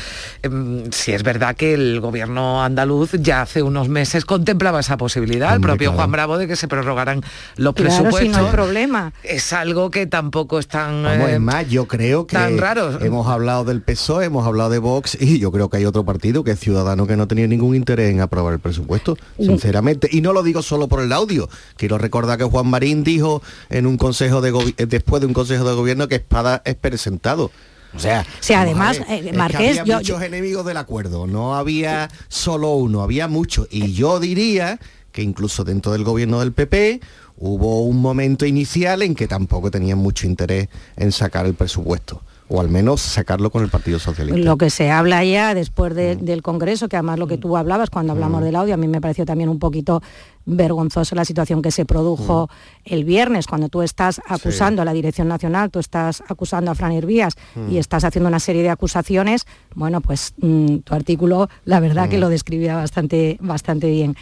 em, 0.41 0.91
si 0.91 1.13
es 1.13 1.23
verdad 1.23 1.55
que 1.55 1.73
el 1.73 1.99
gobierno 1.99 2.63
andaluz 2.63 3.11
ya 3.13 3.41
hace 3.41 3.61
unos 3.61 3.89
meses 3.89 4.25
contemplaba 4.25 4.79
esa 4.79 4.97
posibilidad, 4.97 5.53
el 5.55 5.61
propio 5.61 5.91
Juan 5.93 6.11
Bravo, 6.11 6.37
de 6.37 6.47
que 6.47 6.55
se 6.55 6.67
prorrogaran 6.67 7.21
los 7.55 7.73
presupuestos. 7.73 8.29
no 8.29 8.45
hay 8.45 8.51
problema. 8.51 9.13
Es 9.23 9.53
algo 9.53 9.91
que 9.91 10.07
tampoco 10.07 10.59
es 10.59 10.67
tan... 10.67 11.05
es 11.05 11.39
más, 11.39 11.67
yo 11.69 11.87
creo 11.87 12.27
que 12.27 12.35
tan 12.35 12.57
raro. 12.57 12.99
hemos 13.01 13.27
hablado 13.27 13.63
del 13.63 13.81
PSOE, 13.81 14.25
hemos 14.25 14.45
hablado 14.45 14.69
de 14.69 14.79
Vox 14.79 15.17
y 15.19 15.39
yo 15.39 15.51
creo 15.51 15.69
que 15.69 15.77
hay 15.77 15.85
otro 15.85 16.03
partido 16.03 16.43
que 16.43 16.51
es 16.51 16.59
Ciudadano 16.59 17.07
que 17.07 17.15
no 17.15 17.27
tenía 17.27 17.47
ningún 17.47 17.75
interés 17.75 18.11
en 18.11 18.21
aprobar 18.21 18.53
el 18.53 18.59
presupuesto 18.59 19.10
sinceramente. 19.37 20.07
Y 20.11 20.21
no 20.21 20.33
lo 20.33 20.43
digo 20.43 20.61
solo 20.61 20.87
por 20.87 21.01
el 21.01 21.11
audio. 21.11 21.49
Quiero 21.77 21.97
recordar 21.97 22.37
que 22.37 22.43
Juan 22.43 22.67
Marín 22.67 23.03
dijo 23.03 23.41
en 23.69 23.85
un 23.87 23.97
consejo 23.97 24.41
de 24.41 24.51
después 24.87 25.21
de 25.21 25.27
un 25.27 25.33
consejo 25.33 25.67
de 25.67 25.75
gobierno 25.75 26.07
que 26.07 26.15
Espada 26.15 26.61
es 26.65 26.75
presentado. 26.75 27.51
O 27.93 27.99
sea, 27.99 28.25
además, 28.55 29.01
eh, 29.09 29.33
Marqués, 29.33 29.79
había 29.79 29.97
muchos 29.97 30.21
enemigos 30.21 30.65
del 30.65 30.77
acuerdo, 30.77 31.27
no 31.27 31.55
había 31.55 32.09
solo 32.29 32.73
uno, 32.75 33.01
había 33.01 33.27
muchos. 33.27 33.67
Y 33.69 33.93
yo 33.93 34.19
diría 34.19 34.79
que 35.11 35.21
incluso 35.21 35.65
dentro 35.65 35.91
del 35.91 36.05
gobierno 36.05 36.39
del 36.39 36.53
PP 36.53 37.01
hubo 37.37 37.81
un 37.81 38.01
momento 38.01 38.45
inicial 38.45 39.01
en 39.01 39.13
que 39.13 39.27
tampoco 39.27 39.71
tenían 39.71 39.97
mucho 39.97 40.25
interés 40.25 40.69
en 40.95 41.11
sacar 41.11 41.45
el 41.45 41.53
presupuesto 41.53 42.21
o 42.51 42.59
al 42.59 42.69
menos 42.69 43.01
sacarlo 43.01 43.49
con 43.49 43.63
el 43.63 43.69
Partido 43.69 43.97
Socialista. 43.97 44.37
Lo 44.37 44.57
que 44.57 44.69
se 44.69 44.91
habla 44.91 45.23
ya 45.23 45.53
después 45.53 45.93
mm. 45.93 46.23
del 46.23 46.41
Congreso, 46.41 46.89
que 46.89 46.97
además 46.97 47.17
lo 47.17 47.27
que 47.27 47.37
tú 47.37 47.55
hablabas 47.55 47.89
cuando 47.89 48.11
hablamos 48.11 48.41
mm. 48.41 48.43
del 48.43 48.55
audio, 48.57 48.73
a 48.73 48.77
mí 48.77 48.87
me 48.87 48.99
pareció 48.99 49.25
también 49.25 49.49
un 49.49 49.57
poquito 49.57 50.01
vergonzoso 50.45 51.15
la 51.15 51.23
situación 51.23 51.61
que 51.61 51.71
se 51.71 51.85
produjo 51.85 52.49
mm. 52.49 52.93
el 52.93 53.05
viernes, 53.05 53.47
cuando 53.47 53.69
tú 53.69 53.81
estás 53.81 54.21
acusando 54.27 54.81
a 54.81 54.85
la 54.85 54.91
Dirección 54.91 55.29
Nacional, 55.29 55.71
tú 55.71 55.79
estás 55.79 56.21
acusando 56.27 56.71
a 56.71 56.75
Fran 56.75 56.91
Hervías 56.91 57.35
y 57.69 57.77
estás 57.77 58.03
haciendo 58.03 58.27
una 58.27 58.39
serie 58.39 58.63
de 58.63 58.69
acusaciones, 58.69 59.45
bueno, 59.73 60.01
pues 60.01 60.33
tu 60.39 60.93
artículo 60.93 61.49
la 61.63 61.79
verdad 61.79 62.09
que 62.09 62.17
lo 62.17 62.27
describía 62.27 62.75
bastante, 62.75 63.37
bastante 63.39 63.89
bien 63.89 64.15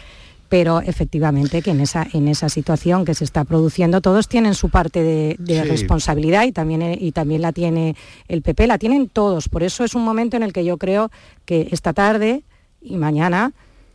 pero 0.50 0.80
efectivamente 0.80 1.62
que 1.62 1.70
en 1.70 1.80
esa, 1.80 2.06
en 2.12 2.26
esa 2.26 2.48
situación 2.48 3.04
que 3.04 3.14
se 3.14 3.22
está 3.22 3.44
produciendo 3.44 4.00
todos 4.00 4.26
tienen 4.26 4.54
su 4.54 4.68
parte 4.68 5.02
de, 5.02 5.64
responsabilidad 5.64 6.44
y 6.44 6.50
también, 6.52 6.98
y 7.00 7.12
también 7.12 7.40
la 7.40 7.52
tiene 7.52 7.94
el 8.26 8.42
PP, 8.42 8.66
la 8.66 8.76
tienen 8.76 9.08
todos. 9.08 9.48
Por 9.48 9.62
eso 9.62 9.84
es 9.84 9.94
un 9.94 10.04
momento 10.04 10.36
en 10.36 10.42
el 10.42 10.52
que 10.52 10.64
yo 10.64 10.76
creo 10.76 11.12
que 11.44 11.68
esta 11.70 11.92
tarde 11.92 12.42
y 12.82 12.96
mañana 12.96 13.52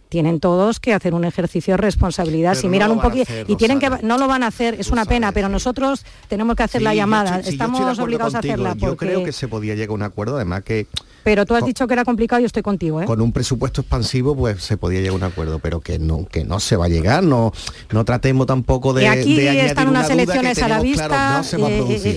tienen 0.08 0.40
todos 0.40 0.80
que 0.80 0.94
hacer 0.94 1.14
un 1.14 1.26
ejercicio 1.26 1.74
de 1.74 1.78
responsabilidad. 1.78 2.56
si 2.56 2.70
miran 2.70 2.92
un 2.92 3.02
poquito 3.02 3.30
y 3.48 3.58
tienen 3.58 3.80
que 3.80 3.90
no 4.02 4.18
lo 4.18 4.26
van 4.28 4.44
a 4.44 4.48
hacer, 4.48 4.76
es 4.80 4.92
una 4.92 5.04
pena, 5.04 5.34
pero 5.34 5.50
nosotros 5.50 6.06
tenemos 6.30 6.56
que 6.56 6.64
hacer 6.64 6.82
la 6.82 6.96
llamada. 6.96 7.42
Estamos 7.42 8.00
obligados 8.00 8.34
a 8.34 8.40
hacerla. 8.40 8.76
Yo 8.78 8.96
creo 8.96 9.26
que 9.26 9.34
se 9.34 9.50
podía 9.50 9.76
llegar 9.76 9.90
a 9.90 9.94
un 9.94 10.04
acuerdo, 10.04 10.38
además 10.38 10.64
que 10.64 10.88
pero 11.26 11.44
tú 11.48 11.56
has 11.56 11.66
dicho 11.66 11.88
que 11.88 11.94
era 11.96 12.06
complicado 12.06 12.40
y 12.40 12.44
yo 12.44 12.46
estoy 12.46 12.62
contigo, 12.62 13.02
¿eh? 13.02 13.06
Con 13.06 13.20
un 13.20 13.32
presupuesto 13.32 13.82
expansivo, 13.82 14.36
pues 14.36 14.62
se 14.62 14.78
podía 14.78 15.00
llegar 15.00 15.14
a 15.14 15.16
un 15.16 15.24
acuerdo, 15.24 15.58
pero 15.58 15.82
que 15.82 15.98
no, 15.98 16.28
que 16.28 16.46
no 16.46 16.60
se 16.60 16.76
va 16.76 16.86
a 16.86 16.88
llegar, 16.88 17.24
no, 17.24 17.52
no 17.92 18.06
tratemos 18.06 18.46
tampoco 18.46 18.94
de. 18.94 19.06
Y 19.06 19.08
aquí 19.08 19.40
están 19.40 19.88
unas 19.90 20.08
elecciones 20.12 20.62
a 20.62 20.68
la 20.68 20.80
vista 20.82 21.42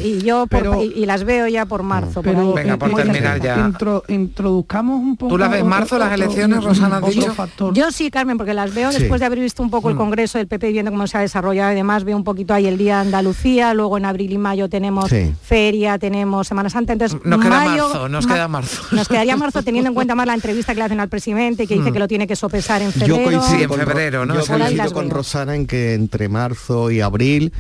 y, 0.05 0.19
yo 0.21 0.47
y, 0.95 1.07
las 1.07 1.25
veo 1.25 1.49
ya 1.49 1.65
por 1.65 1.85
marzo. 1.85 2.21
Pero, 2.21 2.53
Venga, 2.53 2.77
por 2.77 2.95
terminar 2.95 3.41
ya. 3.41 3.73
introduzcamos 4.09 5.01
un 5.01 5.17
poco. 5.17 5.31
¿Tú 5.31 5.39
las 5.39 5.51
ves 5.53 5.65
marzo 5.65 5.99
las 5.99 6.13
elecciones, 6.13 6.63
Rosana? 6.63 7.01
Dicho? 7.01 7.33
Factor. 7.33 7.73
Yo 7.73 7.91
sí, 7.91 8.11
Carmen, 8.11 8.37
porque 8.37 8.53
las 8.53 8.75
veo 8.75 8.93
después 8.93 9.21
de 9.21 9.27
haber 9.27 9.41
visto 9.41 9.63
un 9.63 9.71
poco 9.71 9.89
el 9.89 9.95
mm. 9.95 9.99
Congreso 9.99 10.37
del 10.37 10.49
PP 10.49 10.71
viendo 10.71 10.91
cómo 10.91 11.07
se 11.07 11.17
ha 11.17 11.23
desarrollado 11.23 11.73
y 11.73 11.77
demás, 11.77 12.05
veo 12.05 12.17
un 12.19 12.25
poquito 12.25 12.53
ahí 12.53 12.67
el 12.67 12.77
día 12.77 12.97
de 12.97 13.01
Andalucía, 13.01 13.73
luego 13.73 13.97
en 13.97 14.05
abril 14.05 14.33
y 14.33 14.39
mayo 14.39 14.69
tenemos 14.69 15.11
feria, 15.43 15.99
tenemos 15.99 16.47
Semana 16.47 16.69
Santa, 16.69 16.93
entonces 16.93 17.19
nos 17.25 17.41
queda 17.41 17.65
marzo, 17.65 18.09
nos 18.11 18.27
queda 18.27 18.49
marzo. 18.49 18.98
Nos 18.99 19.09
quedaría 19.09 19.37
marzo 19.37 19.63
teniendo 19.63 19.89
en 19.89 19.95
cuenta 19.95 20.15
más 20.15 20.27
la 20.27 20.35
entrevista 20.35 20.75
que 20.75 20.81
le 20.81 20.85
hacen 20.85 21.01
al 21.01 21.09
presidente, 21.09 21.67
que 21.67 21.75
dice 21.75 21.91
mm. 21.91 21.93
que 21.93 21.99
lo 21.99 22.09
tiene 22.09 22.27
que 22.27 22.37
sopesar 22.37 22.83
en 22.83 22.93
febrero. 22.93 23.17
Yo 23.17 23.25
coincido, 23.25 23.75
en 23.75 23.87
febrero, 23.87 24.27
¿no? 24.27 24.35
Yo 24.35 24.47
coincido 24.47 24.93
con 24.93 25.11
Rosana 25.11 25.55
en 25.55 25.67
que 25.67 25.95
entre 25.95 26.29
marzo 26.29 26.91
y 26.91 27.01
abril 27.01 27.53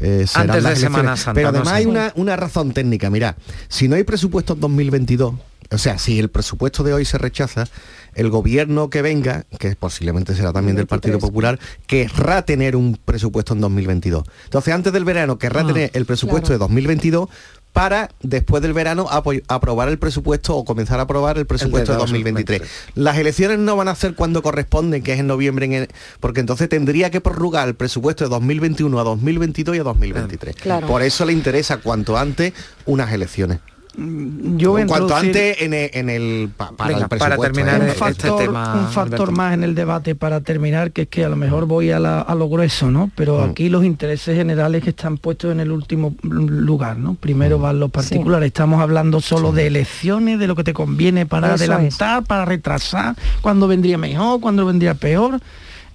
eh, 0.00 0.26
Antes 0.34 0.64
de 0.64 0.76
Semana 0.76 1.16
Santa. 1.16 1.34
Pero 1.34 1.48
además 1.48 1.72
hay 1.72 1.86
una, 1.86 2.12
una 2.16 2.36
razón 2.36 2.72
técnica. 2.72 3.10
Mira, 3.10 3.36
si 3.68 3.88
no 3.88 3.96
hay 3.96 4.04
presupuesto 4.04 4.54
2022, 4.54 5.34
o 5.70 5.78
sea, 5.78 5.98
si 5.98 6.18
el 6.18 6.30
presupuesto 6.30 6.82
de 6.82 6.94
hoy 6.94 7.04
se 7.04 7.18
rechaza, 7.18 7.66
el 8.14 8.30
gobierno 8.30 8.90
que 8.90 9.02
venga, 9.02 9.44
que 9.58 9.74
posiblemente 9.76 10.34
será 10.34 10.52
también 10.52 10.76
del 10.76 10.86
Partido 10.86 11.18
Popular, 11.18 11.58
querrá 11.86 12.42
tener 12.42 12.76
un 12.76 12.98
presupuesto 13.04 13.54
en 13.54 13.60
2022. 13.60 14.24
Entonces, 14.44 14.74
antes 14.74 14.92
del 14.92 15.04
verano 15.04 15.38
querrá 15.38 15.62
ah, 15.62 15.66
tener 15.66 15.90
el 15.94 16.06
presupuesto 16.06 16.52
de 16.52 16.58
2022 16.58 17.28
para 17.74 18.08
después 18.22 18.62
del 18.62 18.72
verano 18.72 19.08
aprobar 19.10 19.88
el 19.88 19.98
presupuesto 19.98 20.56
o 20.56 20.64
comenzar 20.64 21.00
a 21.00 21.02
aprobar 21.02 21.38
el 21.38 21.44
presupuesto 21.44 21.90
de 21.90 21.98
2023. 21.98 22.62
Las 22.94 23.18
elecciones 23.18 23.58
no 23.58 23.74
van 23.74 23.88
a 23.88 23.96
ser 23.96 24.14
cuando 24.14 24.42
corresponden, 24.42 25.02
que 25.02 25.12
es 25.12 25.18
en 25.18 25.26
noviembre, 25.26 25.88
porque 26.20 26.38
entonces 26.38 26.68
tendría 26.68 27.10
que 27.10 27.20
prorrogar 27.20 27.66
el 27.66 27.74
presupuesto 27.74 28.22
de 28.22 28.30
2021 28.30 29.00
a 29.00 29.02
2022 29.02 29.76
y 29.76 29.80
a 29.80 29.82
2023. 29.82 30.54
Por 30.86 31.02
eso 31.02 31.24
le 31.24 31.32
interesa 31.32 31.78
cuanto 31.78 32.16
antes 32.16 32.52
unas 32.86 33.12
elecciones. 33.12 33.58
Mm, 33.96 34.56
yo 34.56 34.72
cuanto 34.88 35.14
antes 35.14 35.62
en 35.62 35.72
el, 35.72 36.50
para, 36.56 37.36
terminar 37.38 37.80
un 37.80 37.88
factor, 37.90 38.48
un 38.48 38.88
factor 38.88 39.30
más 39.30 39.54
en 39.54 39.62
el 39.62 39.76
debate 39.76 40.16
para 40.16 40.40
terminar 40.40 40.90
que 40.90 41.02
es 41.02 41.08
que 41.08 41.24
a 41.24 41.28
lo 41.28 41.36
mejor 41.36 41.66
voy 41.66 41.92
a, 41.92 42.00
lo 42.00 42.48
grueso 42.48 42.90
no 42.90 43.12
pero 43.14 43.38
mm. 43.38 43.50
aquí 43.50 43.68
los 43.68 43.84
intereses 43.84 44.36
generales 44.36 44.82
que 44.82 44.90
están 44.90 45.16
puestos 45.16 45.52
en 45.52 45.60
el 45.60 45.70
último 45.70 46.16
lugar 46.22 46.96
no 46.98 47.14
primero 47.14 47.58
mm. 47.58 47.62
van 47.62 47.80
los 47.80 47.90
particulares. 47.90 48.48
Estamos 48.48 48.80
hablando 48.80 49.20
solo 49.20 49.52
de 49.52 49.68
elecciones 49.68 50.40
de 50.40 50.48
lo 50.48 50.56
que 50.56 50.64
te 50.64 50.72
conviene 50.72 51.24
para 51.24 51.54
adelantar 51.54 52.24
para 52.24 52.44
retrasar 52.44 53.14
cuando 53.42 53.68
vendría 53.68 53.96
mejor 53.96 54.40
cuando 54.40 54.66
vendría 54.66 54.94
peor. 54.94 55.40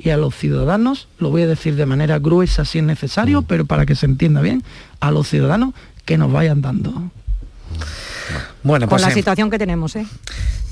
Y 0.02 0.12
a 0.12 0.18
los 0.18 0.34
ciudadanos, 0.34 1.10
lo 1.18 1.30
voy 1.30 1.42
a 1.42 1.48
decir 1.48 1.76
de 1.76 1.86
manera 1.86 2.20
gruesa 2.20 2.64
si 2.64 2.78
es 2.78 2.86
necesario, 2.86 3.42
pero 3.42 3.66
para 3.66 3.86
que 3.86 3.96
se 3.96 4.06
entienda 4.06 4.40
bien, 4.40 4.64
a 5.02 5.12
los 5.12 5.28
ciudadanos 5.28 5.74
que 6.06 6.18
nos 6.18 6.32
vayan 6.32 6.62
dando. 6.62 7.12
Bueno, 8.64 8.88
pues 8.88 9.02
con 9.02 9.10
la 9.10 9.14
situación 9.14 9.50
que 9.50 9.58
tenemos, 9.58 9.96
¿eh? 9.96 10.06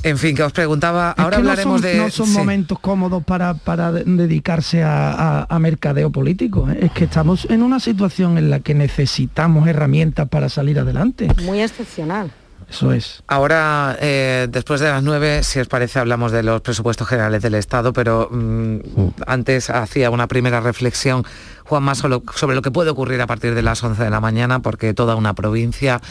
En 0.03 0.17
fin, 0.17 0.35
que 0.35 0.43
os 0.43 0.51
preguntaba, 0.51 1.11
ahora 1.11 1.37
hablaremos 1.37 1.81
de... 1.81 1.97
No 1.97 2.09
son 2.09 2.31
momentos 2.31 2.79
cómodos 2.79 3.23
para, 3.23 3.55
para 3.55 3.91
dedicarse 3.91 4.83
a, 4.83 5.47
mercadeo 5.59 6.11
político, 6.11 6.69
¿eh? 6.69 6.79
es 6.83 6.91
que 6.91 7.05
estamos 7.05 7.47
en 7.49 7.63
una 7.63 7.79
situación 7.79 8.37
en 8.37 8.49
la 8.49 8.59
que 8.59 8.75
necesitamos 8.75 9.67
herramientas 9.67 10.29
para 10.29 10.49
salir 10.49 10.79
adelante. 10.79 11.27
Muy 11.43 11.61
excepcional. 11.61 12.31
Eso 12.69 12.91
es. 12.91 13.23
Ahora, 13.27 13.97
eh, 14.01 14.47
después 14.49 14.81
de 14.81 14.89
las 14.89 15.01
nueve, 15.01 15.41
si 15.43 15.59
os 15.59 15.67
parece, 15.67 15.99
hablamos 15.99 16.33
de 16.33 16.43
los 16.43 16.61
presupuestos 16.61 17.07
generales 17.07 17.41
del 17.41 17.55
Estado, 17.55 17.93
pero 17.93 18.27
mm, 18.29 18.75
mm. 18.75 19.13
antes 19.25 19.69
hacía 19.69 20.09
una 20.09 20.27
primera 20.27 20.59
reflexión 20.59 21.23
Juan, 21.67 21.83
más 21.83 21.97
sobre 21.97 22.55
lo 22.55 22.61
que 22.61 22.71
puede 22.71 22.89
ocurrir 22.89 23.19
a 23.21 23.27
partir 23.27 23.53
de 23.53 23.61
las 23.61 23.83
11 23.83 24.03
de 24.03 24.09
la 24.09 24.21
mañana, 24.21 24.59
porque 24.59 24.93
toda 24.93 25.15
una 25.15 25.33
provincia, 25.33 26.01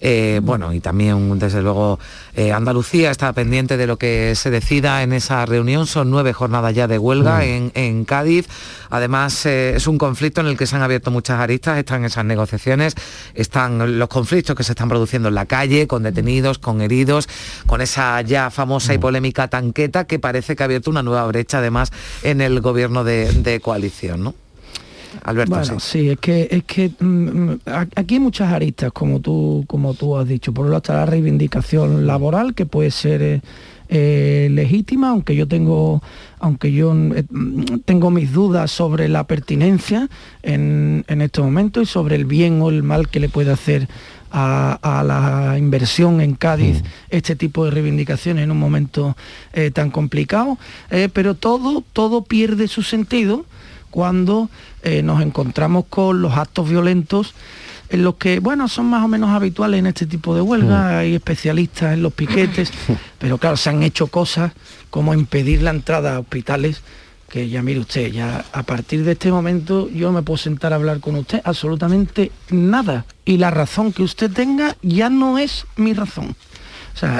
eh, 0.00 0.40
bueno, 0.42 0.72
y 0.72 0.80
también 0.80 1.38
desde 1.38 1.62
luego 1.62 2.00
eh, 2.34 2.52
Andalucía 2.52 3.10
está 3.10 3.32
pendiente 3.32 3.76
de 3.76 3.86
lo 3.86 3.96
que 3.96 4.34
se 4.34 4.50
decida 4.50 5.02
en 5.02 5.12
esa 5.12 5.46
reunión. 5.46 5.86
Son 5.86 6.10
nueve 6.10 6.32
jornadas 6.32 6.74
ya 6.74 6.88
de 6.88 6.98
huelga 6.98 7.38
mm. 7.38 7.70
en, 7.74 8.04
Cádiz. 8.04 8.48
Además, 8.90 9.46
eh, 9.46 9.76
es 9.76 9.86
un 9.86 9.98
conflicto 9.98 10.40
en 10.40 10.48
el 10.48 10.56
que 10.56 10.66
se 10.66 10.76
han 10.76 10.82
abierto 10.82 11.10
muchas 11.10 11.38
aristas, 11.38 11.78
están 11.78 12.04
esas 12.04 12.24
negociaciones, 12.24 12.94
están 13.34 13.98
los 13.98 14.08
conflictos 14.08 14.56
que 14.56 14.64
se 14.64 14.72
están 14.72 14.88
produciendo 14.88 15.28
en 15.28 15.36
la 15.36 15.46
calle, 15.46 15.86
con 15.86 16.02
detenidos, 16.02 16.58
con 16.58 16.80
heridos, 16.80 17.28
con 17.66 17.80
esa 17.80 18.20
ya 18.22 18.50
famosa 18.50 18.94
y 18.94 18.98
mm. 18.98 19.00
polémica 19.00 19.48
tanqueta 19.48 20.04
que 20.06 20.18
parece 20.18 20.56
que 20.56 20.62
ha 20.62 20.66
abierto 20.66 20.90
una 20.90 21.02
nueva 21.02 21.26
brecha 21.26 21.58
además 21.58 21.92
en 22.24 22.40
el 22.40 22.60
gobierno 22.60 23.04
de, 23.04 23.30
de 23.32 23.60
coalición, 23.60 24.24
¿no? 24.24 24.43
Alberto. 25.22 25.54
Bueno, 25.54 25.80
sí. 25.80 26.10
es 26.10 26.18
que 26.18 26.48
es 26.50 26.64
que 26.64 26.90
mm, 26.98 27.06
mm, 27.06 27.60
aquí 27.94 28.14
hay 28.14 28.20
muchas 28.20 28.52
aristas, 28.52 28.92
como 28.92 29.20
tú, 29.20 29.64
como 29.66 29.94
tú 29.94 30.16
has 30.16 30.26
dicho. 30.26 30.52
Por 30.52 30.66
un 30.66 30.72
lado 30.72 30.78
está 30.78 30.94
la 30.94 31.06
reivindicación 31.06 32.06
laboral, 32.06 32.54
que 32.54 32.66
puede 32.66 32.90
ser 32.90 33.22
eh, 33.22 33.40
eh, 33.88 34.48
legítima, 34.50 35.10
aunque 35.10 35.36
yo 35.36 35.46
tengo 35.46 36.02
aunque 36.40 36.72
yo 36.72 36.94
eh, 37.14 37.24
tengo 37.84 38.10
mis 38.10 38.32
dudas 38.32 38.70
sobre 38.70 39.08
la 39.08 39.24
pertinencia 39.24 40.08
en, 40.42 41.04
en 41.08 41.22
estos 41.22 41.44
momentos 41.44 41.82
y 41.84 41.86
sobre 41.86 42.16
el 42.16 42.24
bien 42.24 42.60
o 42.60 42.70
el 42.70 42.82
mal 42.82 43.08
que 43.08 43.20
le 43.20 43.28
puede 43.28 43.52
hacer 43.52 43.88
a, 44.36 45.04
la 45.06 45.56
inversión 45.58 46.20
en 46.20 46.34
Cádiz 46.34 46.82
mm. 46.82 46.86
este 47.10 47.36
tipo 47.36 47.64
de 47.64 47.70
reivindicaciones 47.70 48.42
en 48.42 48.50
un 48.50 48.58
momento 48.58 49.16
tan 49.72 49.92
complicado, 49.92 50.58
pero 51.12 51.36
todo, 51.36 51.84
todo 51.92 52.24
pierde 52.24 52.66
su 52.66 52.82
sentido 52.82 53.44
cuando 53.94 54.50
eh, 54.82 55.04
nos 55.04 55.22
encontramos 55.22 55.84
con 55.88 56.20
los 56.20 56.32
actos 56.32 56.68
violentos 56.68 57.32
en 57.90 58.02
los 58.02 58.16
que, 58.16 58.40
bueno, 58.40 58.66
son 58.66 58.86
más 58.86 59.04
o 59.04 59.06
menos 59.06 59.30
habituales 59.30 59.78
en 59.78 59.86
este 59.86 60.06
tipo 60.06 60.34
de 60.34 60.40
huelgas, 60.40 60.90
mm. 60.90 60.96
hay 60.96 61.14
especialistas 61.14 61.92
en 61.92 62.02
los 62.02 62.12
piquetes, 62.12 62.72
pero 63.20 63.38
claro, 63.38 63.56
se 63.56 63.70
han 63.70 63.84
hecho 63.84 64.08
cosas 64.08 64.50
como 64.90 65.14
impedir 65.14 65.62
la 65.62 65.70
entrada 65.70 66.16
a 66.16 66.18
hospitales, 66.18 66.82
que 67.28 67.48
ya 67.48 67.62
mire 67.62 67.78
usted, 67.78 68.10
ya 68.10 68.44
a 68.52 68.64
partir 68.64 69.04
de 69.04 69.12
este 69.12 69.30
momento 69.30 69.88
yo 69.88 70.10
me 70.10 70.22
puedo 70.22 70.38
sentar 70.38 70.72
a 70.72 70.76
hablar 70.76 70.98
con 70.98 71.14
usted 71.14 71.40
absolutamente 71.44 72.32
nada. 72.50 73.04
Y 73.24 73.36
la 73.36 73.52
razón 73.52 73.92
que 73.92 74.02
usted 74.02 74.28
tenga 74.28 74.76
ya 74.82 75.08
no 75.08 75.38
es 75.38 75.66
mi 75.76 75.94
razón. 75.94 76.34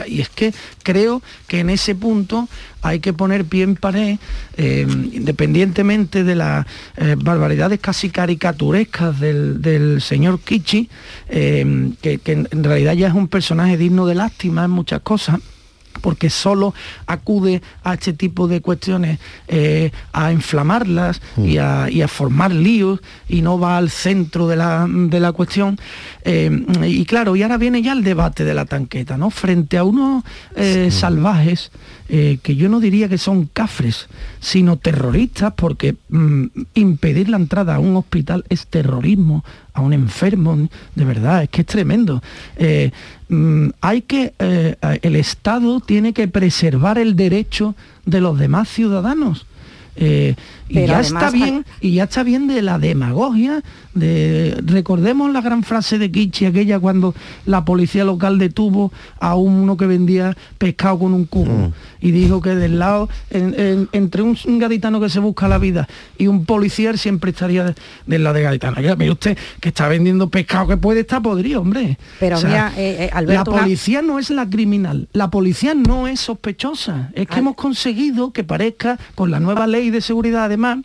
Y 0.07 0.21
es 0.21 0.29
que 0.29 0.53
creo 0.83 1.23
que 1.47 1.61
en 1.61 1.71
ese 1.71 1.95
punto 1.95 2.49
hay 2.83 3.01
que 3.01 3.13
poner 3.13 3.45
pie 3.45 3.65
en 3.65 3.77
pared, 3.77 4.19
eh, 4.57 4.87
independientemente 5.13 6.23
de 6.23 6.35
las 6.35 6.67
eh, 6.97 7.17
barbaridades 7.19 7.81
casi 7.81 8.11
caricaturescas 8.11 9.19
del, 9.21 10.01
señor 10.01 10.41
Kichi, 10.41 10.89
eh, 11.29 11.93
que, 12.03 12.19
que 12.19 12.33
en 12.33 12.65
realidad 12.65 12.93
ya 12.93 13.09
es 13.09 13.15
un 13.15 13.29
personaje 13.29 13.77
digno 13.77 14.07
de 14.07 14.15
lástima 14.15 14.65
en 14.65 14.71
muchas 14.71 15.01
cosas 15.01 15.41
porque 16.05 16.29
solo 16.29 16.75
acude 17.07 17.63
a 17.83 17.95
este 17.95 18.13
tipo 18.13 18.47
de 18.47 18.61
cuestiones 18.61 19.19
eh, 19.49 19.91
a 20.13 20.33
inflamarlas 20.33 21.23
mm. 21.37 21.45
y, 21.47 21.57
a, 21.57 22.09
formar 22.09 22.53
líos 22.53 23.01
y 23.27 23.41
no 23.41 23.59
va 23.59 23.79
al 23.79 23.89
centro 23.89 24.47
de 24.47 24.57
la, 24.57 25.33
cuestión. 25.33 25.79
Eh, 26.23 26.51
y 26.87 27.07
claro, 27.07 27.37
y 27.37 27.43
ahora 27.43 27.57
viene 27.57 27.81
ya 27.81 27.95
el 27.95 28.05
debate 28.05 28.45
de 28.45 28.53
la 28.53 28.67
tanqueta, 28.67 29.17
¿no? 29.17 29.31
Frente 29.31 29.79
a 29.79 29.85
unos 29.85 30.25
eh, 30.57 30.91
salvajes 30.91 31.71
que 32.07 32.57
yo 32.57 32.69
no 32.69 32.81
diría 32.81 33.09
que 33.09 33.19
son 33.19 33.47
cafres, 33.47 34.09
sino 34.41 34.77
terroristas, 34.77 35.55
porque 35.57 35.97
mm, 36.09 36.45
impedir 36.75 37.29
la 37.29 37.39
entrada 37.39 37.77
a 37.77 37.79
un 37.79 37.97
hospital 37.97 38.45
es 38.49 38.67
terrorismo, 38.67 39.45
a 39.73 39.81
un 39.81 39.93
enfermo, 39.93 40.69
de 40.95 41.05
verdad, 41.05 41.43
es 41.43 41.49
que 41.49 41.63
es 41.63 41.67
tremendo. 41.67 42.23
Eh, 42.57 42.93
mm, 43.29 43.69
hay 43.81 44.03
que, 44.03 44.35
eh, 44.39 44.77
el 45.03 45.17
Estado 45.17 45.81
tiene 45.81 46.13
que 46.13 46.29
preservar 46.29 46.99
el 46.99 47.17
derecho 47.17 47.75
de 48.07 48.21
los 48.21 48.39
demás 48.39 48.69
ciudadanos. 48.69 49.47
Eh, 49.97 50.35
y 50.69 50.87
ya 50.87 51.01
está 51.01 51.31
bien, 51.31 51.65
y 51.81 51.95
ya 51.95 52.05
está 52.05 52.23
bien 52.23 52.49
de 52.49 52.63
la 52.63 52.79
demagogia, 52.79 53.63
de 53.95 54.57
recordemos 54.65 55.31
la 55.33 55.41
gran 55.41 55.63
frase 55.63 55.99
de 55.99 56.11
Kichi, 56.11 56.47
aquella 56.47 56.81
cuando 56.81 57.15
la 57.47 57.65
policía 57.65 58.05
local 58.05 58.39
detuvo 58.39 58.93
a 59.21 59.37
uno 59.37 59.77
que 59.77 59.87
vendía 59.87 60.37
pescado 60.59 61.01
con 61.01 61.15
un 61.15 61.27
cubo 61.27 61.69
mm. 61.69 61.73
y 62.01 62.11
dijo 62.13 62.41
que 62.41 62.55
del 62.55 62.79
lado, 62.79 63.09
entre 63.31 64.23
un, 64.23 64.37
gaditano 64.59 65.01
que 65.01 65.09
se 65.11 65.21
busca 65.21 65.49
la 65.49 65.59
vida 65.59 65.87
y 66.19 66.27
un 66.27 66.45
policía 66.45 66.97
siempre 66.97 67.31
estaría 67.31 67.75
del 68.07 68.25
lado 68.25 68.37
de 68.37 68.43
gaditano. 68.43 68.81
Ya, 68.81 68.97
mire 68.97 69.13
usted 69.13 69.39
que 69.61 69.69
está 69.69 69.87
vendiendo 69.89 70.29
pescado 70.29 70.69
que 70.69 70.77
puede 70.77 71.01
estar 71.01 71.23
podrido, 71.23 71.61
hombre. 71.61 71.99
Pero 72.19 72.39
mira, 72.39 72.73
eh, 72.77 73.11
eh, 73.15 73.23
la 73.23 73.45
policía 73.45 74.03
no 74.03 74.19
es 74.19 74.31
la 74.31 74.49
criminal, 74.49 75.09
la 75.13 75.31
policía 75.31 75.75
no 75.75 76.09
es 76.09 76.21
sospechosa. 76.21 77.11
Es 77.15 77.27
que 77.27 77.39
hemos 77.39 77.55
conseguido 77.55 78.33
que 78.33 78.45
parezca 78.45 78.99
con 79.15 79.31
la 79.31 79.41
nueva 79.41 79.67
ley 79.67 79.84
de 79.91 80.01
seguridad 80.01 80.45
además 80.45 80.79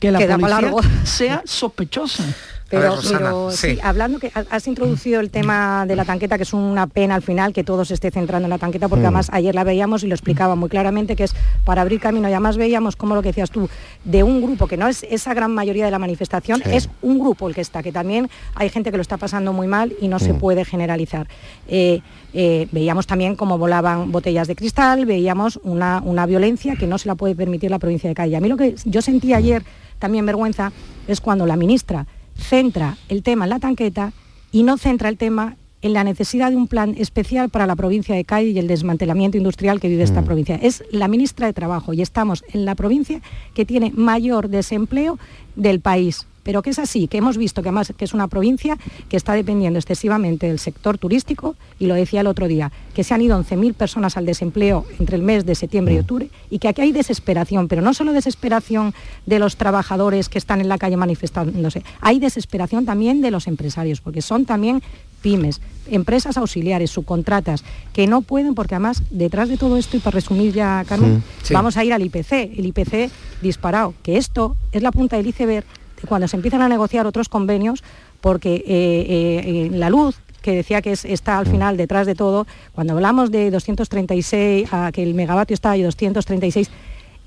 que 0.00 0.10
la 0.10 0.18
policía 0.18 0.72
sea 1.04 1.42
sospechosa. 1.44 2.24
Pero, 2.72 3.50
sí. 3.50 3.78
hablando 3.82 4.18
que 4.18 4.32
has 4.34 4.66
introducido 4.66 5.20
el 5.20 5.28
tema 5.28 5.84
de 5.86 5.94
la 5.94 6.06
tanqueta, 6.06 6.38
que 6.38 6.44
es 6.44 6.54
una 6.54 6.86
pena 6.86 7.14
al 7.14 7.20
final 7.20 7.52
que 7.52 7.64
todo 7.64 7.84
se 7.84 7.92
esté 7.92 8.10
centrando 8.10 8.46
en 8.46 8.50
la 8.50 8.56
tanqueta, 8.56 8.88
porque 8.88 9.02
mm. 9.02 9.06
además 9.08 9.28
ayer 9.30 9.54
la 9.54 9.62
veíamos 9.62 10.04
y 10.04 10.06
lo 10.06 10.14
explicaba 10.14 10.54
muy 10.54 10.70
claramente, 10.70 11.14
que 11.14 11.24
es 11.24 11.34
para 11.66 11.82
abrir 11.82 12.00
camino. 12.00 12.30
Y 12.30 12.32
además 12.32 12.56
veíamos, 12.56 12.96
como 12.96 13.14
lo 13.14 13.20
que 13.20 13.28
decías 13.28 13.50
tú, 13.50 13.68
de 14.04 14.22
un 14.22 14.40
grupo, 14.40 14.66
que 14.66 14.78
no 14.78 14.88
es 14.88 15.02
esa 15.02 15.34
gran 15.34 15.52
mayoría 15.52 15.84
de 15.84 15.90
la 15.90 15.98
manifestación, 15.98 16.62
es 16.64 16.88
un 17.02 17.18
grupo 17.18 17.46
el 17.46 17.54
que 17.54 17.60
está, 17.60 17.82
que 17.82 17.92
también 17.92 18.30
hay 18.54 18.70
gente 18.70 18.90
que 18.90 18.96
lo 18.96 19.02
está 19.02 19.18
pasando 19.18 19.52
muy 19.52 19.66
mal 19.66 19.94
y 20.00 20.08
no 20.08 20.18
se 20.18 20.32
mm. 20.32 20.38
puede 20.38 20.64
generalizar. 20.64 21.28
Eh, 21.68 22.00
eh, 22.32 22.68
veíamos 22.72 23.06
también 23.06 23.36
cómo 23.36 23.58
volaban 23.58 24.10
botellas 24.12 24.48
de 24.48 24.56
cristal, 24.56 25.04
veíamos 25.04 25.60
una, 25.62 26.00
una 26.02 26.24
violencia 26.24 26.74
que 26.76 26.86
no 26.86 26.96
se 26.96 27.06
la 27.06 27.16
puede 27.16 27.34
permitir 27.34 27.70
la 27.70 27.78
provincia 27.78 28.08
de 28.08 28.14
Cádiz. 28.14 28.36
A 28.36 28.40
mí 28.40 28.48
lo 28.48 28.56
que 28.56 28.76
yo 28.86 29.02
sentí 29.02 29.34
ayer 29.34 29.62
también 29.98 30.24
vergüenza 30.24 30.72
es 31.06 31.20
cuando 31.20 31.46
la 31.46 31.56
ministra 31.56 32.06
centra 32.42 32.96
el 33.08 33.22
tema 33.22 33.44
en 33.44 33.50
la 33.50 33.58
tanqueta 33.58 34.12
y 34.50 34.62
no 34.62 34.76
centra 34.76 35.08
el 35.08 35.16
tema 35.16 35.56
en 35.80 35.92
la 35.92 36.04
necesidad 36.04 36.50
de 36.50 36.56
un 36.56 36.68
plan 36.68 36.94
especial 36.96 37.50
para 37.50 37.66
la 37.66 37.74
provincia 37.74 38.14
de 38.14 38.24
Cádiz 38.24 38.54
y 38.54 38.58
el 38.58 38.68
desmantelamiento 38.68 39.36
industrial 39.36 39.80
que 39.80 39.88
vive 39.88 40.04
esta 40.04 40.22
mm. 40.22 40.24
provincia. 40.24 40.54
Es 40.56 40.84
la 40.92 41.08
ministra 41.08 41.46
de 41.46 41.52
Trabajo 41.52 41.92
y 41.92 42.02
estamos 42.02 42.44
en 42.52 42.64
la 42.64 42.74
provincia 42.76 43.20
que 43.54 43.64
tiene 43.64 43.92
mayor 43.94 44.48
desempleo 44.48 45.18
del 45.56 45.80
país 45.80 46.26
pero 46.42 46.62
que 46.62 46.70
es 46.70 46.78
así, 46.78 47.08
que 47.08 47.18
hemos 47.18 47.36
visto 47.36 47.62
que 47.62 47.68
además 47.68 47.92
que 47.96 48.04
es 48.04 48.14
una 48.14 48.28
provincia 48.28 48.78
que 49.08 49.16
está 49.16 49.34
dependiendo 49.34 49.78
excesivamente 49.78 50.46
del 50.46 50.58
sector 50.58 50.98
turístico, 50.98 51.56
y 51.78 51.86
lo 51.86 51.94
decía 51.94 52.20
el 52.20 52.26
otro 52.26 52.48
día, 52.48 52.72
que 52.94 53.04
se 53.04 53.14
han 53.14 53.22
ido 53.22 53.38
11.000 53.38 53.74
personas 53.74 54.16
al 54.16 54.26
desempleo 54.26 54.84
entre 54.98 55.16
el 55.16 55.22
mes 55.22 55.46
de 55.46 55.54
septiembre 55.54 55.94
y 55.94 55.98
octubre, 55.98 56.30
y 56.50 56.58
que 56.58 56.68
aquí 56.68 56.82
hay 56.82 56.92
desesperación, 56.92 57.68
pero 57.68 57.82
no 57.82 57.94
solo 57.94 58.12
desesperación 58.12 58.94
de 59.26 59.38
los 59.38 59.56
trabajadores 59.56 60.28
que 60.28 60.38
están 60.38 60.60
en 60.60 60.68
la 60.68 60.78
calle 60.78 60.96
manifestándose, 60.96 61.84
hay 62.00 62.18
desesperación 62.18 62.84
también 62.84 63.20
de 63.20 63.30
los 63.30 63.46
empresarios, 63.46 64.00
porque 64.00 64.22
son 64.22 64.44
también 64.44 64.82
pymes, 65.22 65.60
empresas 65.88 66.36
auxiliares, 66.36 66.90
subcontratas, 66.90 67.64
que 67.92 68.06
no 68.06 68.22
pueden, 68.22 68.54
porque 68.54 68.74
además 68.74 69.02
detrás 69.10 69.48
de 69.48 69.56
todo 69.56 69.76
esto, 69.76 69.96
y 69.96 70.00
para 70.00 70.16
resumir 70.16 70.52
ya, 70.52 70.84
Carmen, 70.86 71.22
vamos 71.52 71.76
a 71.76 71.84
ir 71.84 71.92
al 71.92 72.02
IPC, 72.02 72.32
el 72.58 72.66
IPC 72.66 73.10
disparado, 73.40 73.94
que 74.02 74.18
esto 74.18 74.56
es 74.72 74.82
la 74.82 74.92
punta 74.92 75.16
del 75.16 75.28
iceberg 75.28 75.64
cuando 76.08 76.28
se 76.28 76.36
empiezan 76.36 76.62
a 76.62 76.68
negociar 76.68 77.06
otros 77.06 77.28
convenios, 77.28 77.82
porque 78.20 78.56
eh, 78.56 78.62
eh, 78.66 79.70
la 79.72 79.90
luz 79.90 80.18
que 80.42 80.52
decía 80.52 80.82
que 80.82 80.92
está 80.92 81.38
al 81.38 81.46
mm. 81.46 81.50
final 81.50 81.76
detrás 81.76 82.06
de 82.06 82.14
todo, 82.14 82.46
cuando 82.74 82.94
hablamos 82.94 83.30
de 83.30 83.50
236, 83.50 84.68
a 84.72 84.90
que 84.92 85.02
el 85.02 85.14
megavatio 85.14 85.54
está 85.54 85.72
a 85.72 85.76
236, 85.76 86.70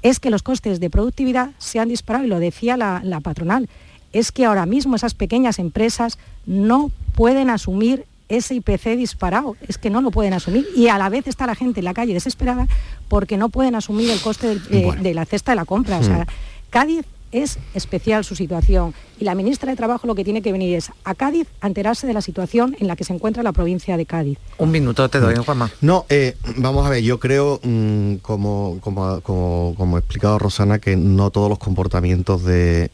es 0.02 0.20
que 0.20 0.30
los 0.30 0.44
costes 0.44 0.80
de 0.80 0.90
productividad 0.90 1.52
se 1.58 1.80
han 1.80 1.90
disparado, 1.90 2.26
y 2.26 2.28
lo 2.28 2.40
decía 2.40 2.78
la, 2.78 3.02
la 3.04 3.22
patronal, 3.22 3.70
es 4.14 4.32
que 4.32 4.46
ahora 4.46 4.66
mismo 4.66 4.96
esas 4.96 5.14
pequeñas 5.14 5.60
empresas 5.60 6.18
no 6.46 6.92
pueden 7.16 7.50
asumir 7.50 8.06
ese 8.30 8.56
IPC 8.56 8.98
disparado, 8.98 9.56
es 9.68 9.78
que 9.78 9.90
no 9.90 10.02
lo 10.02 10.12
pueden 10.12 10.34
asumir 10.34 10.68
y 10.76 10.88
a 10.88 10.98
la 10.98 11.10
vez 11.10 11.28
está 11.28 11.46
la 11.46 11.56
gente 11.56 11.82
en 11.82 11.86
la 11.86 11.94
calle 11.94 12.14
desesperada 12.14 12.68
porque 13.08 13.38
no 13.38 13.50
pueden 13.50 13.76
asumir 13.76 14.10
el 14.10 14.20
coste 14.20 14.58
eh, 14.72 14.92
de 15.00 15.14
la 15.14 15.26
cesta 15.26 15.52
de 15.52 15.58
la 15.58 15.66
compra. 15.66 16.00
O 16.00 16.04
sea, 16.04 16.24
mm. 16.24 16.26
Cádiz 16.70 17.06
es 17.36 17.60
especial 17.74 18.24
su 18.24 18.36
situación 18.36 18.94
y 19.20 19.26
la 19.26 19.36
ministra 19.36 19.70
de 19.70 19.76
Trabajo 19.76 20.08
lo 20.08 20.16
que 20.16 20.24
tiene 20.24 20.42
que 20.42 20.52
venir 20.52 20.76
es 20.76 20.92
a 21.04 21.16
Cádiz 21.16 21.48
a 21.62 21.68
enterarse 21.68 22.08
de 22.08 22.14
la 22.14 22.22
situación 22.22 22.76
en 22.80 22.88
la 22.88 22.96
que 22.96 23.04
se 23.04 23.14
encuentra 23.14 23.44
la 23.44 23.52
provincia 23.52 23.98
de 23.98 24.06
Cádiz. 24.06 24.38
Un 24.58 24.72
minuto 24.72 25.08
te 25.10 25.20
doy, 25.20 25.36
Juanma. 25.36 25.70
No, 25.82 26.06
eh, 26.10 26.36
vamos 26.58 26.86
a 26.86 26.90
ver, 26.90 27.04
yo 27.04 27.20
creo, 27.20 27.60
mm, 27.62 28.16
como, 28.16 28.80
como, 28.82 29.22
como, 29.22 29.96
ha 29.96 30.00
explicado 30.00 30.40
Rosana, 30.40 30.80
que 30.80 30.96
no 30.96 31.30
todos 31.30 31.50
los 31.50 31.60
comportamientos 31.60 32.44
de, 32.44 32.90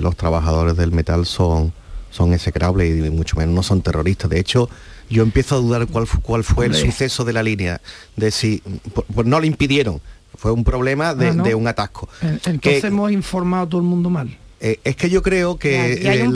los 0.00 0.16
trabajadores 0.16 0.76
del 0.76 0.92
metal 0.92 1.26
son, 1.26 1.72
son 2.10 2.32
execrables 2.32 3.06
y 3.06 3.10
mucho 3.10 3.36
menos 3.36 3.54
no 3.54 3.62
son 3.62 3.82
terroristas. 3.82 4.30
De 4.30 4.38
hecho, 4.38 4.68
yo 5.08 5.22
empiezo 5.24 5.56
a 5.56 5.58
dudar 5.58 5.86
cuál, 5.88 6.06
cuál 6.22 6.44
fue 6.44 6.66
el 6.66 6.74
suceso 6.74 7.24
de 7.24 7.32
la 7.32 7.42
línea, 7.42 7.80
de 8.16 8.30
si 8.30 8.62
pues 9.14 9.26
no 9.26 9.40
le 9.40 9.48
impidieron, 9.48 10.00
fue 10.36 10.52
un 10.52 10.64
problema 10.64 11.14
de, 11.14 11.28
ah, 11.28 11.56
un 11.56 11.68
atasco. 11.68 12.08
Entonces 12.22 12.84
hemos 12.84 13.12
informado 13.12 13.64
a 13.64 13.68
todo 13.68 13.80
el 13.80 13.86
mundo 13.86 14.10
mal. 14.10 14.36
Eh, 14.62 14.78
es 14.84 14.94
que 14.94 15.08
yo 15.08 15.22
creo 15.22 15.56
que, 15.56 16.28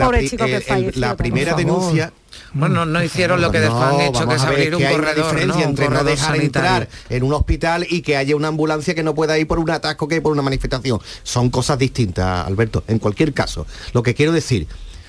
la, 0.95 1.15
primera 1.15 1.53
denuncia 1.53 2.11
bueno, 2.53 2.83
no 2.85 3.03
hicieron 3.03 3.39
lo 3.39 3.51
que 3.51 3.59
después 3.59 3.83
han 3.83 4.01
hecho, 4.01 4.27
que 4.27 4.35
es 4.35 4.41
abrir 4.41 4.73
un 4.73 4.81
que 4.81 4.87
hay 4.87 4.95
corredor, 4.95 5.17
una 5.17 5.29
diferencia 5.29 5.63
entre 5.63 5.89
no 5.89 6.03
dejar 6.03 6.35
entrar 6.37 6.89
en 7.09 7.23
un 7.23 7.33
hospital 7.33 7.85
y 7.87 8.01
que 8.01 8.17
haya 8.17 8.35
una 8.35 8.47
ambulancia 8.47 8.95
que 8.95 9.03
no 9.03 9.13
pueda 9.13 9.37
ir 9.37 9.45
por 9.45 9.59
un 9.59 9.69
atasco 9.69 10.07
que 10.07 10.21
por 10.21 10.31
una 10.31 10.41
manifestación. 10.41 10.99
Son 11.21 11.51
cosas 11.51 11.77
distintas, 11.77 12.47
Alberto. 12.47 12.83
En 12.87 12.97
cualquier 12.97 13.31
caso, 13.33 13.67
lo 13.93 14.01
que 14.01 14.15
quiero 14.15 14.31
decir, 14.31 14.67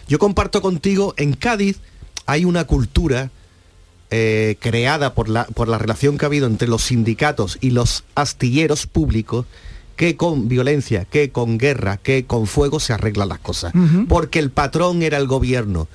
yo 0.08 0.18
comparto 0.18 0.60
contigo, 0.60 1.14
en 1.16 1.32
Cádiz 1.32 1.78
hay 2.26 2.44
una 2.44 2.64
cultura 2.64 3.30
eh, 4.10 4.56
creada 4.60 5.14
por 5.14 5.28
la, 5.28 5.44
por 5.44 5.68
la 5.68 5.78
relación 5.78 6.18
que 6.18 6.24
ha 6.24 6.28
habido 6.28 6.46
entre 6.46 6.68
los 6.68 6.82
sindicatos 6.82 7.58
y 7.60 7.70
los 7.70 8.04
astilleros 8.14 8.86
públicos, 8.86 9.46
que 9.96 10.16
con 10.16 10.48
violencia, 10.48 11.04
que 11.06 11.30
con 11.30 11.58
guerra, 11.58 11.96
que 11.96 12.26
con 12.26 12.46
fuego 12.46 12.80
se 12.80 12.92
arreglan 12.92 13.28
las 13.28 13.38
cosas. 13.38 13.72
Porque 14.08 14.38
el 14.38 14.50
patrón 14.50 15.02
era 15.02 15.16
el 15.16 15.26
gobierno, 15.26 15.88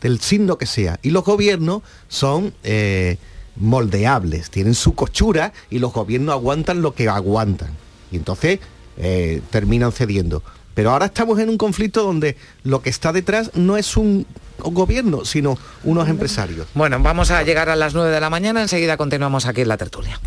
del 0.00 0.20
signo 0.20 0.58
que 0.58 0.66
sea. 0.66 1.00
Y 1.02 1.10
los 1.10 1.24
gobiernos 1.24 1.82
son 2.08 2.52
eh, 2.62 3.16
moldeables, 3.56 4.50
tienen 4.50 4.74
su 4.74 4.94
cochura 4.94 5.52
y 5.70 5.78
los 5.78 5.92
gobiernos 5.92 6.32
aguantan 6.34 6.82
lo 6.82 6.94
que 6.94 7.08
aguantan. 7.08 7.70
Y 8.12 8.16
entonces 8.16 8.60
eh, 8.98 9.42
terminan 9.50 9.92
cediendo. 9.92 10.42
Pero 10.78 10.92
ahora 10.92 11.06
estamos 11.06 11.40
en 11.40 11.48
un 11.48 11.58
conflicto 11.58 12.04
donde 12.04 12.36
lo 12.62 12.82
que 12.82 12.88
está 12.88 13.12
detrás 13.12 13.50
no 13.56 13.76
es 13.76 13.96
un 13.96 14.26
gobierno, 14.58 15.24
sino 15.24 15.58
unos 15.82 16.08
empresarios. 16.08 16.68
Bueno, 16.74 17.00
vamos 17.00 17.32
a 17.32 17.42
llegar 17.42 17.68
a 17.68 17.74
las 17.74 17.94
9 17.94 18.12
de 18.12 18.20
la 18.20 18.30
mañana, 18.30 18.62
enseguida 18.62 18.96
continuamos 18.96 19.46
aquí 19.46 19.62
en 19.62 19.66
la 19.66 19.76
tertulia. 19.76 20.20